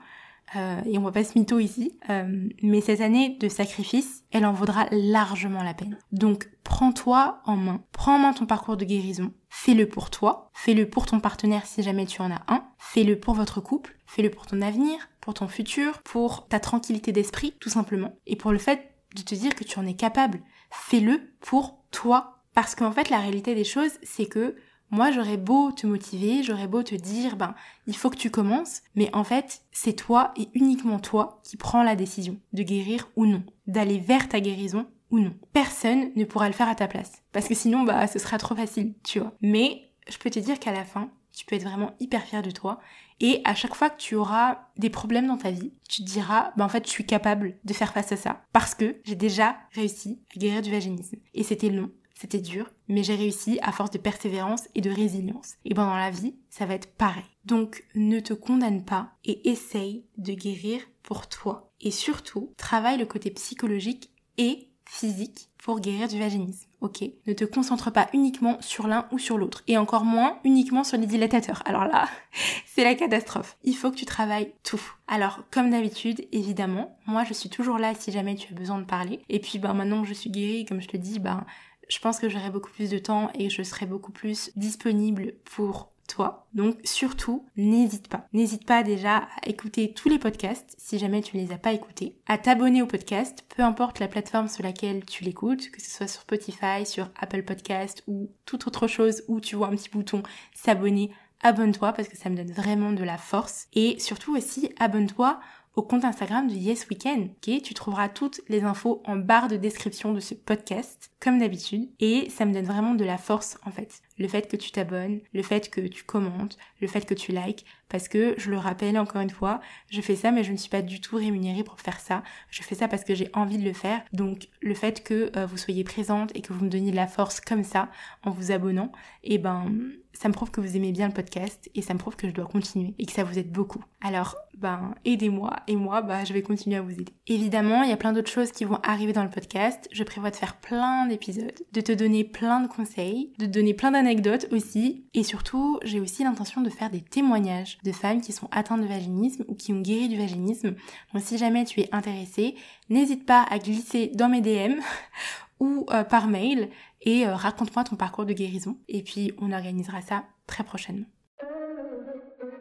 euh, 0.56 0.82
et 0.86 0.98
on 0.98 1.02
va 1.02 1.12
pas 1.12 1.24
se 1.24 1.38
mytho 1.38 1.60
ici, 1.60 1.98
euh, 2.10 2.48
mais 2.62 2.82
cette 2.82 3.02
année 3.02 3.38
de 3.40 3.50
sacrifice, 3.50 4.24
elle 4.32 4.46
en 4.46 4.54
vaudra 4.54 4.86
largement 4.92 5.64
la 5.64 5.74
peine. 5.74 5.98
Donc 6.12 6.50
prends-toi 6.64 7.42
en 7.46 7.56
main, 7.56 7.84
prends 7.92 8.16
en 8.16 8.20
main 8.20 8.34
ton 8.34 8.46
parcours 8.46 8.78
de 8.78 8.86
guérison, 8.86 9.34
fais-le 9.50 9.88
pour 9.88 10.12
toi, 10.12 10.52
fais-le 10.54 10.90
pour 10.90 11.08
ton 11.08 11.20
partenaire 11.20 11.66
si 11.66 11.82
jamais 11.82 12.06
tu 12.06 12.22
en 12.22 12.32
as 12.32 12.44
un, 12.48 12.64
fais-le 12.78 13.20
pour 13.20 13.34
votre 13.34 13.60
couple, 13.60 13.98
fais-le 14.06 14.30
pour 14.30 14.46
ton 14.46 14.62
avenir, 14.62 15.10
pour 15.20 15.34
ton 15.34 15.48
futur, 15.48 16.02
pour 16.04 16.48
ta 16.48 16.60
tranquillité 16.60 17.12
d'esprit 17.12 17.56
tout 17.60 17.70
simplement, 17.70 18.16
et 18.28 18.36
pour 18.36 18.52
le 18.52 18.60
fait 18.60 18.92
de 19.16 19.22
te 19.24 19.34
dire 19.34 19.56
que 19.56 19.64
tu 19.64 19.80
en 19.80 19.88
es 19.88 19.96
capable. 19.96 20.42
Fais-le 20.84 21.34
pour 21.42 21.84
toi. 21.92 22.44
Parce 22.54 22.76
qu'en 22.76 22.92
fait, 22.92 23.10
la 23.10 23.20
réalité 23.20 23.56
des 23.56 23.64
choses, 23.64 23.92
c'est 24.04 24.28
que 24.28 24.56
moi, 24.92 25.12
j'aurais 25.12 25.38
beau 25.38 25.72
te 25.72 25.88
motiver, 25.88 26.44
j'aurais 26.44 26.68
beau 26.68 26.84
te 26.84 26.96
dire, 26.96 27.36
ben, 27.36 27.56
il 27.88 27.96
faut 27.96 28.10
que 28.10 28.18
tu 28.18 28.30
commences, 28.30 28.82
mais 28.96 29.10
en 29.14 29.24
fait, 29.24 29.62
c'est 29.72 29.94
toi 29.94 30.32
et 30.38 30.48
uniquement 30.54 31.00
toi 31.00 31.42
qui 31.44 31.58
prends 31.58 31.84
la 31.84 31.96
décision 31.96 32.38
de 32.54 32.64
guérir 32.64 33.10
ou 33.16 33.26
non, 33.26 33.44
d'aller 33.68 33.98
vers 33.98 34.30
ta 34.30 34.40
guérison 34.40 34.86
ou 35.12 35.20
non. 35.20 35.34
Personne 35.54 36.12
ne 36.16 36.24
pourra 36.24 36.48
le 36.48 36.54
faire 36.54 36.70
à 36.70 36.76
ta 36.76 36.88
place. 36.88 37.24
Parce 37.32 37.48
que 37.48 37.56
sinon, 37.56 37.84
bah, 37.84 38.08
ce 38.08 38.20
sera 38.20 38.38
trop 38.38 38.56
facile, 38.56 38.94
tu 39.04 39.20
vois. 39.20 39.34
Mais, 39.42 39.90
je 40.08 40.18
peux 40.18 40.30
te 40.30 40.40
dire 40.40 40.60
qu'à 40.60 40.72
la 40.72 40.86
fin, 40.86 41.10
tu 41.34 41.46
peux 41.46 41.56
être 41.56 41.64
vraiment 41.64 41.94
hyper 42.00 42.24
fier 42.24 42.42
de 42.42 42.52
toi 42.52 42.80
Et 43.20 43.42
à 43.46 43.56
chaque 43.56 43.76
fois 43.76 43.90
que 43.90 44.02
tu 44.02 44.16
auras 44.16 44.60
des 44.78 44.90
problèmes 44.90 45.28
dans 45.28 45.38
ta 45.38 45.52
vie, 45.52 45.72
tu 45.90 46.04
diras, 46.04 46.52
bah 46.58 46.66
en 46.66 46.70
fait, 46.70 46.86
je 46.86 46.92
suis 46.92 47.06
capable 47.06 47.58
de 47.64 47.74
faire 47.74 47.94
face 47.94 48.12
à 48.12 48.18
ça 48.18 48.42
parce 48.52 48.76
que 48.76 49.00
j'ai 49.04 49.16
déjà 49.16 49.58
réussi 49.74 50.20
à 50.36 50.40
guérir 50.40 50.62
du 50.62 50.72
vaginisme. 50.72 51.18
Et 51.34 51.44
c'était 51.44 51.70
long, 51.70 51.92
c'était 52.14 52.42
dur, 52.42 52.70
mais 52.88 53.04
j'ai 53.04 53.16
réussi 53.16 53.60
à 53.62 53.72
force 53.72 53.92
de 53.92 53.98
persévérance 53.98 54.68
et 54.76 54.82
de 54.82 54.90
résilience. 54.90 55.56
Et 55.66 55.74
dans 55.74 55.96
la 55.96 56.12
vie, 56.12 56.36
ça 56.50 56.66
va 56.66 56.74
être 56.74 56.94
pareil. 56.96 57.24
Donc 57.46 57.84
ne 57.96 58.20
te 58.20 58.34
condamne 58.34 58.84
pas 58.84 59.12
et 59.24 59.50
essaye 59.50 60.06
de 60.18 60.34
guérir 60.34 60.82
pour 61.04 61.28
toi. 61.28 61.72
Et 61.82 61.92
surtout, 61.92 62.54
travaille 62.58 62.98
le 62.98 63.06
côté 63.06 63.32
psychologique 63.32 64.12
et 64.38 64.70
physique 64.86 65.50
pour 65.58 65.80
guérir 65.80 66.08
du 66.08 66.20
vaginisme. 66.20 66.68
Ok? 66.82 67.04
Ne 67.26 67.34
te 67.34 67.44
concentre 67.44 67.92
pas 67.92 68.08
uniquement 68.14 68.58
sur 68.62 68.88
l'un 68.88 69.08
ou 69.12 69.18
sur 69.18 69.38
l'autre. 69.38 69.64
Et 69.68 69.78
encore 69.78 70.06
moins 70.06 70.38
uniquement 70.44 70.84
sur 70.84 70.98
les 70.98 71.08
dilatateurs. 71.08 71.64
Alors 71.66 71.86
là, 71.86 72.08
c'est 72.68 72.84
la 72.84 72.94
catastrophe. 72.94 73.58
Il 73.64 73.76
faut 73.76 73.90
que 73.90 73.96
tu 73.96 74.06
travailles 74.06 74.54
tout. 74.64 74.82
Alors, 75.08 75.40
comme 75.50 75.72
d'habitude, 75.72 76.28
évidemment, 76.32 76.98
moi 77.08 77.24
je 77.24 77.34
suis 77.34 77.50
toujours 77.50 77.80
là 77.80 77.94
si 77.96 78.12
jamais 78.12 78.36
tu 78.36 78.54
as 78.54 78.56
besoin 78.56 78.78
de 78.78 78.86
parler. 78.86 79.22
Et 79.30 79.40
puis, 79.40 79.58
ben, 79.58 79.74
maintenant 79.74 80.04
que 80.04 80.08
je 80.08 80.14
suis 80.14 80.30
guérie, 80.30 80.66
comme 80.66 80.82
je 80.82 80.88
te 80.88 80.98
dis, 80.98 81.18
ben, 81.18 81.46
je 81.90 82.00
pense 82.00 82.20
que 82.20 82.30
j'aurai 82.30 82.52
beaucoup 82.52 82.72
plus 82.72 82.90
de 82.90 83.00
temps 83.00 83.32
et 83.34 83.50
je 83.50 83.64
serai 83.64 83.86
beaucoup 83.86 84.12
plus 84.12 84.52
disponible 84.56 85.34
pour 85.46 85.92
toi. 86.08 86.48
Donc 86.54 86.78
surtout, 86.84 87.46
n'hésite 87.56 88.08
pas. 88.08 88.28
N'hésite 88.34 88.66
pas 88.66 88.84
déjà 88.84 89.18
à 89.18 89.48
écouter 89.48 89.94
tous 89.94 90.10
les 90.10 90.20
podcasts 90.20 90.76
si 90.78 91.00
jamais 91.00 91.22
tu 91.22 91.38
ne 91.38 91.42
les 91.44 91.52
as 91.52 91.58
pas 91.58 91.74
écoutés, 91.74 92.18
à 92.28 92.38
t'abonner 92.38 92.82
au 92.82 92.88
podcast, 92.88 93.44
peu 93.56 93.64
importe 93.64 94.00
la 94.00 94.08
plateforme 94.08 94.48
sur 94.48 94.64
laquelle 94.64 95.06
tu 95.06 95.24
l'écoutes, 95.24 95.72
que 95.72 95.82
ce 95.82 95.90
soit 95.90 96.08
sur 96.08 96.22
Spotify, 96.22 96.86
sur 96.86 97.10
Apple 97.20 97.44
Podcast 97.44 98.04
ou 98.08 98.30
toute 98.46 98.68
autre 98.68 98.88
chose 98.88 99.24
où 99.28 99.40
tu 99.40 99.56
vois 99.56 99.68
un 99.68 99.76
petit 99.76 99.90
bouton 99.90 100.24
s'abonner, 100.54 101.12
abonne-toi 101.42 101.94
parce 101.94 102.08
que 102.08 102.18
ça 102.18 102.30
me 102.30 102.36
donne 102.36 102.52
vraiment 102.52 102.92
de 102.92 103.04
la 103.04 103.18
force. 103.18 103.68
Et 103.74 104.00
surtout 104.00 104.36
aussi, 104.36 104.70
abonne-toi 104.80 105.40
au 105.76 105.82
compte 105.82 106.06
Instagram 106.06 106.48
de 106.48 106.54
Yes 106.54 106.88
Weekend. 106.90 107.30
Ok, 107.30 107.62
tu 107.62 107.74
trouveras 107.74 108.10
toutes 108.10 108.42
les 108.48 108.64
infos 108.64 109.02
en 109.06 109.16
barre 109.16 109.48
de 109.48 109.58
description 109.58 110.14
de 110.14 110.20
ce 110.20 110.34
podcast, 110.34 111.12
comme 111.20 111.40
d'habitude, 111.40 111.90
et 112.00 112.30
ça 112.30 112.46
me 112.46 112.54
donne 112.54 112.66
vraiment 112.66 112.96
de 112.96 113.04
la 113.04 113.18
force 113.18 113.58
en 113.66 113.72
fait. 113.72 114.02
Le 114.18 114.28
fait 114.28 114.48
que 114.48 114.56
tu 114.56 114.72
t'abonnes, 114.72 115.22
le 115.34 115.44
fait 115.44 115.70
que 115.70 115.82
tu 115.82 116.04
commentes, 116.04 116.58
le 116.82 116.88
fait 116.88 117.06
que 117.06 117.14
tu 117.14 117.32
likes, 117.32 117.66
parce 117.90 118.08
que 118.08 118.36
je 118.38 118.50
le 118.50 118.58
rappelle 118.58 118.98
encore 118.98 119.22
une 119.22 119.30
fois, 119.30 119.60
je 119.90 120.02
fais 120.02 120.16
ça 120.16 120.32
mais 120.32 120.44
je 120.44 120.52
ne 120.52 120.58
suis 120.58 120.70
pas 120.70 120.82
du 120.82 121.02
tout 121.02 121.18
rémunérée 121.18 121.64
pour 121.64 121.80
faire 121.80 122.00
ça. 122.00 122.24
Je 122.50 122.64
fais 122.64 122.76
ça 122.76 122.88
parce 122.88 123.04
que 123.04 123.16
j'ai 123.16 123.30
envie 123.34 123.58
de 123.58 123.66
le 123.66 123.74
faire. 123.74 124.02
Donc 124.14 124.50
le 124.62 124.74
fait 124.74 125.04
que 125.04 125.32
euh, 125.36 125.46
vous 125.46 125.58
soyez 125.58 125.84
présente 125.84 126.32
et 126.36 126.42
que 126.42 126.54
vous 126.54 126.66
me 126.66 126.70
donniez 126.70 126.92
de 126.92 126.96
la 126.96 127.08
force 127.08 127.40
comme 127.42 127.64
ça 127.64 127.90
en 128.24 128.32
vous 128.32 128.52
abonnant, 128.52 128.92
et 129.24 129.36
eh 129.36 129.38
ben 129.38 129.72
ça 130.16 130.30
me 130.30 130.34
prouve 130.34 130.52
que 130.52 130.62
vous 130.62 130.76
aimez 130.76 130.92
bien 130.92 131.08
le 131.08 131.14
podcast 131.14 131.70
et 131.76 131.82
ça 131.82 131.94
me 131.94 132.00
prouve 132.00 132.16
que 132.16 132.28
je 132.28 132.34
dois 132.34 132.46
continuer 132.46 132.96
et 132.98 133.06
que 133.06 133.12
ça 133.12 133.24
vous 133.24 133.38
aide 133.38 133.52
beaucoup. 133.52 133.84
Alors, 134.02 134.36
ben, 134.58 134.96
aidez-moi 135.04 135.52
et 135.68 135.76
moi, 135.76 136.02
bah, 136.02 136.24
je 136.24 136.34
vais 136.34 136.42
continuer 136.42 136.78
à 136.78 136.82
vous 136.82 136.92
aider. 136.92 137.14
Évidemment, 137.28 137.84
il 137.84 137.90
y 137.90 137.94
a 137.94 137.98
plein 137.98 138.14
d'autres 138.14 138.32
choses 138.32 138.52
qui 138.52 138.64
vont 138.64 138.80
arriver 138.84 139.14
dans 139.14 139.24
le 139.24 139.30
podcast. 139.30 139.90
Je 139.92 140.04
prévois 140.04 140.32
de 140.32 140.36
faire 140.36 140.58
plein 140.58 141.08
d'épisodes, 141.08 141.54
de 141.72 141.82
te 141.82 141.92
donner 141.92 142.24
plein 142.24 142.62
de 142.62 142.68
conseils, 142.68 143.34
de 143.40 143.46
te 143.46 143.52
donner 143.52 143.74
plein 143.74 143.92
d'anecdotes 143.92 144.48
aussi. 144.52 145.06
Et 145.14 145.24
surtout, 145.24 145.80
j'ai 145.84 146.00
aussi 146.00 146.24
l'intention 146.24 146.62
de 146.62 146.70
faire 146.70 146.90
des 146.90 147.02
témoignages 147.02 147.75
de 147.84 147.92
femmes 147.92 148.22
qui 148.22 148.32
sont 148.32 148.48
atteintes 148.52 148.82
de 148.82 148.88
vaginisme 148.88 149.44
ou 149.48 149.56
qui 149.56 149.74
ont 149.74 149.82
guéri 149.82 150.08
du 150.08 150.18
vaginisme. 150.18 150.76
Donc, 151.14 151.24
si 151.24 151.38
jamais 151.38 151.66
tu 151.66 151.82
es 151.82 151.90
intéressé, 151.92 152.56
n'hésite 152.90 153.26
pas 153.26 153.46
à 153.50 153.60
glisser 153.60 154.12
dans 154.14 154.30
mes 154.30 154.42
DM 154.42 154.80
ou 155.60 155.86
euh, 155.92 156.04
par 156.04 156.28
mail 156.28 156.70
et 157.02 157.26
euh, 157.26 157.36
raconte-moi 157.36 157.84
ton 157.84 157.96
parcours 157.96 158.26
de 158.26 158.34
guérison. 158.34 158.78
Et 158.88 159.02
puis 159.04 159.34
on 159.40 159.52
organisera 159.52 160.02
ça 160.02 160.24
très 160.48 160.64
prochainement. 160.64 161.06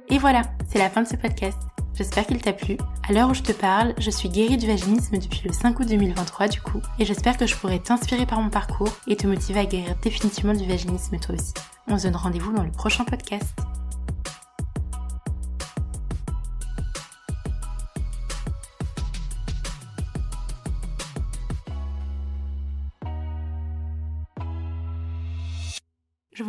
Et 0.09 0.19
voilà, 0.19 0.43
c'est 0.69 0.79
la 0.79 0.91
fin 0.91 1.03
de 1.03 1.09
ce 1.09 1.17
podcast. 1.17 1.59
J'espère 1.95 2.27
qu'il 2.27 2.43
t'a 2.43 2.53
plu. 2.53 2.77
À 3.09 3.13
l'heure 3.13 3.31
où 3.31 3.35
je 3.35 3.43
te 3.43 3.53
parle, 3.53 3.95
je 3.99 4.11
suis 4.11 4.29
guérie 4.29 4.57
du 4.57 4.67
vaginisme 4.67 5.17
depuis 5.17 5.43
le 5.45 5.53
5 5.53 5.79
août 5.79 5.89
2023 5.89 6.49
du 6.49 6.61
coup, 6.61 6.81
et 6.99 7.05
j'espère 7.05 7.37
que 7.37 7.47
je 7.47 7.55
pourrai 7.57 7.79
t'inspirer 7.79 8.27
par 8.27 8.41
mon 8.41 8.51
parcours 8.51 8.91
et 9.07 9.17
te 9.17 9.27
motiver 9.27 9.61
à 9.61 9.65
guérir 9.65 9.95
définitivement 10.03 10.55
du 10.55 10.67
vaginisme 10.67 11.19
toi 11.19 11.37
aussi. 11.37 11.55
On 11.87 11.97
se 11.97 12.05
donne 12.05 12.17
rendez-vous 12.17 12.53
dans 12.53 12.65
le 12.65 12.73
prochain 12.73 13.05
podcast. 13.05 13.55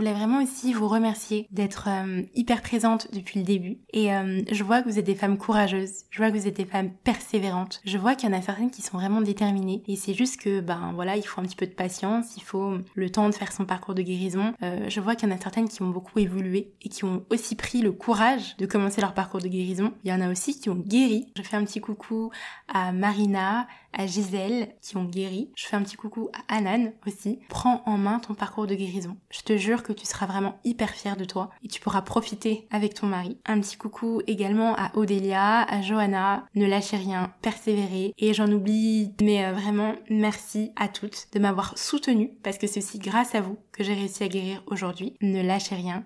Voulais 0.06 0.18
vraiment 0.18 0.44
aussi 0.44 0.72
vous 0.74 0.88
remercier 0.88 1.48
d'être 1.52 1.88
euh, 1.88 2.22
hyper 2.36 2.62
présente 2.62 3.08
depuis 3.12 3.40
le 3.40 3.46
début. 3.46 3.80
Et 3.92 4.14
euh, 4.14 4.42
je 4.52 4.64
vois 4.64 4.82
que 4.82 4.90
vous 4.90 5.00
êtes 5.00 5.06
des 5.06 5.16
femmes 5.16 5.38
courageuses. 5.38 6.04
Je 6.12 6.20
vois 6.20 6.30
que 6.30 6.38
vous 6.38 6.48
êtes 6.48 6.58
des 6.58 6.66
femmes 6.66 6.92
persévérantes. 7.04 7.82
Je 7.86 7.98
vois 7.98 8.14
qu'il 8.14 8.30
y 8.30 8.34
en 8.34 8.38
a 8.38 8.42
certaines 8.42 8.70
qui 8.70 8.84
sont 8.84 8.98
vraiment 8.98 9.22
déterminées. 9.22 9.82
Et 9.88 9.96
c'est 9.96 10.14
juste 10.14 10.40
que, 10.40 10.60
ben 10.60 10.92
voilà, 10.94 11.18
il 11.18 11.24
faut 11.24 11.42
un 11.42 11.44
petit 11.44 11.56
peu 11.56 11.66
de 11.66 11.72
patience. 11.72 12.38
Il 12.38 12.44
faut 12.44 12.78
le 12.94 13.10
temps 13.10 13.28
de 13.30 13.34
faire 13.34 13.52
son 13.52 13.66
parcours 13.66 13.96
de 13.96 14.04
guérison. 14.04 14.54
Euh, 14.62 14.86
je 14.90 15.00
vois 15.00 15.16
qu'il 15.16 15.28
y 15.28 15.32
en 15.32 15.36
a 15.36 15.40
certaines 15.40 15.70
qui 15.70 15.82
ont 15.82 15.90
beaucoup 15.90 16.20
évolué 16.20 16.74
et 16.84 16.90
qui 16.90 17.04
ont 17.04 17.24
aussi 17.32 17.56
pris 17.56 17.82
le 17.82 17.92
courage 17.92 18.56
de 18.58 18.68
commencer 18.68 19.02
leur 19.02 19.16
parcours 19.16 19.42
de 19.42 19.48
guérison. 19.48 19.94
Il 20.04 20.12
y 20.12 20.14
en 20.14 20.22
a 20.22 20.30
aussi 20.30 20.60
qui 20.60 20.70
ont 20.70 20.76
guéri. 20.76 21.32
Je 21.36 21.42
fais 21.42 21.58
un 21.58 21.64
petit 21.64 21.82
coucou 21.82 22.30
à 22.68 22.92
Marina, 22.92 23.68
à 23.96 24.08
Gisèle 24.08 24.76
qui 24.82 24.98
ont 24.98 25.06
guéri. 25.06 25.50
Je 25.56 25.66
fais 25.66 25.76
un 25.76 25.82
petit 25.82 25.96
coucou 25.96 26.30
à 26.34 26.56
Anan 26.56 26.92
aussi. 27.08 27.40
Prends 27.50 27.82
en 27.86 27.98
main 27.98 28.20
ton 28.20 28.34
parcours 28.34 28.68
de 28.68 28.76
guérison. 28.76 29.18
Je 29.32 29.42
te 29.42 29.58
jure 29.58 29.84
que 29.84 29.94
tu 29.94 30.06
seras 30.06 30.26
vraiment 30.26 30.60
hyper 30.64 30.92
fière 30.92 31.18
de 31.18 31.26
toi 31.26 31.50
et 31.64 31.68
tu 31.68 31.82
pourras 31.82 32.02
profiter 32.02 32.68
avec 32.72 32.94
ton 32.94 33.08
mari. 33.08 33.38
Un 33.46 33.60
petit 33.60 33.78
coucou 33.78 34.22
également 34.28 34.76
à 34.76 34.92
Odélia, 34.96 35.64
à 35.64 35.82
Johanna. 35.82 36.46
Ne 36.56 36.66
lâchez 36.66 36.98
rien, 36.98 37.34
persévérez. 37.42 38.14
Et 38.18 38.34
j'en 38.34 38.52
oublie, 38.52 39.14
mais 39.22 39.46
euh, 39.46 39.54
vraiment 39.54 39.96
merci 40.10 40.72
à 40.76 40.88
toutes 40.88 41.28
de 41.34 41.40
m'avoir 41.40 41.78
soutenue 41.78 42.32
parce 42.44 42.58
que 42.58 42.68
c'est 42.68 42.80
aussi 42.80 43.00
grâce 43.00 43.36
à 43.36 43.42
vous 43.42 43.58
que 43.72 43.84
j'ai 43.84 43.94
réussi 43.94 44.24
à 44.24 44.28
guérir 44.28 44.64
aujourd'hui. 44.68 45.18
Ne 45.22 45.42
lâchez 45.42 45.76
rien 45.76 46.06